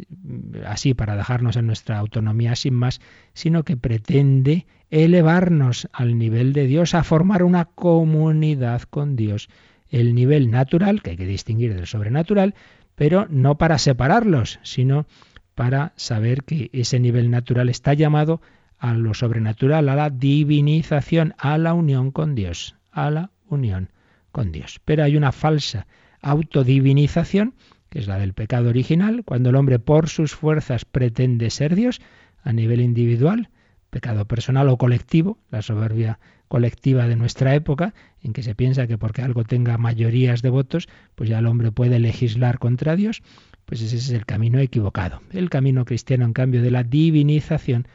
así 0.66 0.92
para 0.92 1.16
dejarnos 1.16 1.56
en 1.56 1.66
nuestra 1.66 1.98
autonomía 1.98 2.54
sin 2.56 2.74
más, 2.74 3.00
sino 3.32 3.64
que 3.64 3.76
pretende 3.76 4.66
elevarnos 4.90 5.88
al 5.92 6.18
nivel 6.18 6.52
de 6.52 6.66
Dios, 6.66 6.94
a 6.94 7.04
formar 7.04 7.42
una 7.42 7.64
comunidad 7.64 8.82
con 8.82 9.16
Dios. 9.16 9.48
El 9.88 10.14
nivel 10.14 10.50
natural, 10.50 11.02
que 11.02 11.10
hay 11.10 11.16
que 11.16 11.26
distinguir 11.26 11.74
del 11.74 11.86
sobrenatural, 11.86 12.54
pero 12.94 13.26
no 13.30 13.56
para 13.56 13.78
separarlos, 13.78 14.60
sino 14.62 15.06
para 15.54 15.92
saber 15.96 16.44
que 16.44 16.70
ese 16.72 17.00
nivel 17.00 17.30
natural 17.30 17.68
está 17.68 17.94
llamado 17.94 18.40
a 18.78 18.94
lo 18.94 19.14
sobrenatural, 19.14 19.88
a 19.88 19.94
la 19.94 20.10
divinización, 20.10 21.34
a 21.38 21.58
la 21.58 21.74
unión 21.74 22.10
con 22.10 22.34
Dios, 22.34 22.76
a 22.92 23.10
la 23.10 23.30
unión 23.48 23.90
con 24.32 24.52
Dios. 24.52 24.80
Pero 24.84 25.04
hay 25.04 25.16
una 25.16 25.32
falsa 25.32 25.86
autodivinización, 26.22 27.54
que 27.90 27.98
es 27.98 28.06
la 28.06 28.18
del 28.18 28.32
pecado 28.32 28.70
original, 28.70 29.24
cuando 29.24 29.50
el 29.50 29.56
hombre 29.56 29.78
por 29.78 30.08
sus 30.08 30.34
fuerzas 30.34 30.84
pretende 30.84 31.50
ser 31.50 31.74
Dios 31.74 32.00
a 32.42 32.52
nivel 32.52 32.80
individual, 32.80 33.50
pecado 33.90 34.24
personal 34.24 34.68
o 34.68 34.78
colectivo, 34.78 35.38
la 35.50 35.62
soberbia 35.62 36.18
colectiva 36.48 37.06
de 37.06 37.16
nuestra 37.16 37.54
época, 37.54 37.94
en 38.22 38.32
que 38.32 38.42
se 38.42 38.54
piensa 38.54 38.86
que 38.86 38.98
porque 38.98 39.22
algo 39.22 39.44
tenga 39.44 39.76
mayorías 39.78 40.42
de 40.42 40.50
votos, 40.50 40.88
pues 41.14 41.28
ya 41.28 41.40
el 41.40 41.46
hombre 41.46 41.72
puede 41.72 41.98
legislar 41.98 42.58
contra 42.58 42.96
Dios, 42.96 43.22
pues 43.66 43.82
ese 43.82 43.96
es 43.96 44.10
el 44.10 44.26
camino 44.26 44.58
equivocado. 44.58 45.20
El 45.30 45.50
camino 45.50 45.84
cristiano, 45.84 46.24
en 46.24 46.32
cambio, 46.32 46.62
de 46.62 46.70
la 46.70 46.82
divinización 46.82 47.86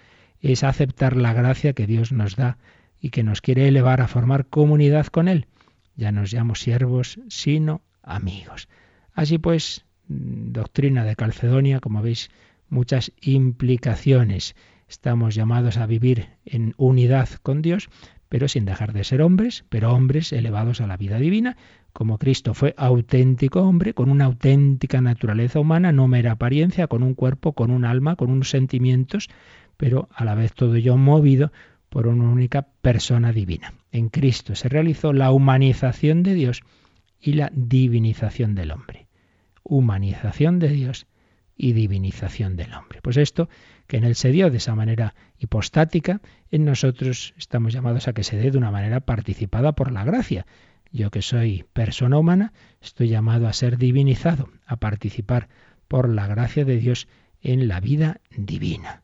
es 0.41 0.63
aceptar 0.63 1.17
la 1.17 1.33
gracia 1.33 1.73
que 1.73 1.87
Dios 1.87 2.11
nos 2.11 2.35
da 2.35 2.57
y 3.01 3.09
que 3.09 3.23
nos 3.23 3.41
quiere 3.41 3.67
elevar 3.67 4.01
a 4.01 4.07
formar 4.07 4.47
comunidad 4.47 5.07
con 5.07 5.27
Él. 5.27 5.47
Ya 5.95 6.11
no 6.11 6.21
nos 6.21 6.33
llamo 6.33 6.55
siervos, 6.55 7.19
sino 7.29 7.81
amigos. 8.03 8.67
Así 9.15 9.37
pues, 9.37 9.85
doctrina 10.07 11.05
de 11.05 11.15
Calcedonia, 11.15 11.79
como 11.79 12.01
veis, 12.01 12.29
muchas 12.69 13.11
implicaciones. 13.21 14.55
Estamos 14.87 15.33
llamados 15.33 15.77
a 15.77 15.87
vivir 15.87 16.27
en 16.45 16.73
unidad 16.77 17.29
con 17.41 17.61
Dios, 17.61 17.89
pero 18.29 18.47
sin 18.47 18.65
dejar 18.65 18.91
de 18.91 19.05
ser 19.05 19.21
hombres, 19.21 19.65
pero 19.69 19.93
hombres 19.93 20.33
elevados 20.33 20.81
a 20.81 20.87
la 20.87 20.97
vida 20.97 21.17
divina, 21.17 21.55
como 21.93 22.17
Cristo 22.17 22.53
fue 22.53 22.75
auténtico 22.77 23.61
hombre, 23.61 23.93
con 23.93 24.09
una 24.09 24.25
auténtica 24.25 24.99
naturaleza 24.99 25.61
humana, 25.61 25.93
no 25.93 26.09
mera 26.09 26.33
apariencia, 26.33 26.87
con 26.87 27.01
un 27.01 27.13
cuerpo, 27.13 27.53
con 27.53 27.71
un 27.71 27.85
alma, 27.85 28.17
con 28.17 28.29
unos 28.29 28.49
sentimientos, 28.49 29.29
pero 29.77 30.09
a 30.13 30.25
la 30.25 30.35
vez 30.35 30.53
todo 30.53 30.75
ello 30.75 30.97
movido 30.97 31.53
por 31.89 32.07
una 32.07 32.25
única 32.25 32.63
persona 32.81 33.31
divina. 33.31 33.73
En 33.93 34.09
Cristo 34.09 34.55
se 34.55 34.67
realizó 34.67 35.13
la 35.13 35.31
humanización 35.31 36.21
de 36.23 36.33
Dios 36.33 36.63
y 37.21 37.33
la 37.33 37.49
divinización 37.53 38.55
del 38.55 38.71
hombre. 38.71 39.04
Humanización 39.65 40.59
de 40.59 40.69
Dios 40.69 41.07
y 41.57 41.73
divinización 41.73 42.55
del 42.55 42.73
hombre. 42.73 43.01
Pues 43.01 43.17
esto 43.17 43.49
que 43.87 43.97
en 43.97 44.03
él 44.03 44.15
se 44.15 44.31
dio 44.31 44.49
de 44.49 44.57
esa 44.57 44.75
manera 44.75 45.15
hipostática, 45.37 46.21
en 46.51 46.65
nosotros 46.65 47.33
estamos 47.37 47.73
llamados 47.73 48.07
a 48.07 48.13
que 48.13 48.23
se 48.23 48.37
dé 48.37 48.51
de 48.51 48.57
una 48.57 48.71
manera 48.71 49.01
participada 49.01 49.73
por 49.73 49.91
la 49.91 50.03
gracia. 50.03 50.45
Yo 50.91 51.11
que 51.11 51.21
soy 51.21 51.65
persona 51.73 52.17
humana, 52.17 52.53
estoy 52.81 53.09
llamado 53.09 53.47
a 53.47 53.53
ser 53.53 53.77
divinizado, 53.77 54.49
a 54.65 54.77
participar 54.77 55.49
por 55.87 56.09
la 56.09 56.27
gracia 56.27 56.63
de 56.63 56.77
Dios 56.77 57.07
en 57.41 57.67
la 57.67 57.79
vida 57.79 58.21
divina. 58.35 59.03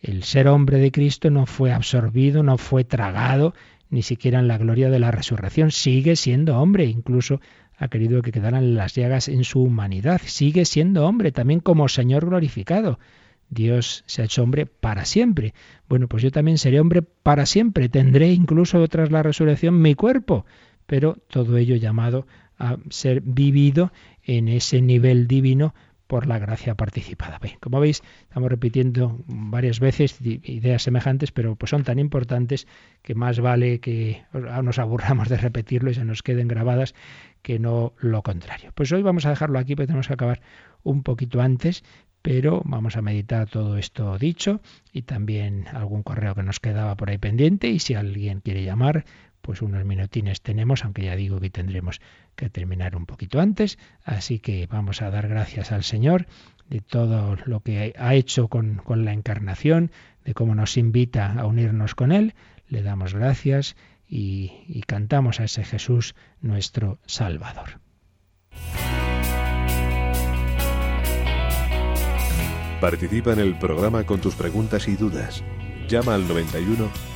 El 0.00 0.22
ser 0.22 0.48
hombre 0.48 0.78
de 0.78 0.92
Cristo 0.92 1.30
no 1.30 1.46
fue 1.46 1.72
absorbido, 1.72 2.42
no 2.42 2.58
fue 2.58 2.84
tragado, 2.84 3.54
ni 3.88 4.02
siquiera 4.02 4.38
en 4.38 4.48
la 4.48 4.58
gloria 4.58 4.90
de 4.90 4.98
la 4.98 5.10
resurrección. 5.10 5.70
Sigue 5.70 6.16
siendo 6.16 6.58
hombre, 6.58 6.84
incluso 6.84 7.40
ha 7.76 7.88
querido 7.88 8.22
que 8.22 8.32
quedaran 8.32 8.74
las 8.74 8.94
llagas 8.94 9.28
en 9.28 9.44
su 9.44 9.62
humanidad. 9.62 10.20
Sigue 10.24 10.64
siendo 10.64 11.06
hombre, 11.06 11.32
también 11.32 11.60
como 11.60 11.88
Señor 11.88 12.26
glorificado. 12.26 12.98
Dios 13.48 14.02
se 14.06 14.22
ha 14.22 14.24
hecho 14.24 14.42
hombre 14.42 14.66
para 14.66 15.04
siempre. 15.04 15.54
Bueno, 15.88 16.08
pues 16.08 16.22
yo 16.22 16.30
también 16.30 16.58
seré 16.58 16.80
hombre 16.80 17.02
para 17.02 17.46
siempre. 17.46 17.88
Tendré 17.88 18.32
incluso 18.32 18.86
tras 18.88 19.10
la 19.10 19.22
resurrección 19.22 19.80
mi 19.80 19.94
cuerpo, 19.94 20.46
pero 20.86 21.18
todo 21.28 21.56
ello 21.56 21.76
llamado 21.76 22.26
a 22.58 22.78
ser 22.88 23.20
vivido 23.20 23.92
en 24.24 24.48
ese 24.48 24.80
nivel 24.80 25.26
divino 25.28 25.74
por 26.06 26.26
la 26.26 26.38
gracia 26.38 26.74
participada. 26.74 27.40
como 27.60 27.80
veis, 27.80 28.02
estamos 28.22 28.50
repitiendo 28.50 29.18
varias 29.26 29.80
veces 29.80 30.18
ideas 30.20 30.82
semejantes, 30.82 31.32
pero 31.32 31.56
pues 31.56 31.70
son 31.70 31.84
tan 31.84 31.98
importantes 31.98 32.66
que 33.02 33.14
más 33.14 33.40
vale 33.40 33.80
que 33.80 34.24
nos 34.62 34.78
aburramos 34.78 35.28
de 35.28 35.36
repetirlo 35.36 35.90
y 35.90 35.94
se 35.94 36.04
nos 36.04 36.22
queden 36.22 36.48
grabadas 36.48 36.94
que 37.42 37.58
no 37.58 37.92
lo 37.98 38.22
contrario. 38.22 38.72
Pues 38.74 38.92
hoy 38.92 39.02
vamos 39.02 39.26
a 39.26 39.30
dejarlo 39.30 39.58
aquí, 39.58 39.74
porque 39.74 39.88
tenemos 39.88 40.08
que 40.08 40.14
acabar 40.14 40.40
un 40.82 41.02
poquito 41.02 41.40
antes, 41.40 41.82
pero 42.22 42.62
vamos 42.64 42.96
a 42.96 43.02
meditar 43.02 43.48
todo 43.48 43.76
esto 43.76 44.18
dicho 44.18 44.60
y 44.92 45.02
también 45.02 45.66
algún 45.72 46.02
correo 46.02 46.34
que 46.34 46.42
nos 46.42 46.58
quedaba 46.58 46.96
por 46.96 47.10
ahí 47.10 47.18
pendiente 47.18 47.68
y 47.68 47.78
si 47.78 47.94
alguien 47.94 48.40
quiere 48.40 48.64
llamar, 48.64 49.04
pues 49.46 49.62
unos 49.62 49.84
minutines 49.84 50.42
tenemos, 50.42 50.84
aunque 50.84 51.04
ya 51.04 51.14
digo 51.14 51.38
que 51.38 51.50
tendremos 51.50 52.00
que 52.34 52.50
terminar 52.50 52.96
un 52.96 53.06
poquito 53.06 53.40
antes, 53.40 53.78
así 54.04 54.40
que 54.40 54.66
vamos 54.66 55.02
a 55.02 55.10
dar 55.10 55.28
gracias 55.28 55.70
al 55.70 55.84
Señor 55.84 56.26
de 56.68 56.80
todo 56.80 57.36
lo 57.46 57.60
que 57.60 57.94
ha 57.96 58.14
hecho 58.14 58.48
con, 58.48 58.82
la 59.04 59.12
encarnación, 59.12 59.92
de 60.24 60.34
cómo 60.34 60.56
nos 60.56 60.76
invita 60.76 61.32
a 61.32 61.46
unirnos 61.46 61.94
con 61.94 62.10
Él, 62.10 62.34
le 62.68 62.82
damos 62.82 63.14
gracias 63.14 63.76
y, 64.08 64.64
y 64.66 64.82
cantamos 64.82 65.38
a 65.38 65.44
ese 65.44 65.62
Jesús 65.62 66.16
nuestro 66.40 66.98
Salvador. 67.06 67.78
Participa 72.80 73.32
en 73.32 73.38
el 73.38 73.56
programa 73.58 74.04
con 74.04 74.20
tus 74.20 74.34
preguntas 74.34 74.88
y 74.88 74.96
dudas. 74.96 75.44
Llama 75.88 76.16
al 76.16 76.26
91 76.26 77.15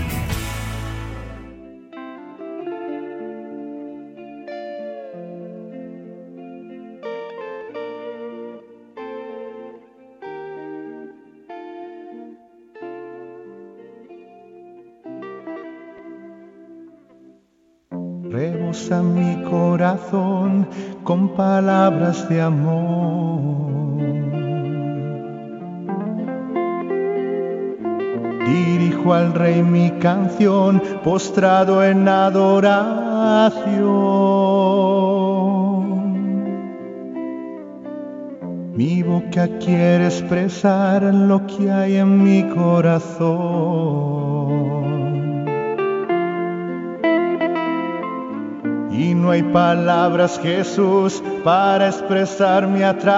a 18.71 19.01
mi 19.01 19.43
corazón 19.43 20.65
con 21.03 21.35
palabras 21.35 22.29
de 22.29 22.41
amor. 22.41 23.99
Dirijo 28.47 29.13
al 29.13 29.33
rey 29.33 29.61
mi 29.61 29.91
canción 29.99 30.81
postrado 31.03 31.83
en 31.83 32.07
adoración. 32.07 33.81
Mi 38.73 39.03
boca 39.03 39.49
quiere 39.59 40.05
expresar 40.05 41.03
lo 41.03 41.45
que 41.45 41.69
hay 41.69 41.97
en 41.97 42.23
mi 42.23 42.43
corazón. 42.43 44.11
No 49.21 49.31
hay 49.31 49.43
palabras, 49.43 50.39
Jesús, 50.41 51.21
para 51.43 51.87
expresar 51.87 52.67
mi 52.67 52.81
atracción 52.81 53.11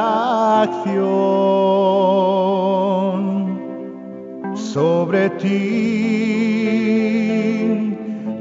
sobre 4.56 5.30
ti. 5.30 5.94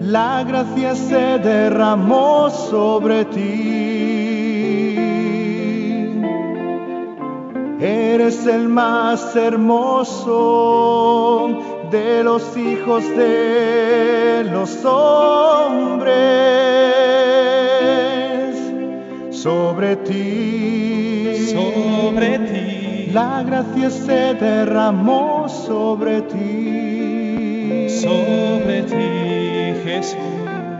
La 0.00 0.42
gracia 0.44 0.94
se 0.94 1.38
derramó 1.38 2.50
sobre 2.50 3.24
ti. 3.26 3.92
Eres 7.80 8.46
el 8.46 8.68
más 8.68 9.34
hermoso 9.34 10.38
de 11.90 12.22
los 12.22 12.56
hijos 12.56 13.02
de 13.16 14.44
los 14.50 14.84
hombres. 14.84 16.22
Sobre 19.43 19.97
ti, 19.97 21.34
sobre 21.51 22.38
ti, 22.38 23.11
la 23.12 23.43
gracia 23.43 23.90
se 23.90 24.34
derramó 24.34 25.49
sobre 25.49 26.22
ti. 26.22 27.88
sobre 27.88 28.82
ti, 28.84 29.80
Jesús, 29.84 30.16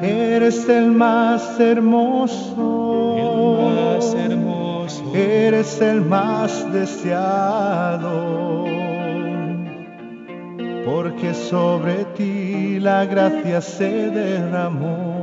Eres 0.01 0.69
el 0.69 0.93
más 0.93 1.59
hermoso. 1.59 3.17
el 3.19 3.97
más 3.97 4.15
hermoso. 4.15 5.13
Eres 5.13 5.81
el 5.81 6.03
más 6.03 6.73
deseado. 6.73 8.65
Porque 10.85 11.35
sobre 11.35 12.05
ti 12.17 12.79
la 12.79 13.07
gracia 13.07 13.61
se 13.61 14.09
derramó. 14.11 15.22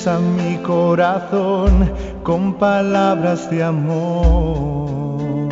Rebosa 0.00 0.18
mi 0.18 0.56
corazón 0.62 1.92
con 2.22 2.54
palabras 2.54 3.50
de 3.50 3.62
amor. 3.62 5.50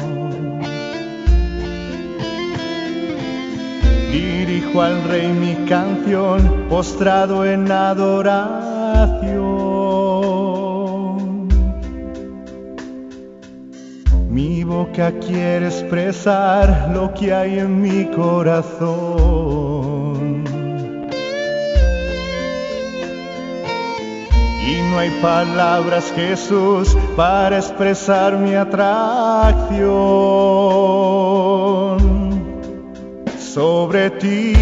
Dirijo 4.11 4.81
al 4.81 5.05
rey 5.05 5.29
mi 5.33 5.55
canción, 5.69 6.67
postrado 6.71 7.45
en 7.45 7.71
adoración. 7.71 9.29
Mi 14.31 14.65
boca 14.65 15.13
quiere 15.19 15.67
expresar 15.67 16.91
lo 16.95 17.13
que 17.13 17.35
hay 17.35 17.59
en 17.59 17.83
mi 17.83 18.07
corazón. 18.17 19.58
Hay 24.99 25.11
palabras, 25.23 26.13
Jesús, 26.15 26.97
para 27.17 27.59
expresar 27.59 28.37
mi 28.37 28.55
atracción 28.55 29.89
sobre 33.39 34.11
ti. 34.11 34.53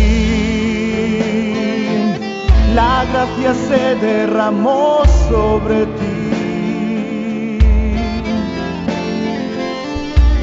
La 2.74 3.06
gracia 3.10 3.54
se 3.54 3.96
derramó 3.96 5.02
sobre 5.28 5.86
ti. 5.86 6.22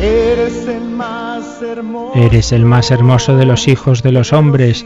Eres 0.01 0.67
el 0.67 0.83
más 0.89 1.61
hermoso. 1.61 2.15
Eres 2.15 2.51
el 2.51 2.65
más 2.65 2.89
hermoso 2.89 3.37
de 3.37 3.45
los 3.45 3.67
hijos 3.67 4.01
de 4.01 4.11
los 4.11 4.33
hombres, 4.33 4.83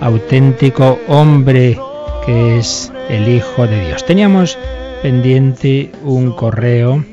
auténtico 0.00 0.98
hombre 1.08 1.78
que 2.24 2.58
es 2.58 2.92
el 3.08 3.28
Hijo 3.28 3.66
de 3.66 3.86
Dios. 3.86 4.04
Teníamos 4.04 4.58
pendiente 5.02 5.90
un 6.04 6.32
correo 6.32 7.04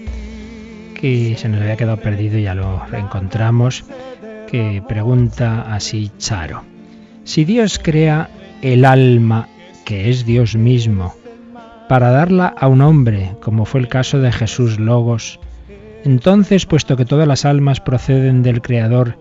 que 0.99 1.35
se 1.37 1.47
nos 1.49 1.61
había 1.61 1.77
quedado 1.77 1.97
perdido, 1.97 2.37
ya 2.39 2.55
lo 2.55 2.85
reencontramos, 2.85 3.85
que 4.47 4.83
pregunta 4.87 5.73
así 5.73 6.11
Charo. 6.17 6.63
Si 7.23 7.45
Dios 7.45 7.79
crea 7.79 8.29
el 8.61 8.85
alma, 8.85 9.47
que 9.85 10.09
es 10.09 10.25
Dios 10.25 10.55
mismo, 10.55 11.13
para 11.87 12.09
darla 12.09 12.47
a 12.47 12.67
un 12.67 12.81
hombre, 12.81 13.31
como 13.41 13.65
fue 13.65 13.79
el 13.81 13.87
caso 13.87 14.19
de 14.19 14.31
Jesús 14.31 14.79
Logos, 14.79 15.39
entonces, 16.03 16.65
puesto 16.65 16.95
que 16.95 17.05
todas 17.05 17.27
las 17.27 17.45
almas 17.45 17.81
proceden 17.81 18.43
del 18.43 18.61
Creador, 18.61 19.17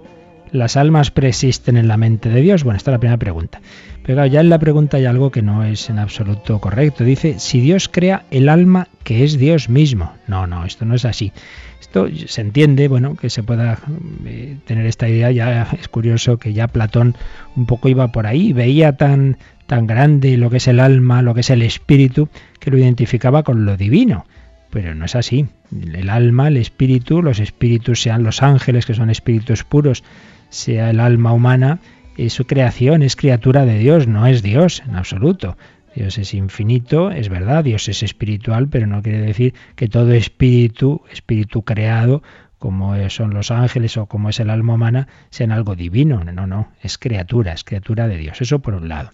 ¿las 0.52 0.76
almas 0.76 1.10
preexisten 1.10 1.76
en 1.76 1.88
la 1.88 1.96
mente 1.96 2.28
de 2.28 2.40
Dios? 2.40 2.64
Bueno, 2.64 2.76
esta 2.76 2.90
es 2.90 2.94
la 2.94 3.00
primera 3.00 3.18
pregunta. 3.18 3.60
Pero 4.06 4.24
ya 4.24 4.40
en 4.40 4.50
la 4.50 4.60
pregunta 4.60 4.98
hay 4.98 5.04
algo 5.04 5.32
que 5.32 5.42
no 5.42 5.64
es 5.64 5.90
en 5.90 5.98
absoluto 5.98 6.60
correcto. 6.60 7.02
Dice, 7.02 7.40
si 7.40 7.60
Dios 7.60 7.88
crea 7.88 8.24
el 8.30 8.48
alma 8.48 8.86
que 9.02 9.24
es 9.24 9.36
Dios 9.36 9.68
mismo. 9.68 10.12
No, 10.28 10.46
no, 10.46 10.64
esto 10.64 10.84
no 10.84 10.94
es 10.94 11.04
así. 11.04 11.32
Esto 11.80 12.06
se 12.28 12.40
entiende, 12.40 12.86
bueno, 12.86 13.16
que 13.16 13.30
se 13.30 13.42
pueda 13.42 13.80
eh, 14.24 14.58
tener 14.64 14.86
esta 14.86 15.08
idea, 15.08 15.32
ya 15.32 15.68
es 15.76 15.88
curioso 15.88 16.38
que 16.38 16.52
ya 16.52 16.68
Platón 16.68 17.16
un 17.56 17.66
poco 17.66 17.88
iba 17.88 18.12
por 18.12 18.28
ahí, 18.28 18.52
veía 18.52 18.96
tan, 18.96 19.38
tan 19.66 19.88
grande 19.88 20.36
lo 20.36 20.50
que 20.50 20.58
es 20.58 20.68
el 20.68 20.78
alma, 20.78 21.20
lo 21.20 21.34
que 21.34 21.40
es 21.40 21.50
el 21.50 21.62
espíritu, 21.62 22.28
que 22.60 22.70
lo 22.70 22.78
identificaba 22.78 23.42
con 23.42 23.64
lo 23.64 23.76
divino. 23.76 24.24
Pero 24.70 24.94
no 24.94 25.04
es 25.04 25.16
así. 25.16 25.46
El 25.72 26.10
alma, 26.10 26.46
el 26.46 26.58
espíritu, 26.58 27.22
los 27.22 27.40
espíritus 27.40 28.02
sean 28.02 28.22
los 28.22 28.40
ángeles, 28.40 28.86
que 28.86 28.94
son 28.94 29.10
espíritus 29.10 29.64
puros, 29.64 30.04
sea 30.48 30.90
el 30.90 31.00
alma 31.00 31.32
humana, 31.32 31.80
su 32.28 32.46
creación, 32.46 33.02
es 33.02 33.16
criatura 33.16 33.66
de 33.66 33.78
Dios, 33.78 34.06
no 34.06 34.26
es 34.26 34.42
Dios 34.42 34.82
en 34.86 34.96
absoluto. 34.96 35.56
Dios 35.94 36.18
es 36.18 36.34
infinito, 36.34 37.10
es 37.10 37.28
verdad, 37.30 37.64
Dios 37.64 37.88
es 37.88 38.02
espiritual, 38.02 38.68
pero 38.68 38.86
no 38.86 39.02
quiere 39.02 39.20
decir 39.20 39.54
que 39.76 39.88
todo 39.88 40.12
espíritu, 40.12 41.02
espíritu 41.10 41.62
creado, 41.62 42.22
como 42.58 42.94
son 43.08 43.32
los 43.32 43.50
ángeles 43.50 43.96
o 43.96 44.06
como 44.06 44.28
es 44.28 44.40
el 44.40 44.50
alma 44.50 44.74
humana, 44.74 45.08
sean 45.30 45.52
algo 45.52 45.74
divino. 45.74 46.22
No, 46.24 46.46
no, 46.46 46.72
es 46.82 46.98
criatura, 46.98 47.52
es 47.52 47.64
criatura 47.64 48.08
de 48.08 48.18
Dios. 48.18 48.40
Eso 48.40 48.58
por 48.58 48.74
un 48.74 48.88
lado. 48.88 49.10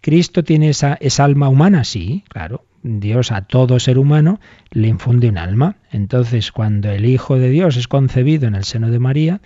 ¿Cristo 0.00 0.44
tiene 0.44 0.68
esa, 0.68 0.98
esa 1.00 1.24
alma 1.24 1.48
humana? 1.48 1.84
Sí, 1.84 2.24
claro. 2.28 2.64
Dios 2.82 3.32
a 3.32 3.42
todo 3.42 3.80
ser 3.80 3.98
humano 3.98 4.38
le 4.70 4.88
infunde 4.88 5.28
un 5.28 5.38
alma. 5.38 5.76
Entonces, 5.90 6.52
cuando 6.52 6.90
el 6.90 7.06
Hijo 7.06 7.38
de 7.38 7.50
Dios 7.50 7.76
es 7.76 7.88
concebido 7.88 8.46
en 8.46 8.54
el 8.54 8.64
seno 8.64 8.90
de 8.90 8.98
María, 8.98 9.40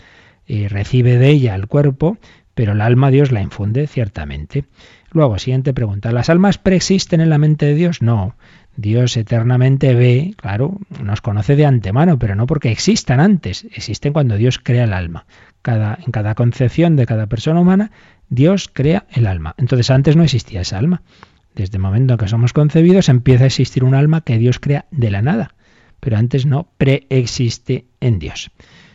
y 0.46 0.66
recibe 0.66 1.18
de 1.18 1.30
ella 1.30 1.55
el 1.55 1.66
cuerpo, 1.66 2.18
pero 2.55 2.72
el 2.72 2.80
alma 2.80 3.11
Dios 3.11 3.32
la 3.32 3.42
infunde 3.42 3.86
ciertamente. 3.86 4.64
Luego, 5.11 5.38
siguiente 5.38 5.74
pregunta. 5.74 6.12
¿Las 6.12 6.30
almas 6.30 6.59
preexisten 6.59 7.20
en 7.20 7.30
la 7.30 7.38
mente 7.38 7.66
de 7.66 7.74
Dios? 7.74 8.03
No. 8.03 8.34
Dios 8.76 9.16
eternamente 9.18 9.94
ve, 9.94 10.34
claro, 10.36 10.78
nos 11.03 11.20
conoce 11.20 11.57
de 11.57 11.66
antemano, 11.66 12.18
pero 12.18 12.34
no 12.34 12.46
porque 12.46 12.70
existan 12.70 13.20
antes, 13.20 13.64
existen 13.64 14.14
cuando 14.14 14.36
Dios 14.36 14.59
crea 14.59 14.84
el 14.84 14.94
alma. 14.94 15.26
En 15.64 16.11
cada 16.11 16.34
concepción 16.34 16.96
de 16.96 17.05
cada 17.05 17.26
persona 17.26 17.61
humana, 17.61 17.90
Dios 18.30 18.70
crea 18.72 19.05
el 19.11 19.26
alma. 19.26 19.55
Entonces 19.59 19.90
antes 19.90 20.16
no 20.16 20.22
existía 20.22 20.62
esa 20.62 20.78
alma. 20.78 21.03
Desde 21.55 21.76
el 21.76 21.82
momento 21.82 22.14
en 22.14 22.18
que 22.18 22.28
somos 22.28 22.55
concebidos 22.55 23.11
empieza 23.11 23.44
a 23.44 23.48
existir 23.48 23.84
un 23.84 23.94
alma 23.94 24.22
que 24.22 24.38
Dios 24.38 24.59
crea 24.59 24.86
de 24.90 25.11
la 25.11 25.20
nada, 25.20 25.55
pero 26.00 26.16
antes 26.16 26.46
no 26.46 26.68
preexiste 26.78 27.84
en 28.00 28.18
Dios. 28.18 28.50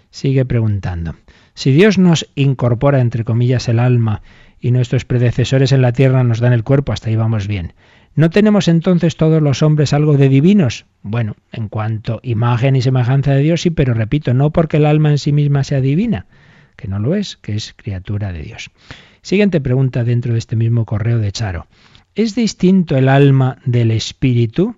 Sigue 0.10 0.44
preguntando. 0.46 1.16
Si 1.58 1.72
Dios 1.72 1.98
nos 1.98 2.30
incorpora, 2.36 3.02
entre 3.02 3.24
comillas, 3.24 3.68
el 3.68 3.80
alma 3.80 4.22
y 4.60 4.70
nuestros 4.70 5.06
predecesores 5.06 5.72
en 5.72 5.82
la 5.82 5.92
tierra 5.92 6.24
nos 6.24 6.40
dan 6.40 6.54
el 6.54 6.64
cuerpo, 6.64 6.92
hasta 6.92 7.10
ahí 7.10 7.16
vamos 7.16 7.48
bien. 7.48 7.74
¿No 8.14 8.30
tenemos 8.30 8.68
entonces 8.68 9.18
todos 9.18 9.42
los 9.42 9.64
hombres 9.64 9.92
algo 9.92 10.18
de 10.18 10.30
divinos? 10.30 10.86
Bueno, 11.02 11.36
en 11.52 11.68
cuanto 11.68 12.20
imagen 12.22 12.76
y 12.76 12.84
semejanza 12.84 13.32
de 13.32 13.42
Dios, 13.42 13.62
sí, 13.62 13.72
pero 13.72 13.96
repito, 13.96 14.36
no 14.36 14.52
porque 14.52 14.78
el 14.78 14.86
alma 14.86 15.10
en 15.10 15.18
sí 15.18 15.32
misma 15.34 15.64
sea 15.64 15.82
divina, 15.82 16.28
que 16.76 16.88
no 16.88 17.00
lo 17.00 17.16
es, 17.16 17.38
que 17.38 17.56
es 17.56 17.74
criatura 17.76 18.32
de 18.32 18.44
Dios. 18.44 18.70
Siguiente 19.24 19.60
pregunta 19.60 20.04
dentro 20.04 20.34
de 20.34 20.40
este 20.40 20.56
mismo 20.56 20.86
correo 20.86 21.18
de 21.18 21.32
Charo. 21.32 21.66
¿Es 22.14 22.36
distinto 22.36 22.96
el 22.98 23.10
alma 23.10 23.58
del 23.66 23.90
espíritu? 23.90 24.76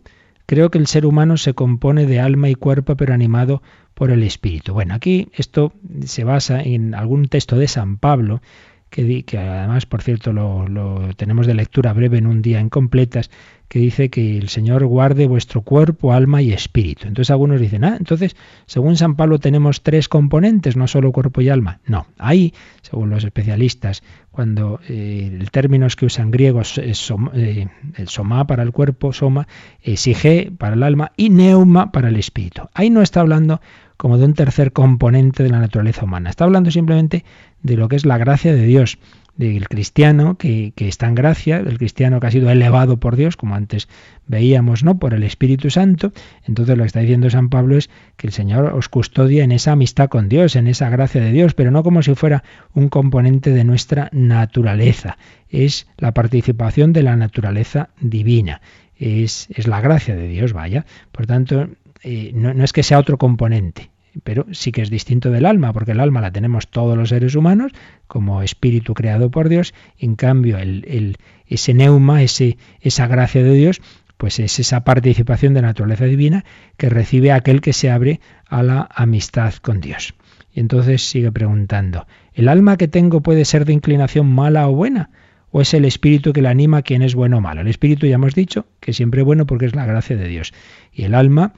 Creo 0.49 0.71
que 0.71 0.79
el 0.79 0.87
ser 0.87 1.05
humano 1.05 1.37
se 1.37 1.53
compone 1.53 2.07
de 2.07 2.19
alma 2.19 2.49
y 2.49 2.55
cuerpo, 2.55 2.95
pero 2.95 3.13
animado 3.13 3.61
por 3.93 4.09
el 4.09 4.23
espíritu. 4.23 4.73
Bueno, 4.73 4.95
aquí 4.95 5.29
esto 5.33 5.73
se 6.03 6.23
basa 6.23 6.63
en 6.63 6.95
algún 6.95 7.27
texto 7.27 7.55
de 7.55 7.67
San 7.67 7.97
Pablo, 7.97 8.41
que, 8.89 9.21
que 9.25 9.37
además, 9.37 9.85
por 9.85 10.01
cierto, 10.01 10.33
lo, 10.33 10.67
lo, 10.67 11.13
tenemos 11.13 11.45
de 11.45 11.53
lectura 11.53 11.93
breve 11.93 12.17
en 12.17 12.25
un 12.25 12.41
día 12.41 12.59
en 12.59 12.69
completas, 12.69 13.29
que 13.69 13.79
dice 13.79 14.09
que 14.09 14.37
el 14.37 14.49
Señor 14.49 14.83
guarde 14.85 15.27
vuestro 15.27 15.61
cuerpo, 15.61 16.11
alma 16.11 16.41
y 16.41 16.51
espíritu. 16.51 17.07
Entonces 17.07 17.29
algunos 17.29 17.61
dicen, 17.61 17.83
ah, 17.83 17.95
entonces, 17.97 18.35
según 18.65 18.97
San 18.97 19.15
Pablo 19.15 19.39
tenemos 19.39 19.83
tres 19.83 20.09
componentes, 20.09 20.75
no 20.75 20.87
solo 20.87 21.11
cuerpo 21.11 21.39
y 21.41 21.49
alma. 21.49 21.79
No, 21.85 22.07
ahí, 22.17 22.53
según 22.81 23.11
los 23.11 23.23
especialistas, 23.23 24.03
cuando 24.31 24.79
eh, 24.89 25.37
el 25.39 25.51
término 25.51 25.87
que 25.95 26.07
usan 26.07 26.31
griegos 26.31 26.77
es 26.79 27.13
eh, 27.33 27.67
el 27.95 28.07
soma 28.09 28.45
para 28.47 28.63
el 28.63 28.71
cuerpo, 28.71 29.13
soma, 29.13 29.47
sige 29.95 30.51
para 30.57 30.73
el 30.73 30.83
alma 30.83 31.11
y 31.15 31.29
neuma 31.29 31.91
para 31.91 32.09
el 32.09 32.15
espíritu. 32.15 32.63
Ahí 32.73 32.89
no 32.89 33.01
está 33.01 33.21
hablando 33.21 33.61
como 33.97 34.17
de 34.17 34.25
un 34.25 34.33
tercer 34.33 34.71
componente 34.71 35.43
de 35.43 35.49
la 35.49 35.59
naturaleza 35.59 36.05
humana. 36.05 36.29
Está 36.29 36.45
hablando 36.45 36.71
simplemente 36.71 37.23
de 37.61 37.77
lo 37.77 37.87
que 37.87 37.97
es 37.97 38.05
la 38.05 38.17
gracia 38.17 38.53
de 38.53 38.65
Dios, 38.65 38.97
del 39.39 39.69
cristiano 39.69 40.37
que, 40.37 40.73
está 40.75 41.07
en 41.07 41.15
gracia, 41.15 41.63
del 41.63 41.77
cristiano 41.77 42.19
que 42.19 42.27
ha 42.27 42.31
sido 42.31 42.49
elevado 42.49 42.97
por 42.97 43.15
Dios, 43.15 43.37
como 43.37 43.55
antes 43.55 43.87
veíamos, 44.27 44.83
¿no? 44.83 44.99
Por 44.99 45.13
el 45.13 45.23
Espíritu 45.23 45.69
Santo. 45.69 46.11
Entonces 46.45 46.75
lo 46.75 46.83
que 46.83 46.87
está 46.87 46.99
diciendo 46.99 47.29
San 47.29 47.47
Pablo 47.47 47.77
es 47.77 47.89
que 48.17 48.27
el 48.27 48.33
Señor 48.33 48.73
os 48.73 48.89
custodia 48.89 49.45
en 49.45 49.53
esa 49.53 49.71
amistad 49.71 50.09
con 50.09 50.27
Dios, 50.27 50.57
en 50.57 50.67
esa 50.67 50.89
gracia 50.89 51.21
de 51.21 51.31
Dios, 51.31 51.53
pero 51.53 51.71
no 51.71 51.83
como 51.83 52.01
si 52.01 52.15
fuera 52.15 52.43
un 52.73 52.89
componente 52.89 53.51
de 53.51 53.63
nuestra 53.63 54.09
naturaleza. 54.11 55.17
Es 55.47 55.87
la 55.97 56.13
participación 56.13 56.91
de 56.91 57.03
la 57.03 57.15
naturaleza 57.15 57.91
divina. 58.01 58.59
Es, 58.97 59.47
es 59.51 59.69
la 59.69 59.79
gracia 59.79 60.17
de 60.17 60.27
Dios, 60.27 60.51
vaya. 60.51 60.85
Por 61.13 61.27
tanto, 61.27 61.69
eh, 62.03 62.31
no, 62.35 62.53
no 62.53 62.65
es 62.65 62.73
que 62.73 62.83
sea 62.83 62.99
otro 62.99 63.17
componente, 63.17 63.89
pero 64.23 64.45
sí 64.51 64.71
que 64.71 64.81
es 64.81 64.89
distinto 64.89 65.31
del 65.31 65.45
alma, 65.45 65.73
porque 65.73 65.91
el 65.91 65.99
alma 65.99 66.21
la 66.21 66.31
tenemos 66.31 66.67
todos 66.67 66.97
los 66.97 67.09
seres 67.09 67.35
humanos 67.35 67.71
como 68.07 68.41
espíritu 68.41 68.93
creado 68.93 69.31
por 69.31 69.49
Dios, 69.49 69.73
en 69.97 70.15
cambio 70.15 70.57
el, 70.57 71.17
ese 71.47 71.73
neuma, 71.73 72.21
ese, 72.23 72.57
esa 72.81 73.07
gracia 73.07 73.43
de 73.43 73.53
Dios, 73.53 73.81
pues 74.17 74.39
es 74.39 74.59
esa 74.59 74.83
participación 74.83 75.53
de 75.53 75.61
naturaleza 75.61 76.05
divina 76.05 76.43
que 76.75 76.89
recibe 76.89 77.31
aquel 77.31 77.61
que 77.61 77.73
se 77.73 77.89
abre 77.89 78.19
a 78.47 78.63
la 78.63 78.89
amistad 78.93 79.53
con 79.55 79.79
Dios. 79.79 80.13
Y 80.53 80.59
entonces 80.59 81.07
sigue 81.07 81.31
preguntando, 81.31 82.05
¿el 82.33 82.49
alma 82.49 82.75
que 82.75 82.87
tengo 82.87 83.21
puede 83.21 83.45
ser 83.45 83.65
de 83.65 83.73
inclinación 83.73 84.27
mala 84.27 84.67
o 84.67 84.73
buena? 84.73 85.09
¿O 85.51 85.61
es 85.61 85.73
el 85.73 85.85
espíritu 85.85 86.33
que 86.33 86.41
la 86.41 86.49
anima 86.49 86.81
quien 86.81 87.01
es 87.01 87.15
bueno 87.15 87.37
o 87.37 87.41
malo? 87.41 87.61
El 87.61 87.67
espíritu 87.67 88.07
ya 88.07 88.15
hemos 88.15 88.35
dicho 88.35 88.65
que 88.79 88.93
siempre 88.93 89.23
bueno 89.23 89.45
porque 89.45 89.65
es 89.65 89.75
la 89.75 89.85
gracia 89.85 90.15
de 90.15 90.27
Dios. 90.27 90.53
Y 90.91 91.03
el 91.03 91.15
alma 91.15 91.53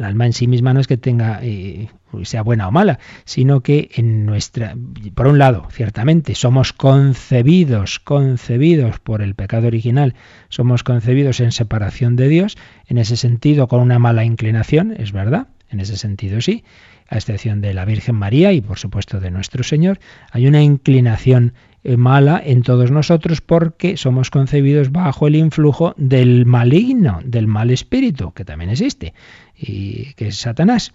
el 0.00 0.06
alma 0.06 0.26
en 0.26 0.32
sí 0.32 0.46
misma 0.46 0.72
no 0.72 0.80
es 0.80 0.86
que 0.86 0.96
tenga 0.96 1.40
eh, 1.42 1.88
sea 2.22 2.42
buena 2.42 2.66
o 2.68 2.70
mala, 2.70 2.98
sino 3.24 3.60
que 3.60 3.90
en 3.94 4.24
nuestra 4.24 4.74
por 5.14 5.26
un 5.26 5.38
lado, 5.38 5.68
ciertamente 5.70 6.34
somos 6.34 6.72
concebidos, 6.72 8.00
concebidos 8.00 8.98
por 8.98 9.20
el 9.20 9.34
pecado 9.34 9.66
original, 9.66 10.14
somos 10.48 10.82
concebidos 10.82 11.40
en 11.40 11.52
separación 11.52 12.16
de 12.16 12.28
Dios, 12.28 12.56
en 12.86 12.98
ese 12.98 13.16
sentido 13.16 13.68
con 13.68 13.80
una 13.80 13.98
mala 13.98 14.24
inclinación, 14.24 14.94
es 14.96 15.12
verdad, 15.12 15.48
en 15.68 15.80
ese 15.80 15.96
sentido 15.96 16.40
sí, 16.40 16.64
a 17.08 17.16
excepción 17.16 17.60
de 17.60 17.74
la 17.74 17.84
Virgen 17.84 18.14
María 18.14 18.52
y 18.52 18.60
por 18.62 18.78
supuesto 18.78 19.20
de 19.20 19.30
nuestro 19.30 19.62
Señor, 19.64 20.00
hay 20.30 20.46
una 20.46 20.62
inclinación 20.62 21.52
mala 21.96 22.40
en 22.44 22.62
todos 22.62 22.90
nosotros 22.90 23.40
porque 23.40 23.96
somos 23.96 24.30
concebidos 24.30 24.92
bajo 24.92 25.26
el 25.26 25.36
influjo 25.36 25.94
del 25.96 26.46
maligno, 26.46 27.20
del 27.24 27.46
mal 27.46 27.70
espíritu, 27.70 28.32
que 28.32 28.44
también 28.44 28.70
existe, 28.70 29.14
y 29.56 30.12
que 30.14 30.28
es 30.28 30.36
Satanás. 30.36 30.92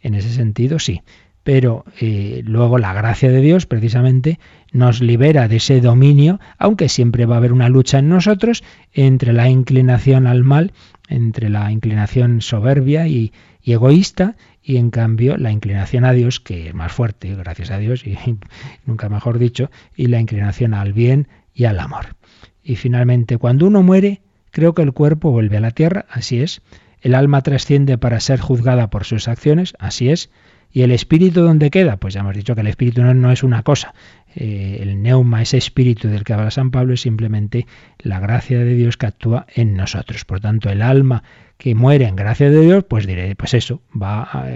En 0.00 0.14
ese 0.14 0.30
sentido, 0.30 0.78
sí. 0.78 1.02
Pero 1.42 1.84
eh, 2.00 2.42
luego 2.44 2.78
la 2.78 2.92
gracia 2.92 3.30
de 3.30 3.40
Dios 3.40 3.66
precisamente 3.66 4.38
nos 4.70 5.00
libera 5.00 5.48
de 5.48 5.56
ese 5.56 5.80
dominio, 5.80 6.40
aunque 6.58 6.88
siempre 6.88 7.26
va 7.26 7.36
a 7.36 7.38
haber 7.38 7.52
una 7.52 7.68
lucha 7.68 7.98
en 7.98 8.08
nosotros 8.08 8.62
entre 8.92 9.32
la 9.32 9.48
inclinación 9.48 10.26
al 10.26 10.44
mal, 10.44 10.72
entre 11.08 11.48
la 11.48 11.72
inclinación 11.72 12.42
soberbia 12.42 13.08
y 13.08 13.32
egoísta 13.64 14.36
y 14.68 14.76
en 14.76 14.90
cambio 14.90 15.38
la 15.38 15.50
inclinación 15.50 16.04
a 16.04 16.12
Dios, 16.12 16.40
que 16.40 16.68
es 16.68 16.74
más 16.74 16.92
fuerte, 16.92 17.34
gracias 17.34 17.70
a 17.70 17.78
Dios, 17.78 18.06
y 18.06 18.18
nunca 18.84 19.08
mejor 19.08 19.38
dicho, 19.38 19.70
y 19.96 20.08
la 20.08 20.20
inclinación 20.20 20.74
al 20.74 20.92
bien 20.92 21.26
y 21.54 21.64
al 21.64 21.80
amor. 21.80 22.16
Y 22.62 22.76
finalmente, 22.76 23.38
cuando 23.38 23.66
uno 23.66 23.82
muere, 23.82 24.20
creo 24.50 24.74
que 24.74 24.82
el 24.82 24.92
cuerpo 24.92 25.30
vuelve 25.30 25.56
a 25.56 25.60
la 25.60 25.70
tierra, 25.70 26.04
así 26.10 26.42
es, 26.42 26.60
el 27.00 27.14
alma 27.14 27.40
trasciende 27.40 27.96
para 27.96 28.20
ser 28.20 28.40
juzgada 28.40 28.90
por 28.90 29.04
sus 29.04 29.26
acciones, 29.26 29.72
así 29.78 30.10
es, 30.10 30.28
¿Y 30.70 30.82
el 30.82 30.90
espíritu 30.90 31.40
dónde 31.40 31.70
queda? 31.70 31.96
Pues 31.96 32.12
ya 32.12 32.20
hemos 32.20 32.36
dicho 32.36 32.54
que 32.54 32.60
el 32.60 32.66
espíritu 32.66 33.02
no, 33.02 33.32
es 33.32 33.42
una 33.42 33.62
cosa. 33.62 33.94
Eh, 34.34 34.80
el 34.82 35.02
neuma, 35.02 35.40
ese 35.40 35.56
espíritu 35.56 36.08
del 36.08 36.24
que 36.24 36.34
habla 36.34 36.50
San 36.50 36.70
Pablo, 36.70 36.92
es 36.92 37.00
simplemente 37.00 37.66
la 37.98 38.20
gracia 38.20 38.58
de 38.58 38.74
Dios 38.74 38.98
que 38.98 39.06
actúa 39.06 39.46
en 39.54 39.74
nosotros. 39.74 40.26
Por 40.26 40.40
tanto, 40.40 40.68
el 40.68 40.82
alma 40.82 41.22
que 41.58 41.74
muere 41.74 42.06
en 42.06 42.14
gracia 42.14 42.50
de 42.50 42.60
Dios, 42.60 42.84
pues 42.84 43.06
diré, 43.06 43.34
pues 43.34 43.52
eso, 43.52 43.82
va 43.90 44.46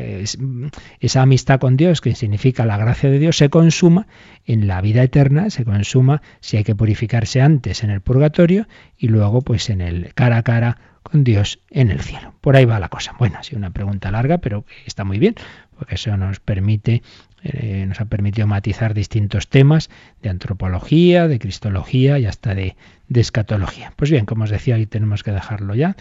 esa 1.01 1.23
amistad 1.23 1.59
con 1.59 1.77
Dios, 1.77 2.01
que 2.01 2.15
significa 2.15 2.65
la 2.65 2.77
gracia 2.77 3.11
de 3.11 3.19
Dios, 3.19 3.37
se 3.37 3.51
consuma 3.51 4.07
en 4.47 4.69
la 4.69 4.81
vida 4.81 5.03
eterna, 5.03 5.51
se 5.51 5.65
consuma 5.65 6.23
si 6.41 6.57
hay 6.57 6.65
que 6.65 6.77
purificarse 6.77 7.43
antes 7.43 7.83
en 7.83 7.91
el 7.91 8.01
purgatorio 8.01 8.69
y 8.97 9.09
luego 9.09 9.43
pues 9.43 9.69
en 9.69 9.81
el 9.81 10.15
cara 10.15 10.39
a 10.39 10.43
cara 10.45 10.79
con 11.03 11.25
Dios 11.25 11.59
en 11.71 11.91
el 11.91 12.01
cielo. 12.01 12.35
Por 12.41 12.55
ahí 12.55 12.65
va 12.65 12.79
la 12.79 12.89
cosa. 12.89 13.17
Bueno, 13.19 13.37
ha 13.41 13.43
sido 13.43 13.59
una 13.59 13.71
pregunta 13.71 14.13
larga, 14.13 14.39
pero 14.39 14.65
está 14.87 15.03
muy 15.03 15.19
bien, 15.19 15.35
porque 15.77 15.97
eso 15.97 16.17
nos 16.17 16.39
permite 16.39 17.03
eh, 17.43 17.85
nos 17.89 18.01
ha 18.01 18.05
permitido 18.05 18.47
matizar 18.47 18.95
distintos 18.95 19.49
temas 19.49 19.91
de 20.23 20.29
antropología, 20.29 21.27
de 21.27 21.41
cristología 21.41 22.21
y 22.21 22.27
hasta 22.27 22.55
de, 22.55 22.77
de 23.09 23.21
escatología. 23.21 23.93
Pues 23.97 24.13
bien, 24.13 24.27
como 24.27 24.45
os 24.45 24.51
decía, 24.51 24.77
hoy 24.77 24.87
tenemos 24.87 25.25
que 25.25 25.33
dejarlo 25.33 25.75
ya. 25.75 25.97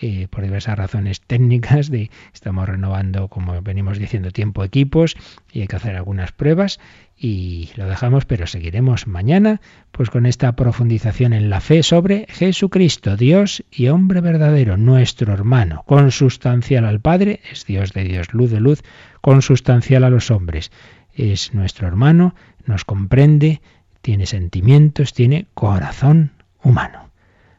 Eh, 0.00 0.28
por 0.30 0.44
diversas 0.44 0.78
razones 0.78 1.20
técnicas, 1.20 1.90
de, 1.90 2.10
estamos 2.32 2.68
renovando, 2.68 3.26
como 3.26 3.60
venimos 3.62 3.98
diciendo, 3.98 4.30
tiempo 4.30 4.62
equipos 4.62 5.16
y 5.52 5.62
hay 5.62 5.66
que 5.66 5.74
hacer 5.74 5.96
algunas 5.96 6.30
pruebas 6.30 6.78
y 7.18 7.70
lo 7.74 7.88
dejamos, 7.88 8.24
pero 8.24 8.46
seguiremos 8.46 9.08
mañana 9.08 9.60
pues 9.90 10.08
con 10.08 10.24
esta 10.26 10.52
profundización 10.54 11.32
en 11.32 11.50
la 11.50 11.60
fe 11.60 11.82
sobre 11.82 12.26
Jesucristo, 12.28 13.16
Dios 13.16 13.64
y 13.72 13.88
hombre 13.88 14.20
verdadero, 14.20 14.76
nuestro 14.76 15.32
hermano, 15.32 15.82
consustancial 15.84 16.84
al 16.84 17.00
Padre, 17.00 17.40
es 17.50 17.66
Dios 17.66 17.92
de 17.92 18.04
Dios, 18.04 18.32
luz 18.32 18.52
de 18.52 18.60
luz, 18.60 18.84
consustancial 19.20 20.04
a 20.04 20.10
los 20.10 20.30
hombres, 20.30 20.70
es 21.12 21.54
nuestro 21.54 21.88
hermano, 21.88 22.36
nos 22.66 22.84
comprende, 22.84 23.60
tiene 24.00 24.26
sentimientos, 24.26 25.12
tiene 25.12 25.46
corazón 25.54 26.30
humano. 26.62 27.07